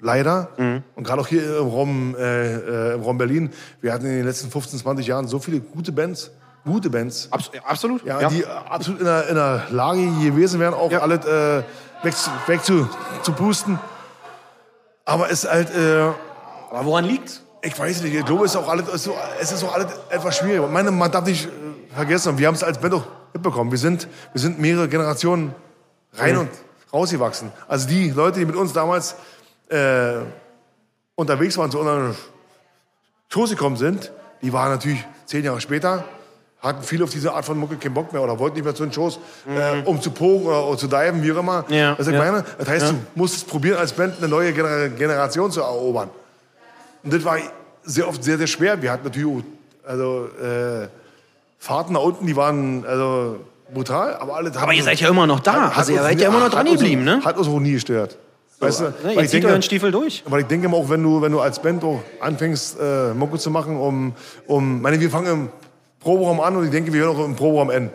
[0.02, 0.49] Leider.
[0.95, 3.52] Und gerade auch hier im Raum, äh, äh, im Raum Berlin.
[3.82, 6.32] Wir hatten in den letzten 15, 20 Jahren so viele gute Bands.
[6.66, 7.28] Gute Bands.
[7.32, 8.04] Abs absolut?
[8.06, 10.99] Ja, die absolut in der, in der Lage gewesen wären, auch Ja.
[10.99, 11.16] alle
[12.02, 12.88] äh, weg, zu- weg zu,
[13.24, 13.80] zu pusten.
[15.06, 16.02] Aber es ist halt, äh,
[16.72, 17.43] Aber woran liegt's?
[17.64, 18.88] ich weiß nicht, ich glaube, es ist auch alles,
[19.39, 20.68] es ist auch alles etwas schwierig.
[20.72, 21.49] Meine, man darf nicht äh,
[21.95, 25.54] vergessen, wir haben es als Band auch mitbekommen, wir sind, wir sind mehrere Generationen
[26.14, 26.49] rein und
[26.93, 27.52] rausgewachsen.
[27.68, 29.16] Also die Leute, die mit uns damals
[29.72, 30.26] äh,
[31.16, 32.16] unterwegs waren, zu unseren
[33.30, 34.12] Shows gekommen sind,
[34.42, 36.04] die waren natürlich zehn Jahre später,
[36.62, 38.84] hatten viele auf diese Art von Mucke keinen Bock mehr oder wollten nicht mehr zu
[38.84, 41.66] den Shows, äh, um zu pogen oder, oder zu diven, wie auch immer.
[41.70, 42.20] Ja, Was ich ja.
[42.20, 42.46] meine?
[42.60, 46.10] Das heißt, du musst es probieren, als Band eine neue Gener Generation zu erobern.
[47.04, 47.38] Und das war
[47.84, 48.82] sehr oft sehr, sehr schwer.
[48.82, 49.44] Wir hatten natürlich
[49.86, 50.88] also, äh,
[51.58, 53.38] Fahrten nach unten, die waren also
[53.74, 55.72] brutal, aber alle Aber ihr seid ja immer noch da.
[55.76, 57.22] Also, ihr seid ja immer noch dran geblieben, ne?
[57.24, 58.18] Hat uns auch nie gestört.
[58.62, 58.84] Weißt du?
[58.86, 60.24] Ne, Weil ich denke- euren Stiefel durch.
[60.26, 63.49] aber ich denke auch, wenn du, wenn du als Band auch anfängst, äh, Mucke zu
[63.49, 64.14] machen, um,
[64.47, 65.49] um, meine, wir fangen im
[65.99, 67.91] Proberaum an und ich denke, wir hören auch im Proberaum enden.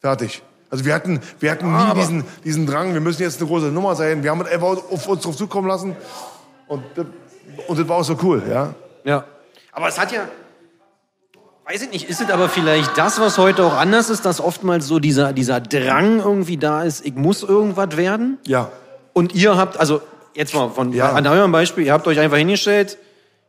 [0.00, 0.42] Fertig.
[0.70, 3.94] Also wir hatten, wir hatten nie diesen, diesen Drang, wir müssen jetzt eine große Nummer
[3.94, 4.22] sein.
[4.24, 5.94] Wir haben einfach auf uns drauf zukommen lassen
[6.66, 7.06] und das,
[7.68, 8.74] und das war auch so cool, ja.
[9.04, 9.24] Ja.
[9.72, 10.28] Aber es hat ja.
[11.66, 14.86] Weiß ich nicht, ist es aber vielleicht das, was heute auch anders ist, dass oftmals
[14.86, 18.38] so dieser, dieser Drang irgendwie da ist, ich muss irgendwas werden?
[18.46, 18.70] Ja.
[19.14, 20.02] Und ihr habt, also
[20.34, 21.12] jetzt mal von Ja.
[21.12, 22.98] an eurem Beispiel, ihr habt euch einfach hingestellt,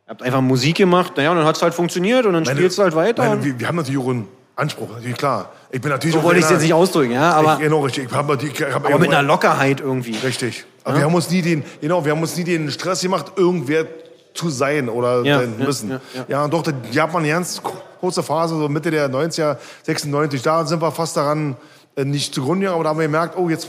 [0.06, 2.56] ihr habt einfach Musik gemacht, naja, und dann hat es halt funktioniert und dann Meine-
[2.56, 3.28] spielst du halt weiter.
[3.28, 5.50] Meine, wir, wir haben natürlich auch einen Anspruch, natürlich klar.
[5.70, 8.06] Ich bin natürlich so wollte ich es jetzt nicht ausdrücken, ja, aber, ich, genau, richtig.
[8.08, 10.16] Ich hab, ich hab aber mit einer Lockerheit irgendwie.
[10.16, 10.64] Richtig.
[10.84, 13.84] Aber wir haben uns nie den, genau, wir haben uns nie den Stress gemacht, irgendwer
[14.32, 15.90] zu sein oder Ja, sein ja, müssen.
[15.90, 16.48] ja, Ja, ja.
[16.48, 17.60] doch, die hat man eine ganz
[18.00, 21.56] kurze Phase, so Mitte der 90er, 96, da sind wir fast daran
[21.96, 23.68] äh, nicht zugrunde gegangen, aber da haben wir gemerkt, oh, jetzt,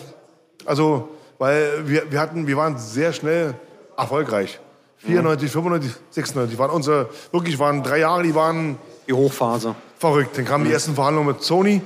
[0.66, 3.54] also, weil wir, wir hatten, wir waren sehr schnell
[3.98, 4.60] erfolgreich.
[4.98, 8.78] 94, 95, 96 waren unsere, wirklich waren drei Jahre, die waren
[9.08, 9.76] Die Hochphase.
[10.00, 10.38] verrückt.
[10.38, 11.82] Dann kamen die ersten Verhandlungen mit Sony.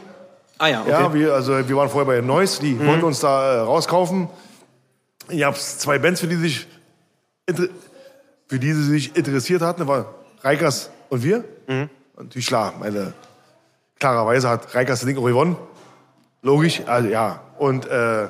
[0.58, 0.90] Ah ja, okay.
[0.92, 4.30] Ja, wir, also wir waren vorher bei Neuss, die wollten uns da äh, rauskaufen.
[5.30, 6.68] Ich habe zwei Bands, für die sich
[8.48, 11.44] für die sie sich interessiert hatten, das war Reikers und wir.
[11.68, 11.90] Und
[12.26, 13.14] natürlich klar, meine
[14.00, 15.56] klarerweise hat Reikers das Ding auch gewonnen.
[16.42, 17.42] Logisch, also ja.
[17.58, 18.28] Und äh,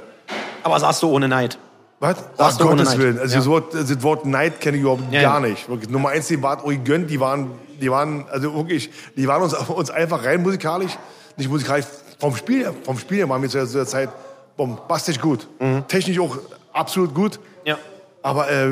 [0.64, 1.58] aber sagst du ohne Neid.
[2.00, 2.18] was?
[2.18, 3.00] Sagst Ach, du ohne Gottes Neid.
[3.00, 3.20] Willen.
[3.20, 3.40] Also Ja.
[3.40, 5.70] das, Wort, das Wort Neid kenne ich überhaupt Ja, gar nicht.
[5.70, 5.90] Wirklich.
[5.90, 9.54] Nummer eins, die waren auch gegönnt, die waren, die waren, also wirklich, die waren uns,
[9.54, 10.98] uns einfach rein musikalisch,
[11.38, 11.86] nicht musikalisch,
[12.20, 14.10] vom Spiel, her- vom Spiel her waren wir zu der, zu der Zeit
[14.58, 15.48] bombastisch gut.
[15.60, 15.88] Mhm.
[15.88, 16.38] Technisch auch
[16.74, 17.40] absolut gut.
[17.66, 17.78] Ja.
[18.24, 18.66] Aber, äh,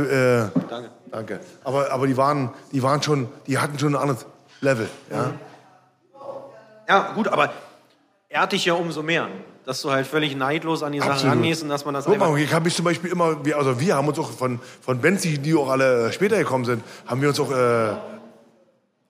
[0.44, 0.90] äh, Danke.
[1.12, 1.40] danke.
[1.64, 4.26] Aber, aber die waren, die waren schon, die hatten schon ein anderes
[4.62, 4.88] Level.
[5.12, 5.32] Ja?
[6.88, 7.52] Ja, gut, aber
[8.30, 9.28] ehrt dich ja umso mehr,
[9.66, 11.36] dass du halt völlig neidlos an die Sache Absolut.
[11.36, 13.80] rangehst und dass man das Guck mal, ich habe mich zum Beispiel immer, wir, also
[13.80, 17.30] wir haben uns auch von, von Bands, die, auch alle später gekommen sind, haben wir
[17.30, 17.94] uns auch äh,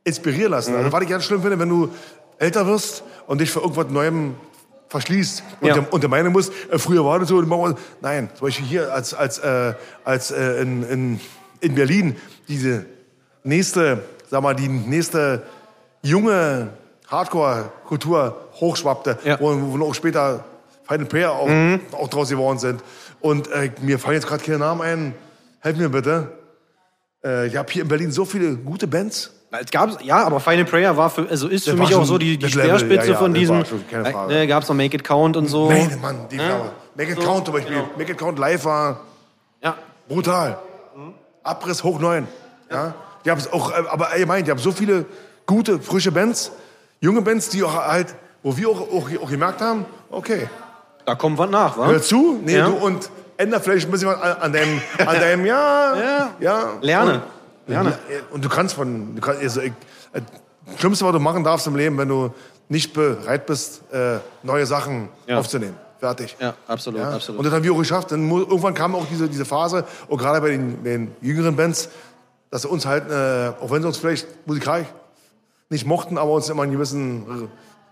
[0.04, 0.72] inspirieren lassen.
[0.72, 0.78] Mhm.
[0.80, 1.90] Also was ich ganz schlimm finde, wenn du
[2.38, 4.36] älter wirst und dich für irgendwas Neuem
[4.90, 5.74] verschließt und, Ja.
[5.76, 8.94] der, und der Meinung musst, äh, früher war das so, und nein, zum Beispiel hier
[8.94, 9.74] als, als, äh,
[10.04, 11.20] als äh, in, in,
[11.62, 12.16] in Berlin
[12.48, 12.86] diese
[13.44, 15.44] nächste, sag mal, die nächste
[16.02, 16.70] junge
[17.08, 19.40] Hardcore-Kultur hochschwappte, Ja.
[19.40, 20.44] wo, wo auch später
[20.88, 21.50] Final Prayer auch,
[22.00, 22.82] auch draus geworden sind.
[23.22, 25.16] Und äh, mir fallen jetzt gerade keine Namen ein.
[25.62, 26.32] Helf mir bitte.
[27.24, 29.32] Äh, ich habe hier in Berlin so viele gute Bands.
[29.52, 32.18] Es gab, ja, aber Final Prayer war für, also ist Das für mich auch so
[32.20, 33.66] die, die Speerspitze ja, ja, von diesem.
[33.66, 34.34] Frage.
[34.42, 35.70] Äh, gab's noch Make It Count und so.
[35.70, 36.72] Meine Mann, die Flower.
[36.96, 37.76] Make It So, Count zum Beispiel.
[37.76, 37.90] genau.
[37.98, 39.00] Make It Count live war
[39.64, 39.76] Ja.
[40.08, 40.60] brutal.
[41.44, 42.28] Abriss hoch neun.
[42.72, 42.94] Ja.
[43.26, 45.06] Die haben auch, äh, aber allgemein, die haben so viele
[45.48, 46.52] gute, frische Bands,
[47.02, 50.48] junge Bands, die auch halt, wo wir auch, auch, auch gemerkt haben, okay,
[51.06, 51.88] Da kommt was nach, wa?
[51.88, 52.68] hör zu, nee, Ja.
[52.68, 56.30] du und änder vielleicht ein bisschen was an, an deinem, an deinem, ja, Ja.
[56.40, 56.64] ja.
[56.82, 57.14] Lerne.
[57.14, 57.22] Und,
[57.74, 58.00] Lerne.
[58.32, 59.74] Und du kannst von, du kannst, also, ich,
[60.14, 60.24] das
[60.80, 62.32] Schlimmste, was du machen darfst im Leben, wenn du
[62.68, 65.38] nicht bereit bist, äh, neue Sachen Ja.
[65.40, 65.76] aufzunehmen.
[66.00, 66.38] Fertig.
[66.40, 67.12] Ja, absolut, Ja?
[67.14, 67.40] absolut.
[67.40, 68.12] Und das haben wir auch geschafft.
[68.12, 71.90] Dann mu- irgendwann kam auch diese, diese Phase, und gerade bei den, den jüngeren Bands,
[72.52, 74.88] dass sie uns halt, äh, auch wenn sie uns vielleicht musikalisch
[75.70, 77.50] nicht mochten, aber uns immer einen gewissen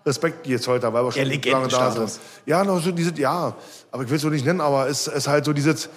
[0.08, 2.20] Respekt jetzt heute, weil wir schon lange da sind.
[2.45, 3.53] Ja, noch so diese, ja,
[3.91, 5.89] aber ich will es so nicht nennen, aber es ist halt so dieses,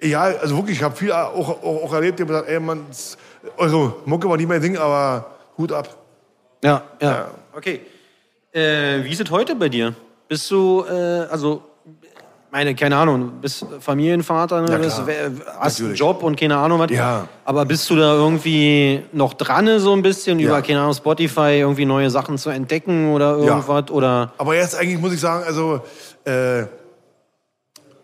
[0.00, 2.86] ja, also wirklich, ich habe viel auch, auch, auch erlebt, die haben gesagt, ey, man,
[3.56, 5.96] eure Mucke war nie mein Ding, aber Hut ab.
[6.62, 7.10] Ja, ja.
[7.10, 7.30] Ja.
[7.54, 7.80] Okay.
[8.52, 9.94] Äh, wie ist es heute bei dir?
[10.28, 10.92] Bist du, äh,
[11.30, 11.62] also,
[12.50, 14.70] meine, keine Ahnung, bist Familienvater, ne?
[14.72, 15.02] Ja, bist,
[15.58, 15.94] hast einen.
[15.94, 16.90] Job und keine Ahnung was.
[16.90, 17.28] Ja.
[17.44, 20.46] Aber bist du da irgendwie noch dran, so ein bisschen, Ja.
[20.48, 23.90] über, keine Ahnung, Spotify irgendwie neue Sachen zu entdecken oder irgendwas?
[23.90, 24.32] Oder?
[24.38, 25.80] Aber jetzt eigentlich muss ich sagen, also
[26.24, 26.64] äh,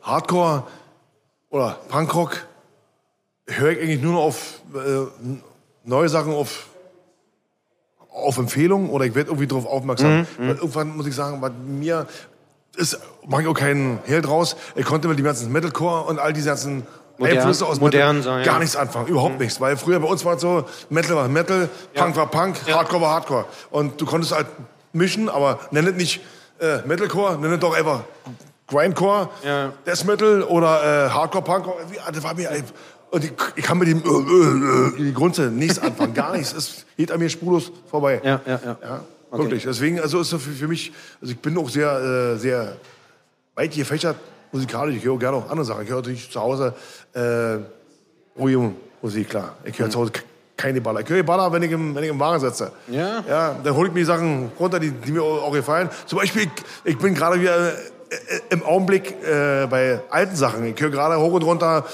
[0.02, 0.64] Hardcore
[1.50, 2.46] oder Punkrock
[3.46, 5.06] höre ich eigentlich nur noch auf äh,
[5.84, 6.66] neue Sachen auf
[8.12, 10.24] auf Empfehlung oder ich werde irgendwie darauf aufmerksam.
[10.38, 12.06] Weil irgendwann muss ich sagen, bei mir
[12.76, 14.56] ist, mache ich auch keinen Hehl draus.
[14.74, 18.22] Ich konnte mit dem ganzen Metalcore und all diese ganzen Modern- Einflüsse aus modern Metal
[18.34, 18.58] sein, gar ja.
[18.60, 19.06] nichts anfangen.
[19.06, 19.60] Überhaupt nichts.
[19.60, 23.10] Weil früher bei uns war es so, Metal war Metal, Punk war Punk, Hardcore war
[23.14, 23.44] Hardcore.
[23.70, 24.46] Und du konntest halt
[24.92, 26.20] mischen, aber nenn es nicht
[26.58, 28.00] äh, Metalcore, nenn es doch einfach
[28.66, 29.72] Grindcore, Ja.
[29.86, 31.66] Death Metal oder äh, Hardcore Punk.
[31.90, 32.72] Wie- Das war mir einfach-
[33.10, 36.52] und ich, ich kann mit dem äh, äh, äh, die Grunde nichts anfangen, gar nichts.
[36.52, 38.20] Es geht an mir spurlos vorbei.
[38.24, 38.76] Ja, ja, ja.
[38.82, 39.00] Ja,
[39.38, 39.62] wirklich.
[39.62, 41.92] Deswegen, also ist das für, für mich, also ich bin auch sehr,
[42.34, 42.76] äh, sehr
[43.54, 44.16] weit gefächert
[44.52, 44.96] musikalisch.
[44.96, 45.82] Ich höre gerne auch andere Sachen.
[45.84, 46.74] Ich höre natürlich zu Hause
[47.12, 47.58] äh,
[48.38, 49.54] ruhige Musik, klar.
[49.64, 50.12] Ich höre zu Hause
[50.56, 51.00] keine Baller.
[51.00, 52.70] Ich höre Baller, wenn ich im, wenn ich im Wagen sitze.
[52.88, 53.24] Ja.
[53.28, 55.88] Ja, dann hole ich mir die Sachen runter, die, die mir auch gefallen.
[56.06, 60.64] Zum Beispiel, ich, ich bin gerade wieder äh, äh, im Augenblick äh, bei alten Sachen.
[60.64, 61.84] Ich höre gerade hoch und runter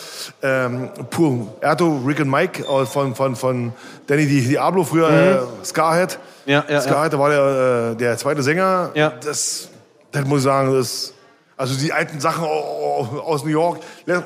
[0.42, 3.72] ähm, Puerto Rick and Mike äh, von, von, von
[4.06, 6.18] Danny Di- Diablo, früher äh, Scarhead.
[6.44, 6.52] Mhm.
[6.52, 8.90] Ja, ja, Scarhead, da war der, äh, der zweite Sänger.
[8.94, 9.14] Ja.
[9.24, 9.70] Das,
[10.12, 11.14] das muss ich sagen, das,
[11.60, 13.80] also die alten Sachen au- au- aus New York.
[14.06, 14.24] Le-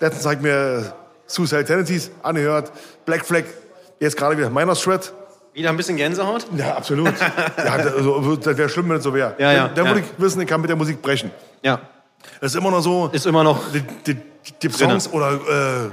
[0.00, 0.92] Letztens habe ich mir
[1.26, 2.72] Suicide Tendencies angehört,
[3.04, 3.44] Black Flag,
[4.00, 5.12] jetzt gerade wieder Minor Threat.
[5.52, 6.46] Wieder ein bisschen Gänsehaut?
[6.56, 7.12] Ja, absolut.
[7.58, 9.34] ja, also, das wäre schlimm, wenn es so wäre.
[9.38, 9.90] Ja, ja, Dann, dann ja.
[9.94, 11.30] würde ich wissen, ich kann mit der Musik brechen.
[11.62, 11.80] Ja.
[12.40, 13.08] Das ist immer noch so.
[13.12, 13.60] Ist immer noch.
[13.70, 14.16] die, die,
[14.62, 15.90] die Songs oder äh,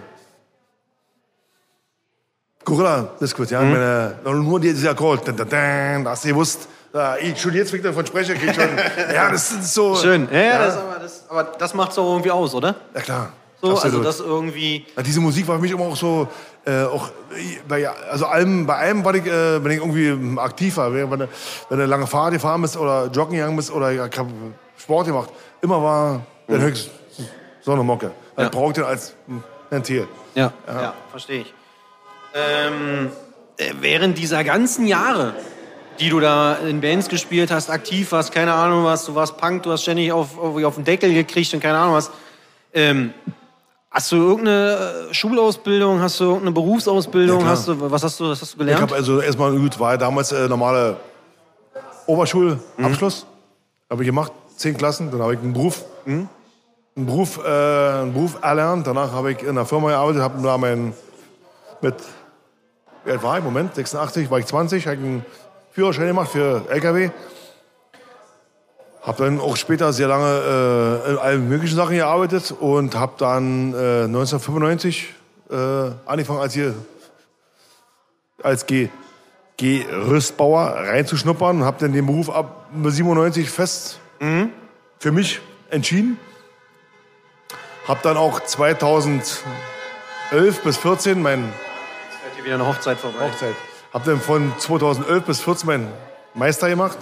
[2.63, 3.71] Gorilla Discord, ja, Mhm.
[3.71, 8.05] meine, nur dieser Akkord, da hast du gewusst, ja, ich schon jetzt, wenn ich davon
[8.05, 8.69] spreche, krieg ich schon,
[9.13, 9.95] ja, das ist so.
[9.95, 10.27] Schön.
[10.31, 12.75] Ja, Ja, Das, aber das, aber das macht's doch irgendwie aus, oder?
[12.93, 13.33] ja klar.
[13.61, 14.87] So, also das irgendwie.
[14.97, 16.27] Ja, diese Musik war für mich immer auch so,
[16.65, 17.09] äh, auch
[17.67, 21.19] bei, also allem, bei allem war ich, äh, wenn ich irgendwie aktiv war, wenn, wenn,
[21.19, 21.29] du,
[21.69, 24.27] wenn du lange Fahrt gefahren bist oder joggen gegangen bist oder ich hab
[24.77, 25.29] Sport gemacht,
[25.61, 26.89] immer war der höchst
[27.61, 28.07] so eine Mocke.
[28.07, 28.11] Mhm.
[28.37, 28.49] Ich Ja.
[28.49, 30.07] brauchte den als hm, Ventil.
[30.33, 30.93] Ja, ja.
[31.11, 31.53] verstehe ich.
[32.33, 33.11] Ähm,
[33.57, 35.35] äh, während dieser ganzen Jahre,
[36.01, 39.61] die du da in Bands gespielt hast, aktiv warst, keine Ahnung was, du warst Punk,
[39.63, 42.09] du hast ständig auf, auf, auf den Deckel gekriegt und keine Ahnung was.
[42.73, 43.13] Ähm,
[43.91, 48.29] hast du irgendeine äh, Schulausbildung, hast du irgendeine Berufsausbildung, Ja, hast du, was hast du,
[48.29, 48.81] was hast du Ich gelernt?
[48.81, 50.97] habe also erstmal gut, war ja damals äh, normale
[52.07, 53.25] Oberschulabschluss.
[53.89, 56.27] Habe ich gemacht, zehn Klassen, dann habe ich einen Beruf, einen
[56.95, 58.87] Beruf, äh, einen Beruf erlernt.
[58.87, 60.93] Danach habe ich in einer Firma gearbeitet, habe da mein,
[61.81, 61.95] mit,
[63.05, 63.43] wie alt war ich?
[63.43, 65.25] Moment, 86, war ich 20, habe ich einen
[65.71, 67.11] Führerschein gemacht für LKW.
[69.01, 73.73] Habe dann auch später sehr lange äh, in allen möglichen Sachen gearbeitet und habe dann
[73.73, 75.13] äh, 1995
[75.49, 75.55] äh,
[76.05, 76.75] angefangen als hier
[78.43, 78.89] als G
[79.57, 83.99] Gerüstbauer reinzuschnuppern und habe dann den Beruf ab 97 fest
[84.97, 86.17] für mich entschieden.
[87.87, 89.43] Habe dann auch 2011
[90.63, 91.53] bis 14 mein
[92.43, 93.29] wieder eine Hochzeit vorbei.
[93.29, 93.55] Hochzeit.
[93.93, 95.87] Habe dann von 2011 bis 14 meinen
[96.33, 96.97] Meister gemacht.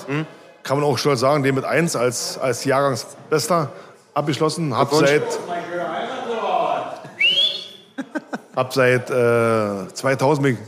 [0.63, 3.71] Kann man auch stolz sagen, den mit 1 als, als Jahrgangsbester
[4.13, 4.75] abgeschlossen.
[4.75, 5.23] Hab seit,
[8.55, 10.59] hab seit äh, 2000 bin ich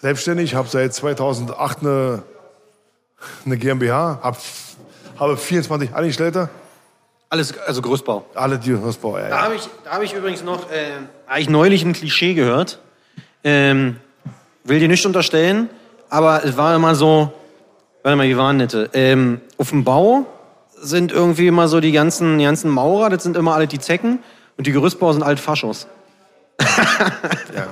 [0.00, 2.22] selbstständig, habe seit 2008 eine,
[3.44, 4.36] eine GmbH, hab,
[5.18, 6.48] habe 24 Angestellte,
[7.28, 8.24] Alles, also Gerüstbau.
[8.34, 9.18] alle die Hausbau.
[9.18, 9.42] Ja, Da ja.
[9.42, 10.90] habe ich, da hab ich übrigens noch, äh,
[11.26, 12.80] hab ich neulich ein Klischee gehört.
[13.42, 13.96] Ähm,
[14.64, 15.68] will dir nicht unterstellen,
[16.10, 17.32] aber es war immer so,
[18.02, 18.90] warte mal, wie waren nette?
[18.94, 20.26] Ähm, auf dem Bau
[20.80, 24.18] sind irgendwie immer so die ganzen, die ganzen Maurer, das sind immer alle die Zecken
[24.56, 25.86] und die Gerüstbauer sind Altfaschos.
[27.54, 27.66] Ja.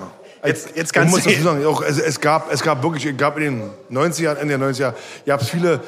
[0.44, 3.06] Jetzt- jetzt Ich kannst muss du- dazu sagen, auch, es, es, gab, es gab wirklich,
[3.06, 5.80] es gab in den 90ern, Ende der 90er, ihr habt viele,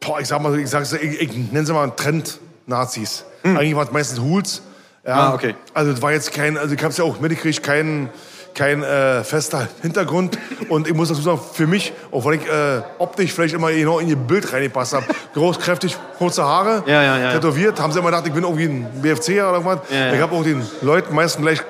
[0.00, 3.24] boah, ich sag mal, ich, sag's, ich, ich nenne sie mal Trend-Nazis.
[3.44, 4.62] Eigentlich waren es meistens Hools.
[5.04, 5.20] Ja, Hm.
[5.20, 5.54] Ah, okay.
[5.74, 8.08] Also es war jetzt kein, also ich hab's ja auch mitgekriegt, kein,
[8.54, 10.38] kein äh, fester Hintergrund.
[10.68, 13.98] Und ich muss dazu sagen, für mich, auch wenn ich äh, optisch vielleicht immer genau
[13.98, 17.32] in ihr Bild reingepasst habe, groß, kräftig, kurze Haare, Ja, ja, ja.
[17.32, 19.78] tätowiert, haben sie immer gedacht, ich bin irgendwie ein BFCer oder irgendwas.
[19.90, 21.62] Ich habe auch den Leuten meistens gleich,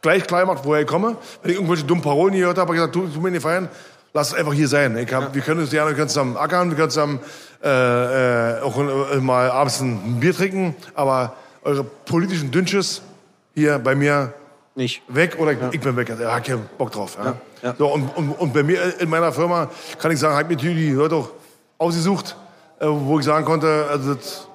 [0.00, 1.16] gleich klar gemacht, woher ich komme.
[1.42, 3.68] Wenn ich irgendwelche dummen Parolen gehört habe, habe ich gesagt, du, tu mir nicht feiern,
[4.14, 4.96] lass es einfach hier sein.
[5.12, 7.20] Hab, Wir können uns gerne wir können zusammen ackern, wir können zusammen
[7.62, 13.02] äh, äh, auch äh, mal abends ein Bier trinken, aber eure politischen Dünnsches
[13.54, 14.32] hier bei mir
[14.78, 15.02] Nicht.
[15.08, 16.08] weg oder ich bin weg.
[16.08, 17.18] Ja, ich hab Bock drauf.
[17.22, 17.34] Ja.
[17.62, 17.74] ja.
[17.76, 19.68] So, und, und, und bei mir in meiner Firma
[19.98, 21.30] kann ich sagen, ich mir die Leute auch
[21.78, 22.36] ausgesucht,
[22.78, 24.46] äh, wo ich sagen konnte, also das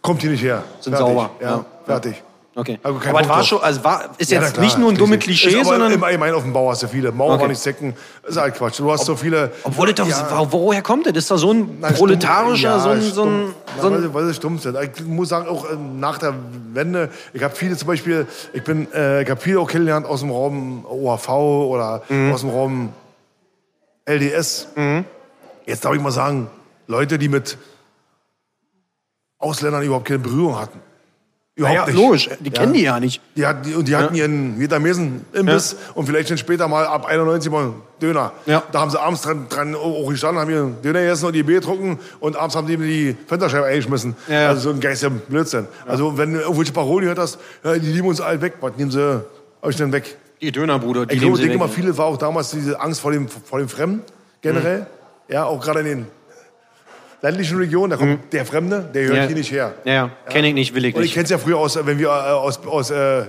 [0.00, 0.64] kommt hier nicht her.
[0.80, 1.64] Sind sauber, Ja, ja.
[1.84, 2.22] fertig.
[2.60, 2.78] Okay.
[2.82, 4.96] Also aber es Bock war schon, also war, ist Ja, jetzt klar, nicht nur ein
[4.96, 5.40] dumme richtig.
[5.40, 5.92] Klischee, ist sondern.
[5.92, 7.10] Im Allgemeinen auf dem Bau hast du viele.
[7.10, 7.40] Mauer Okay.
[7.42, 7.94] war nicht Säcken.
[8.26, 8.78] Ist halt Quatsch.
[8.78, 9.50] Du hast so viele.
[9.64, 10.52] Obwohl das doch, Ja.
[10.52, 11.14] woher kommt das?
[11.14, 14.14] Ist da so ein Na, proletarischer, stumm- so ein, ja, so ein, so ein weil,
[14.14, 14.76] weil sie stumm sind.
[14.96, 16.34] Ich muss sagen, auch ähm, nach der
[16.74, 20.20] Wende, ich habe viele zum Beispiel, ich bin, äh, ich habe viele auch kennengelernt aus
[20.20, 22.32] dem Raum OAV oder Mhm.
[22.32, 22.92] aus dem Raum
[24.04, 24.68] LDS.
[25.66, 26.48] Jetzt darf ich mal sagen,
[26.88, 27.56] Leute, die mit
[29.38, 30.80] Ausländern überhaupt keine Berührung hatten.
[31.56, 31.96] Überhaupt ja, nicht.
[31.96, 33.20] logisch, die kennen die ja nicht.
[33.36, 37.50] Die hatten, die, und die hatten ihren Vietnamesen-Imbiss und vielleicht dann später mal ab 91
[37.50, 38.32] mal Döner.
[38.46, 41.60] Da haben sie abends dran, dran auch gestanden, haben ihren Döner gegessen und ihr Bier
[41.60, 44.16] getrunken und abends haben die die Fensterscheibe eingeschmissen.
[44.28, 45.66] Also so ein geistiger Blödsinn.
[45.86, 49.22] Also wenn du irgendwelche Parolen hört hast, die lieben uns alle weg, was nehmen sie
[49.60, 50.16] euch denn weg?
[50.40, 51.60] Die Dönerbruder, die Ich glaube, denke weg.
[51.60, 54.02] mal, viele war auch damals diese Angst vor dem, vor dem Fremden
[54.40, 54.86] generell.
[55.28, 56.06] Ja, auch gerade in den
[57.22, 59.26] ländlichen Regionen, da kommt der Fremde, der gehört Ja.
[59.26, 59.74] hier nicht her.
[59.84, 60.10] Ja, ja.
[60.28, 61.14] kenne ich nicht, will ich Und ich nicht.
[61.14, 63.24] kenne es ja früher aus, wenn wir äh, aus, aus äh,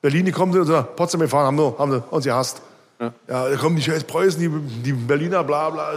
[0.00, 2.62] Berlin gekommen sind und so nach Potsdam gefahren haben, haben sie uns gehasst.
[3.00, 3.12] Ja.
[3.26, 5.92] da kommen die scheiß Preußen, die, die Berliner, bla bla.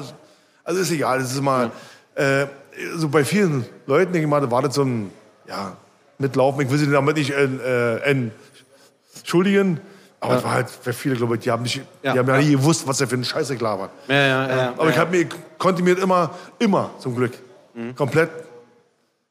[0.63, 1.71] Also ist egal, das ist mal,
[2.15, 2.45] äh,
[2.95, 5.11] so bei vielen Leuten, denke ich mal, da war das so ein,
[5.47, 5.75] ja,
[6.19, 6.61] mitlaufen.
[6.61, 8.21] Ich will sie damit nicht äh, äh,
[9.15, 9.79] entschuldigen,
[10.21, 12.13] aber es war halt für viele, glaube ich, die haben, nicht, Ja.
[12.13, 13.89] die haben ja, nie gewusst, was der für ein Scheiße klar war.
[14.07, 14.73] Ja, ja, ja.
[14.77, 15.27] Aber ich, hab mir,
[15.57, 16.29] konnte mir immer,
[16.59, 17.33] immer zum Glück,
[17.95, 18.29] komplett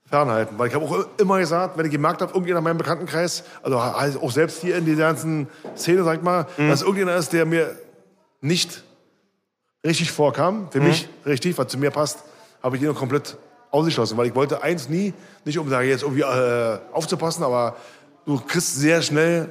[0.08, 0.58] fernhalten.
[0.58, 3.80] Weil ich habe auch immer gesagt, wenn ich gemerkt habe, irgendjemand in meinem Bekanntenkreis, also
[3.80, 5.46] halt auch selbst hier in dieser ganzen
[5.76, 7.78] Szene, sag ich mal, dass irgendjemand ist, der mir
[8.40, 8.82] nicht
[9.86, 12.24] richtig vorkam, für mich richtig, was zu mir passt,
[12.62, 13.36] habe ich den noch komplett
[13.70, 15.14] ausgeschlossen, weil ich wollte eins nie,
[15.44, 17.76] nicht um da jetzt irgendwie äh, aufzupassen, aber
[18.26, 19.48] du kriegst sehr schnell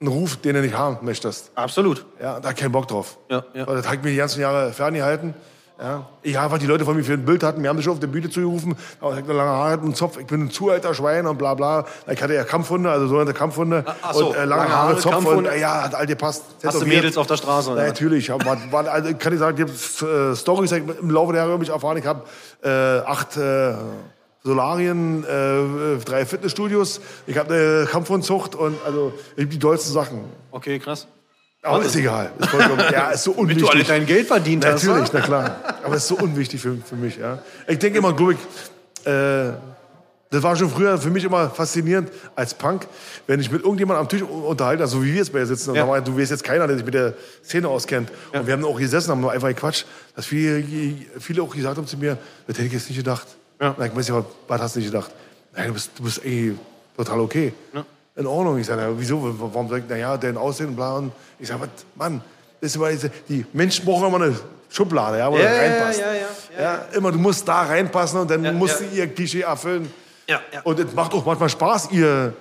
[0.00, 1.50] einen Ruf, den du nicht haben möchtest.
[1.54, 2.04] Absolut.
[2.20, 3.18] Ja, da ich keinen Bock drauf.
[3.30, 3.64] Ja, ja.
[3.64, 5.34] Das hat mir die ganzen Jahre ferngehalten.
[5.80, 6.06] Ja.
[6.22, 7.94] Ich habe, was die Leute von mir für ein Bild hatten, mir haben sich schon
[7.94, 10.50] auf der Bühne zugerufen, aber ich habe lange Haare und einen Zopf, ich bin ein
[10.50, 11.84] zu alter Schwein und bla bla.
[12.08, 13.84] Ich hatte ja Kampfhunde, also sogenannte Kampfhunde.
[14.02, 15.50] ach so, und äh, lange, lange Haare, Zopf und Kampfhunde.
[15.50, 16.44] äh, ja, hat all gepasst.
[16.64, 16.86] Hast du.
[16.86, 17.72] Mädels auf der Straße?
[17.72, 17.86] Oder?
[17.86, 18.30] natürlich.
[18.30, 21.58] Hab, war, war, also, kann ich sagen, ich habe äh, Storys im Laufe der Jahre
[21.58, 21.96] mich erfahren.
[21.96, 22.22] Ich habe
[22.62, 23.74] äh, acht äh,
[24.46, 30.20] Solarien, äh, drei Fitnessstudios, ich habe eine Kampfhundzucht und also die dollsten Sachen.
[30.50, 31.06] Okay, krass.
[31.62, 32.30] Aber ist egal.
[32.38, 33.64] Ist vollkommen, ja, ist so Damit unwichtig.
[33.64, 34.84] du alle dein Geld verdient hast.
[34.84, 35.56] Natürlich, na klar.
[35.82, 37.16] Aber es ist so unwichtig für, für mich.
[37.16, 37.38] Ja.
[37.66, 39.52] Ich denke immer, glaube ich, äh,
[40.28, 42.86] das war schon früher für mich immer faszinierend als Punk,
[43.26, 45.76] wenn ich mit irgendjemandem am Tisch unterhalte, also wie wir jetzt bei dir sitzen, und
[45.76, 46.00] Ja.
[46.02, 48.10] du weißt jetzt keiner, der sich mit der Szene auskennt.
[48.34, 50.62] Und wir haben auch gesessen, haben nur einfach gequatscht, dass viele,
[51.18, 53.26] viele auch gesagt haben zu mir, das hätte ich jetzt nicht gedacht.
[53.60, 53.74] Ja.
[53.84, 55.10] Ich weiß ja, was hast du nicht gedacht?
[55.56, 56.56] Nein, du bist, du bist ey,
[56.96, 57.52] total okay.
[58.16, 58.58] In Ordnung.
[58.58, 59.20] Ich sage, na, wieso?
[59.38, 60.96] Warum sag ich, naja, dein Aussehen und bla.
[60.96, 62.20] Und ich sage, was, Mann,
[62.60, 62.90] das ist immer,
[63.28, 64.34] die Menschen brauchen immer eine
[64.70, 66.00] Schublade, ja, wo Ja, du ja, reinpasst.
[66.00, 66.20] ja, ja,
[66.58, 68.86] ja, Ja, immer, du musst da reinpassen und dann Ja, musst ja.
[68.86, 69.92] du ihr Klischee erfüllen.
[70.28, 70.60] Ja, ja.
[70.62, 72.32] Und es macht auch manchmal Spaß, ihr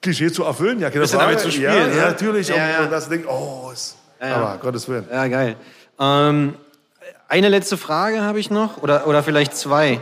[0.00, 0.80] Klischee zu erfüllen.
[0.80, 1.32] Ja, keine Bisschen Frage.
[1.32, 1.96] damit zu spielen, Ja, ne?
[1.96, 2.48] ja natürlich.
[2.48, 2.80] Ja, und, ja.
[2.84, 4.36] und das denkt, oh, ist, ja.
[4.36, 5.06] aber Gottes Willen.
[5.10, 5.56] Ja, geil.
[5.98, 6.54] Ähm,
[7.32, 8.82] eine letzte Frage habe ich noch.
[8.82, 10.00] Oder, oder vielleicht zwei.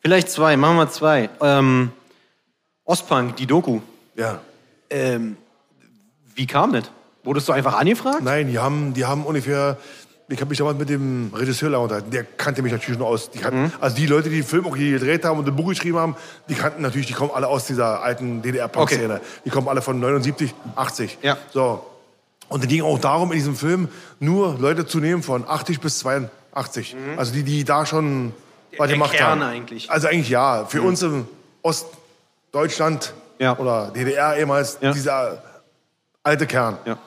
[0.00, 0.58] Vielleicht zwei.
[0.58, 1.30] Machen wir zwei.
[1.40, 1.90] Ähm,
[2.84, 3.80] Ostpunk, die Doku.
[4.14, 4.40] Ja.
[4.90, 5.38] Ähm,
[6.34, 6.84] wie kam das?
[7.24, 8.20] Wurdest du einfach angefragt?
[8.22, 9.78] Nein, die haben, die haben ungefähr.
[10.28, 12.10] Ich habe mich damals mit dem Regisseur unterhalten.
[12.10, 13.30] Der kannte mich natürlich schon aus.
[13.30, 13.72] Die kannten, Mhm.
[13.80, 16.14] Also die Leute, die den Film auch hier gedreht haben und ein Buch geschrieben haben,
[16.50, 19.22] die kannten natürlich, die kommen alle aus dieser alten DDR-Punk-Szene.
[19.46, 21.18] Die kommen alle von 79, 80.
[21.22, 21.38] Ja.
[21.54, 21.86] So.
[22.50, 23.88] Und es ging auch darum, in diesem Film
[24.18, 25.98] nur Leute zu nehmen von 80 bis
[26.52, 26.96] 82.
[27.16, 28.32] Also die, die da schon
[28.72, 28.76] was Mhm.
[28.78, 29.42] der gemacht Kern haben.
[29.42, 29.90] eigentlich.
[29.90, 30.64] Also eigentlich ja.
[30.66, 31.26] Für uns im
[31.62, 33.56] Ostdeutschland Ja.
[33.58, 34.92] oder DDR ehemals Ja.
[34.92, 35.42] dieser
[36.22, 36.76] alte Kern.
[36.84, 36.98] Ja.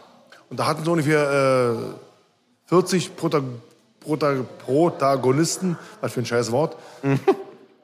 [0.49, 3.41] Und da hatten so ungefähr äh, 40 Prota
[3.99, 4.33] Prota
[4.65, 6.75] Protagonisten, was für ein scheiß Wort.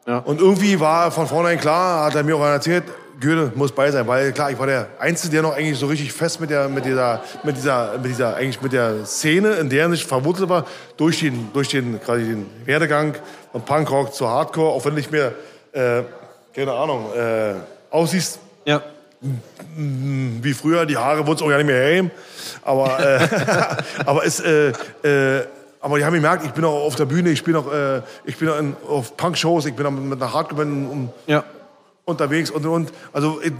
[0.05, 0.17] Ja.
[0.19, 2.83] Und irgendwie war von vornherein klar, hat er mir auch erzählt,
[3.21, 6.13] Goethe muss bei sein, weil klar, ich war der Einzige, der noch eigentlich so richtig
[6.13, 9.83] fest mit der, mit dieser, mit dieser, mit dieser, eigentlich mit der Szene, in der
[9.83, 10.65] er sich verwurzelt war,
[10.97, 13.15] durch den, durch den, quasi den Werdegang
[13.51, 15.33] von Punkrock zu Hardcore, auch wenn du nicht mehr,
[15.73, 16.03] äh,
[16.55, 17.53] keine Ahnung, äh,
[17.89, 18.81] aussiehst Ja.
[19.75, 22.11] wie früher, die Haare wurden auch ja nicht mehr hängen.
[22.63, 23.27] Aber, äh,
[24.05, 24.69] aber, es, äh,
[25.03, 25.45] äh,
[25.81, 28.37] aber die haben gemerkt, ich bin auch auf der Bühne, ich bin auch, äh, ich
[28.37, 31.43] bin auch in, auf Punk-Shows, ich bin auch mit einer Hardcore-Band um, Ja.
[32.09, 32.91] Unterwegs und und.
[33.13, 33.53] Also ich,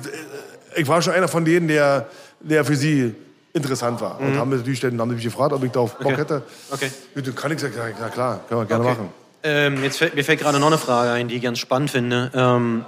[0.75, 2.07] ich war schon einer von denen, der,
[2.39, 3.15] der für sie
[3.53, 4.19] interessant war.
[4.19, 6.13] Und haben natürlich dann haben sie mich gefragt, ob ich da auf Bock Mhm.
[6.13, 6.21] Okay.
[6.21, 6.41] hätte.
[6.71, 6.91] Okay.
[7.15, 8.93] Dann kann ich sagen, na klar, können wir gerne Okay.
[8.93, 9.09] machen.
[9.41, 12.29] Ähm, jetzt fällt, mir fällt gerade noch eine Frage ein, die ich ganz spannend finde.
[12.33, 12.85] Ähm,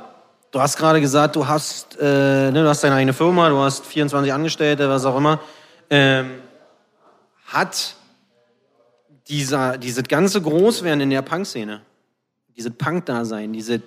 [0.52, 3.86] du hast gerade gesagt, du hast, äh, ne, du hast deine eigene Firma, du hast
[3.86, 5.40] 24 Angestellte, was auch immer.
[5.90, 6.30] Ähm,
[7.48, 7.96] hat
[9.28, 11.82] dieser, dieses ganze Großwerden in der Punk-Szene,
[12.56, 13.82] dieses Punk-Dasein, dieses äh,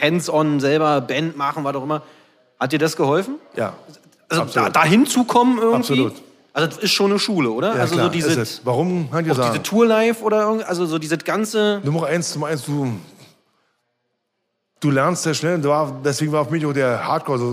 [0.00, 2.02] Hands-on selber Band machen, was auch immer,
[2.58, 3.36] hat dir das geholfen?
[3.56, 3.74] Ja.
[4.28, 5.76] Also da, dahin zu kommen irgendwie?
[5.76, 6.12] Absolut.
[6.52, 7.74] Also das ist schon eine Schule, oder?
[7.74, 8.60] Ja, also klar, so dieses, ist es.
[8.64, 9.52] Warum kann ich sagen?
[9.52, 11.80] diese Tour-Life oder irgend, also so dieses ganze...
[11.84, 12.92] Nummer eins, Nummer eins, du,
[14.80, 15.62] du lernst sehr schnell.
[15.62, 17.52] War, deswegen war für mich auch der Hardcore so,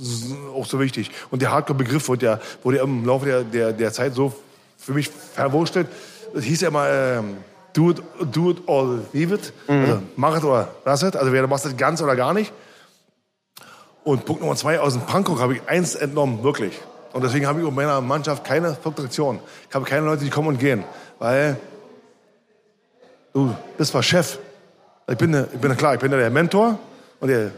[0.00, 1.10] so, auch so wichtig.
[1.30, 4.32] Und der Hardcore-Begriff wurde ja, wurde ja im Laufe der, der, der Zeit so
[4.78, 5.88] für mich verwurschtelt.
[6.32, 7.36] Das hieß ja immer, ähm,
[7.78, 8.02] do, it,
[8.32, 9.52] do it or leave it.
[9.68, 11.14] Also, mach es oder lass es.
[11.14, 12.52] Also, wer machst das ganz oder gar nicht.
[14.04, 16.78] Und Punkt Nummer zwei, aus dem Punkrock habe ich eins entnommen, wirklich.
[17.12, 19.38] Und deswegen habe ich in meiner Mannschaft keine Fluktuation.
[19.68, 20.84] Ich habe keine Leute, die kommen und gehen.
[21.18, 21.56] Weil
[23.32, 24.38] du bist zwar Chef.
[25.08, 26.78] Ich bin, ich bin klar, ich bin der Mentor
[27.20, 27.50] und der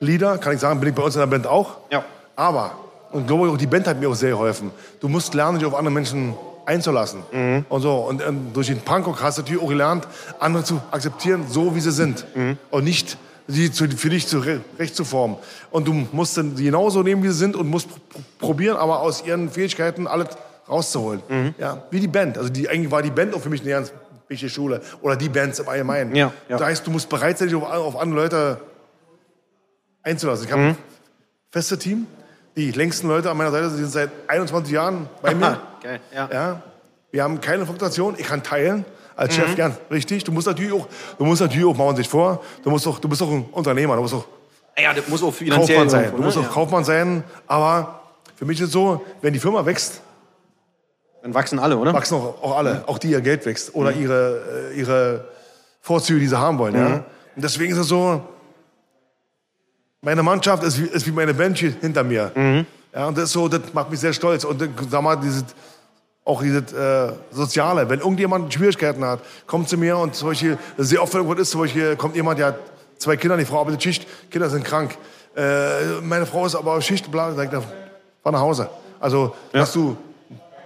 [0.00, 1.76] Leader, kann ich sagen, bin ich bei uns in der Band auch.
[1.90, 2.04] Ja.
[2.34, 2.72] Aber,
[3.12, 4.70] und glaube ich, auch die Band hat mir auch sehr geholfen.
[5.00, 6.34] Du musst lernen, dich auf andere Menschen
[6.66, 7.22] einzulassen.
[7.68, 7.94] Und so.
[7.96, 10.06] Und, ähm, durch den Punkrock hast du natürlich auch gelernt,
[10.38, 12.26] andere zu akzeptieren, so wie sie sind.
[12.70, 13.18] Und nicht
[13.48, 15.36] sie zu, für dich zurecht zu formen.
[15.70, 18.76] Und du musst dann sie genauso nehmen, wie sie sind und musst pr pr probieren,
[18.76, 20.28] aber aus ihren Fähigkeiten alles
[20.68, 21.22] rauszuholen.
[21.58, 22.38] Ja, wie die Band.
[22.38, 23.92] Also die, eigentlich war die Band auch für mich eine ganz
[24.28, 24.80] wichtige Schule.
[25.02, 26.14] Oder die Bands im Allgemeinen.
[26.14, 26.56] Ja, ja.
[26.58, 28.60] Das heißt, du musst bereit sein, dich auf, auf andere Leute
[30.02, 30.46] einzulassen.
[30.46, 30.76] Ich habe ein
[31.50, 32.06] festes Team.
[32.56, 35.60] Die längsten Leute an meiner Seite sind seit 21 Jahren bei mir.
[35.82, 36.28] Geil, ja.
[36.32, 36.62] Ja.
[37.10, 38.14] Wir haben keine Fluktuation.
[38.18, 38.84] Ich kann teilen.
[39.14, 40.24] Als Chef ganz richtig.
[40.24, 40.86] Du musst natürlich auch,
[41.18, 43.94] du musst natürlich auch, machen nicht vor, du musst auch, du bist auch ein Unternehmer,
[43.96, 44.24] du musst auch
[44.78, 46.00] Ja, das muss auch finanziell Kaufmann sein.
[46.04, 47.22] irgendwo, Du musst auch Kaufmann sein.
[47.46, 48.00] Aber
[48.36, 50.00] für mich ist es so, wenn die Firma wächst,
[51.22, 51.92] Dann wachsen alle, oder?
[51.92, 55.26] wachsen auch, auch alle, auch die ihr Geld wächst oder ihre, äh, ihre
[55.82, 56.74] Vorzüge, die sie haben wollen.
[56.74, 57.04] Ja?
[57.36, 58.22] Und deswegen ist es so,
[60.02, 62.32] meine Mannschaft ist wie, ist wie meine Bench hinter mir.
[62.92, 64.44] Ja, und das so, das macht mich sehr stolz.
[64.44, 65.44] Und äh, sag mal, dieses,
[66.24, 71.02] auch dieses äh, Soziale, wenn irgendjemand Schwierigkeiten hat, kommt zu mir und zum Beispiel, sehr
[71.02, 72.58] oft, wenn irgendwas ist, zum Beispiel, kommt jemand, der hat
[72.98, 74.98] zwei Kinder, die Frau arbeitet Schicht, Kinder sind krank.
[75.36, 77.62] Äh, meine Frau ist aber Schicht, bla, dann sagt er,
[78.22, 78.68] fahr nach Hause.
[79.00, 79.96] Also, dass du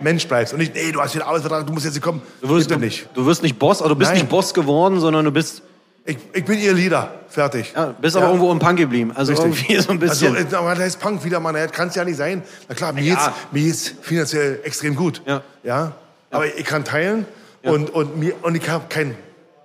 [0.00, 2.22] Mensch bleibst und nicht, ey, du hast hier einen Arbeitsvertrag, du musst jetzt hier kommen.
[2.40, 3.08] Du wirst, du, nicht.
[3.14, 4.20] du wirst nicht Boss, oder du bist Nein.
[4.20, 5.62] nicht Boss geworden, sondern du bist,
[6.08, 7.72] Ich, ich bin ihr Leader, fertig.
[7.74, 9.10] ja, bist aber irgendwo im Punk geblieben.
[9.14, 9.68] Also Richtig.
[9.68, 10.36] irgendwie so ein bisschen.
[10.36, 12.42] Also, äh, aber das heißt Punk wieder, man, kann es ja nicht sein.
[12.68, 13.34] Na klar, mir, Ja.
[13.52, 15.20] geht's, finanziell extrem gut.
[15.26, 15.42] Ja.
[15.64, 15.92] ja?
[16.30, 17.26] Aber ich kann teilen
[17.64, 19.16] und, und, mir, und ich habe keinen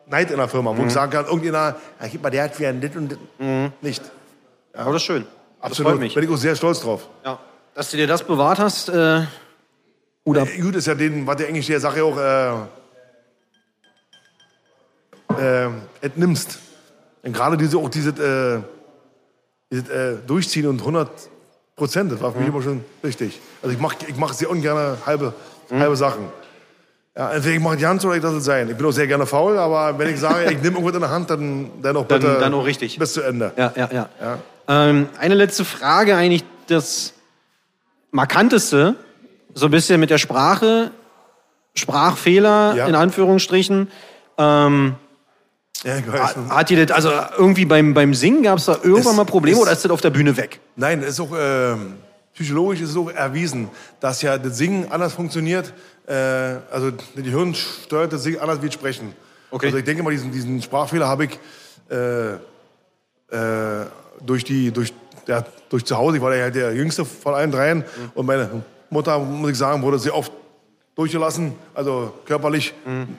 [0.07, 0.77] Neid in der Firma, Mhm.
[0.79, 3.19] wo ich sagen kann, irgendjemand, ja, gib mal, der hat wieder das und das.
[3.81, 4.01] Nicht.
[4.73, 5.25] aber das ist schön.
[5.61, 5.99] Das Absolut.
[5.99, 7.07] Bin ich auch sehr stolz drauf.
[7.23, 7.37] Ja.
[7.75, 9.19] Dass du dir das bewahrt hast, äh.
[9.21, 9.25] Äh,
[10.23, 12.51] Gut ist ja den, was der der Sache auch äh,
[15.39, 15.69] äh,
[16.05, 16.59] entnimmst.
[17.23, 18.59] Und gerade diese, auch dieses, äh,
[19.71, 21.09] dieses äh, Durchziehen und 100
[21.75, 23.39] Prozent, das war für mich immer schon wichtig.
[23.61, 25.33] Also ich mache ich mach sehr ungern halbe,
[25.71, 26.25] halbe Sachen.
[27.15, 28.69] Ja, entweder ich mache die Hand oder ich lasse es sein.
[28.69, 31.09] Ich bin auch sehr gerne faul, aber wenn ich sage, ich nehme irgendwas in der
[31.09, 32.97] Hand, dann, dann auch Dann- bitte dann auch richtig.
[32.97, 33.51] bis zu Ende.
[33.57, 34.37] Ja, ja, ja.
[34.67, 37.13] Ähm, eine letzte Frage, eigentlich das
[38.11, 38.95] markanteste,
[39.53, 40.91] so ein bisschen mit der Sprache,
[41.73, 42.87] Sprachfehler Ja.
[42.87, 43.89] in Anführungsstrichen.
[44.37, 44.95] Ähm,
[45.83, 46.35] Ja, ich weiß.
[46.49, 49.57] hat dir das, also irgendwie beim, beim Singen gab es da irgendwann Es- mal Probleme
[49.57, 50.59] es- oder ist das auf der Bühne weg?
[50.75, 51.93] Nein, ist auch ähm,
[52.35, 55.73] psychologisch ist es auch erwiesen, dass ja das Singen anders funktioniert.
[56.07, 56.13] Äh,
[56.71, 59.13] also das Gehirn steuert das Singen anders wie das Sprechen.
[59.49, 59.65] Okay.
[59.67, 61.39] Also ich denke mal, diesen, diesen Sprachfehler habe ich
[61.89, 62.33] äh,
[63.35, 63.85] äh,
[64.25, 64.93] durch die durch
[65.27, 66.17] ja, durch zu Hause.
[66.17, 67.83] Ich war ja der Jüngste von allen dreien
[68.15, 68.49] und meine
[68.89, 70.31] Mutter, muss ich sagen, wurde sehr oft
[70.95, 72.73] durchgelassen, also körperlich,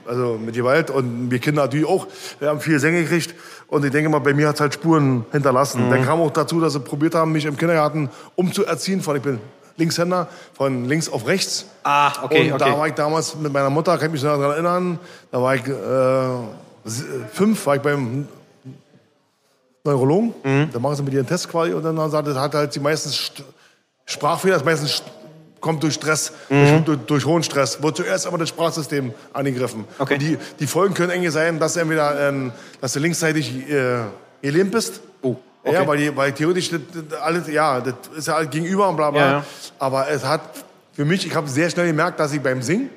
[0.07, 2.07] also mit Gewalt und wir Kinder natürlich auch.
[2.39, 3.35] Wir haben viel Sänge gekriegt
[3.69, 5.89] und ich denke mal, bei mir hat es halt Spuren hinterlassen.
[5.91, 9.39] Dann kam auch dazu, dass sie probiert haben, mich im Kindergarten umzuerziehen, von ich bin
[9.79, 11.65] Linkshänder, von links auf rechts.
[11.83, 12.71] Ah, okay, und okay.
[12.71, 14.99] da war ich damals mit meiner Mutter, kann ich mich noch daran erinnern,
[15.31, 16.89] da war ich äh,
[17.33, 18.29] fünf, war ich beim
[19.85, 20.69] Neurologen, Mhm.
[20.73, 22.81] da machen sie mit ihren Test quasi und dann sagt, er, das hat halt die
[22.81, 23.43] meisten St
[24.05, 25.03] Sprachfehler, das meistens st-
[25.63, 26.67] kommt durch Stress, Mhm.
[26.67, 29.87] durch, durch, durch hohen Stress, wird zuerst aber das Sprachsystem angegriffen.
[29.99, 30.19] Okay.
[30.19, 32.53] Die, die Folgen können irgendwie sein, dass du entweder, ähm,
[32.83, 34.01] dass du linksseitig äh,
[34.43, 35.01] gelähmt bist.
[35.23, 35.87] Oh, Ja, okay.
[35.89, 39.11] weil, die, weil theoretisch das, das alles, ja, das ist ja alles gegenüber und bla
[39.11, 39.21] bla.
[39.21, 39.45] Ja, ja.
[39.79, 40.43] Aber es hat
[40.93, 42.91] für mich, ich habe sehr schnell gemerkt, dass ich beim Singen,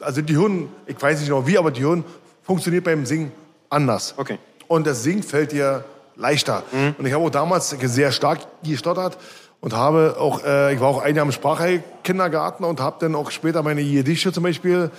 [0.00, 2.04] also die Hirn, ich weiß nicht genau wie, aber die Hirn
[2.42, 3.30] funktioniert beim Singen
[3.68, 4.14] anders.
[4.16, 4.38] Okay.
[4.66, 5.84] Und das Singen fällt dir
[6.16, 6.62] leichter.
[6.98, 9.16] Und ich habe auch damals sehr stark gestottert
[9.60, 13.30] und habe auch, äh, ich war auch ein Jahr im Sprachheilkindergarten und habe dann auch
[13.30, 14.90] später meine Gedichte zum Beispiel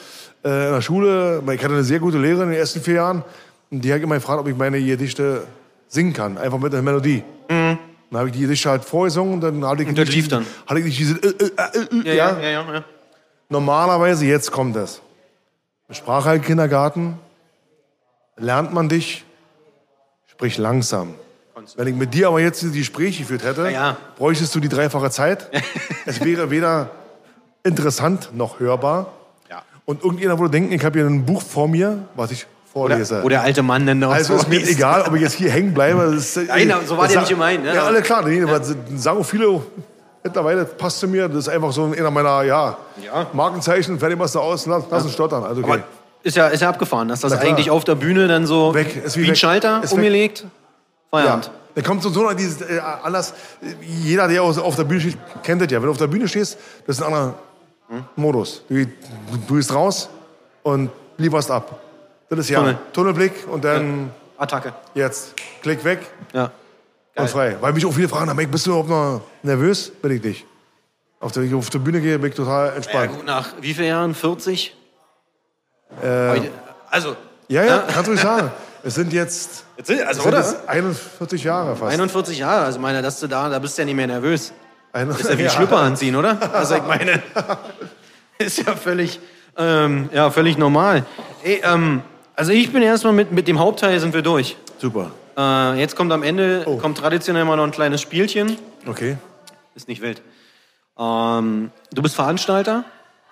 [0.44, 3.24] äh, in der Schule, ich hatte eine sehr gute Lehrerin in den ersten vier Jahren
[3.72, 5.44] und die hat immer gefragt, ob ich meine Gedichte
[5.88, 7.24] singen kann, einfach mit einer Melodie.
[7.48, 10.46] Dann habe ich die Gedichte halt vorgesungen und dann hatte ich, Und das lief dann?
[10.68, 11.52] hatte ich diese, äh, äh,
[12.06, 12.84] äh, äh, ja, ja, ja.
[13.50, 15.02] Normalerweise, jetzt kommt es.
[15.88, 17.18] Im Sprachheilkindergarten
[18.38, 19.26] lernt man dich,
[20.28, 21.16] sprich langsam.
[21.76, 23.98] Wenn ich mit dir aber jetzt die Gespräche geführt hätte, Ja, ja.
[24.18, 25.50] bräuchtest du die dreifache Zeit.
[26.06, 26.90] es wäre weder
[27.64, 29.14] interessant noch hörbar.
[29.50, 29.62] Ja.
[29.86, 33.16] Und irgendjemand würde denken, ich habe hier ein Buch vor mir, was ich vorlese.
[33.16, 35.34] Oder, wo der alte Mann dann noch also so ist mir egal, ob ich jetzt
[35.34, 36.04] hier hängen bleibe.
[36.16, 37.76] Ist, Nein, so war das der nicht gemeint, ne?
[37.76, 38.26] Ja, alle klar.
[38.28, 39.62] Nee, das sagen auch viele
[40.24, 41.28] mittlerweile, passt zu mir.
[41.28, 43.28] Das ist einfach so einer meiner ja, Ja.
[43.34, 44.00] Markenzeichen.
[44.00, 45.44] Fertig machst du aus, lass, lass uns stottern.
[45.44, 45.72] Also okay.
[45.74, 45.84] Aber
[46.24, 49.18] ist ja, ist ja abgefahren, dass das eigentlich auf der Bühne dann so Weg, ist
[49.18, 49.38] wie wie ein weg.
[49.38, 49.98] Schalter Ist weg.
[49.98, 50.46] umgelegt.
[51.12, 51.46] Feierabend.
[51.46, 51.52] Ja.
[51.76, 53.34] Da kommt so, so noch dieses äh, anders.
[53.82, 55.80] Jeder, der auf der Bühne steht, kennt das ja.
[55.80, 56.58] Wenn du auf der Bühne stehst,
[56.88, 57.36] das ist ein anderer
[58.16, 58.64] Modus.
[58.68, 58.92] Du, du,
[59.48, 60.10] du gehst raus
[60.64, 61.80] und lieferst ab.
[62.30, 62.78] Das ist ja Tunnel.
[62.94, 64.74] Tunnelblick und dann Attacke.
[64.96, 66.00] jetzt Klick weg
[66.34, 66.52] Ja.
[67.16, 67.58] und frei.
[67.60, 69.92] Weil mich auch viele fragen, "Mike, bist du überhaupt noch nervös?
[70.02, 70.46] Bin ich nicht.
[71.20, 72.74] Auf der, wenn ich auf der Bühne gehe, bin ich total ja.
[72.74, 73.16] entspannt.
[73.16, 74.16] Gut, nach wie vielen Jahren?
[74.16, 74.76] 40?
[76.02, 76.52] Heute-
[76.90, 77.16] also,
[77.48, 78.52] Ja, ja, kannst du nicht sagen.
[78.84, 80.40] Es sind jetzt, jetzt sind, also sind oder?
[80.42, 81.92] jetzt 41 Jahre fast.
[81.94, 82.66] 41 Jahre.
[82.66, 84.54] Also, meine, dass du da, da bist du ja nicht mehr nervös.
[84.94, 86.38] Ein- Ist ja wie Schlüpper anziehen, oder?
[86.54, 87.22] Also, ich meine,
[88.38, 89.20] ist ja völlig,
[89.58, 91.06] ähm, ja, völlig normal.
[91.44, 92.02] Ey, ähm,
[92.36, 94.58] also, ich bin erstmal mit, mit dem Hauptteil sind wir durch.
[94.80, 95.12] Super.
[95.38, 96.78] Äh, jetzt kommt am Ende, Oh.
[96.78, 98.58] kommt traditionell mal noch ein kleines Spielchen.
[98.88, 99.18] Okay.
[99.76, 100.22] Ist nicht wild.
[100.98, 102.84] Ähm, du bist Veranstalter,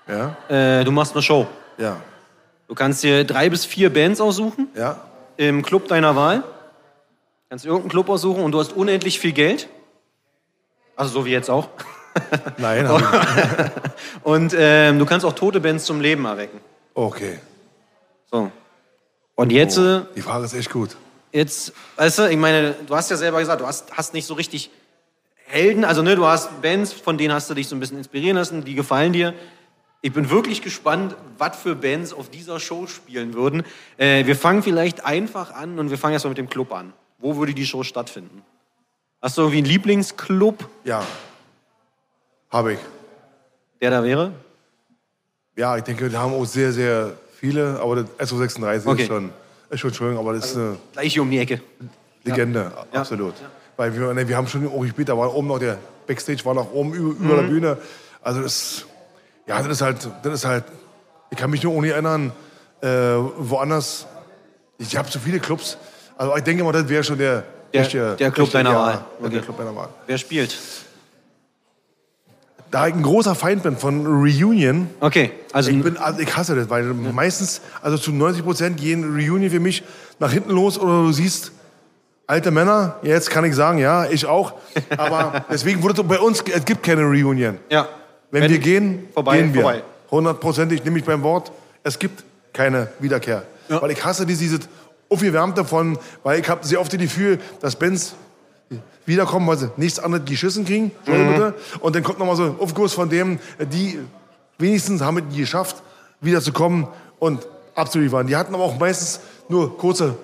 [0.08, 1.48] Ja, äh, du machst eine Show.
[1.78, 1.98] ja,
[2.68, 4.98] Du kannst dir drei bis vier Bands aussuchen ja.
[5.40, 6.44] Im Club deiner Wahl.
[7.50, 9.70] Kannst irgendeinen Club aussuchen und du hast unendlich viel Geld.
[10.96, 11.70] Also so wie jetzt auch.
[12.58, 16.60] Nein, ich- Und ähm, du kannst auch tote Bands zum Leben erwecken.
[16.94, 17.40] okay.
[18.32, 18.52] So.
[19.36, 20.96] Und jetzt, äh, Die Frage ist echt gut.
[21.32, 24.34] jetzt, weißt du, ich meine, du hast ja selber gesagt, du hast, hast nicht so
[24.34, 24.70] richtig
[25.46, 28.36] Helden, also ne, du hast Bands, von denen hast du dich so ein bisschen inspirieren
[28.38, 29.34] lassen, die gefallen dir.
[30.02, 33.64] Ich bin wirklich gespannt, was für Bands auf dieser Show spielen würden.
[33.98, 36.94] Äh, wir fangen vielleicht einfach an und wir fangen erstmal mit dem Club an.
[37.18, 38.42] Wo würde die Show stattfinden?
[39.22, 41.06] Hast du irgendwie einen Lieblingsclub, Ja.
[42.50, 42.80] Habe ich.
[43.82, 44.32] der da wäre?
[45.56, 49.02] Ja, ich denke, wir haben auch sehr, sehr viele, aber das SO36 Okay.
[49.04, 49.30] ist schon,
[49.70, 51.62] ist schon schön, aber das ist eine Gleich hier um die Ecke.
[52.24, 53.36] Legende, absolut.
[53.78, 55.78] Weil wir, ne, wir haben schon auch gespielt, da war oben noch der
[56.08, 57.50] Backstage, war noch oben über, über der Mhm.
[57.50, 57.78] Bühne.
[58.22, 58.86] Also das,
[59.50, 60.64] ja, das ist halt, das ist halt,
[61.32, 62.32] ich kann mich nur ohne erinnern,
[62.82, 64.06] äh, woanders,
[64.78, 65.78] ich habe so viele Clubs,
[66.18, 67.44] also ich denke mal, das wäre schon der,
[67.74, 69.06] Der- richtige- der Club deiner ja, Wahl.
[69.20, 69.40] Der Okay.
[69.42, 69.90] Club deiner Wahl.
[70.08, 70.58] Wer spielt?
[72.72, 76.56] Da ich ein großer Feind bin von Reunion, Okay, also Ich, bin, also ich hasse
[76.56, 79.84] das, weil meistens, also zu 90 Prozent gehen Reunion für mich
[80.20, 81.52] nach hinten los oder du siehst
[82.28, 82.98] alte Männer.
[83.02, 84.54] Jetzt kann ich sagen, ja, ich auch.
[84.98, 87.58] Aber deswegen wurde es bei uns, es gibt keine Reunion.
[87.72, 87.88] ja.
[88.32, 89.84] Wenn, wir gehen, vorbei, gehen wir.
[90.12, 91.52] Hundertprozentig nehme ich beim Wort.
[91.84, 92.24] Es gibt
[92.54, 93.44] keine Wiederkehr.
[93.70, 93.82] Ja.
[93.82, 94.70] Weil ich hasse dieses, dieses
[95.10, 98.16] Aufgewärmte von, weil ich habe sehr oft das Gefühl, dass Bands
[99.06, 100.92] wiederkommen, weil sie nichts anderes geschissen kriegen.
[101.00, 101.56] Entschuldigung bitte.
[101.80, 103.40] Und dann kommt nochmal so ein Aufguss von dem,
[103.72, 104.00] die
[104.58, 105.78] wenigstens haben es geschafft,
[106.22, 106.88] wiederzukommen
[107.18, 108.28] und abzuliefern.
[108.28, 110.16] Die hatten aber auch meistens nur kurze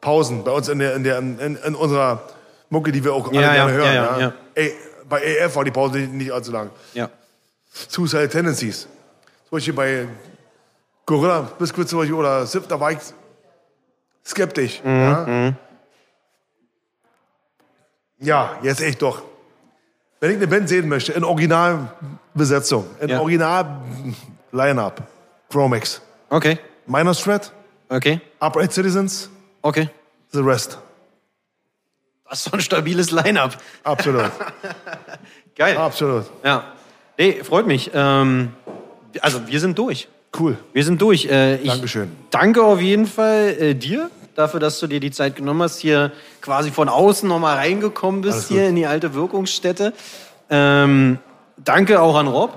[0.00, 2.22] Pausen bei uns in, der, in, der, in, in unserer
[2.70, 3.94] Mucke, die wir auch alle Ja, gerne hören.
[3.94, 4.32] ja, ja, ja.
[4.54, 4.72] Ey,
[5.08, 6.70] bei AF war die Pause nicht, nicht allzu lang.
[6.94, 7.08] ja.
[7.88, 8.82] Suicide Tendencies.
[9.48, 10.08] Zum Beispiel bei
[11.06, 12.98] Gorilla Biscuit zum Beispiel oder Sip, da war ich
[14.24, 14.80] skeptisch.
[14.84, 15.54] Ja?
[18.18, 19.22] ja, jetzt echt doch.
[20.20, 23.20] Wenn ich eine Band sehen möchte, in Originalbesetzung, in Ja.
[23.20, 25.02] Original-Line-Up,
[25.50, 27.52] Chromex, Okay, Minor Threat,
[27.88, 29.30] okay, Upright Citizens,
[29.62, 29.88] okay.
[30.32, 30.78] The Rest.
[32.28, 33.56] Das ist so ein stabiles Line-Up.
[33.84, 34.30] Absolut,
[35.56, 35.76] Geil.
[35.78, 36.26] absolut.
[36.44, 36.74] Ja.
[37.18, 37.90] Nee, freut mich.
[37.94, 38.50] Ähm,
[39.20, 40.08] also, wir sind durch.
[40.38, 40.56] Cool.
[40.72, 41.26] Wir sind durch.
[41.26, 42.12] Äh, ich Dankeschön.
[42.30, 46.12] Danke auf jeden Fall äh, dir dafür, dass du dir die Zeit genommen hast, hier
[46.40, 48.68] quasi von außen nochmal reingekommen bist, Alles hier gut.
[48.68, 49.92] in die alte Wirkungsstätte.
[50.48, 51.18] Ähm,
[51.56, 52.56] danke auch an Rob,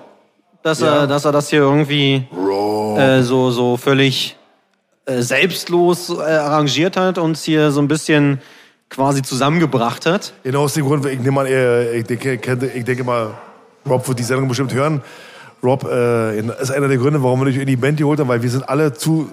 [0.62, 1.02] dass, Ja.
[1.02, 2.28] er, dass er das hier irgendwie
[2.98, 4.38] äh, so, so völlig
[5.06, 8.40] äh, selbstlos äh, arrangiert hat, uns hier so ein bisschen
[8.90, 10.34] quasi zusammengebracht hat.
[10.44, 12.34] Genau aus dem Grund, ich nehme mal, ich denke,
[12.76, 13.34] ich denke mal,
[13.88, 15.02] Rob wird die Sendung bestimmt hören.
[15.64, 18.42] Rob äh, ist einer der Gründe, warum wir dich in die Band geholt haben, weil
[18.42, 19.30] wir sind alle zu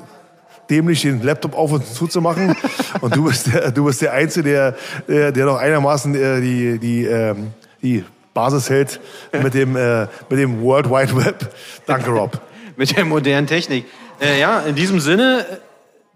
[0.69, 2.55] dämlich, den Laptop auf und zuzumachen.
[3.01, 4.75] und du bist der, du bist der Einzige, der,
[5.09, 7.53] der, der noch einigermaßen äh, die, die, ähm,
[7.83, 8.05] die
[8.35, 9.01] Basis hält
[9.43, 11.51] mit dem, äh, mit dem World Wide Web.
[11.87, 12.41] Danke, Rob.
[12.77, 13.87] Mit der modernen Technik.
[14.21, 15.45] Äh, ja, in diesem Sinne,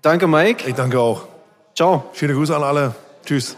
[0.00, 0.68] danke Mike.
[0.68, 1.26] Ich danke auch.
[1.74, 2.04] Ciao.
[2.12, 2.94] Schöne Grüße an alle.
[3.26, 3.56] Tschüss.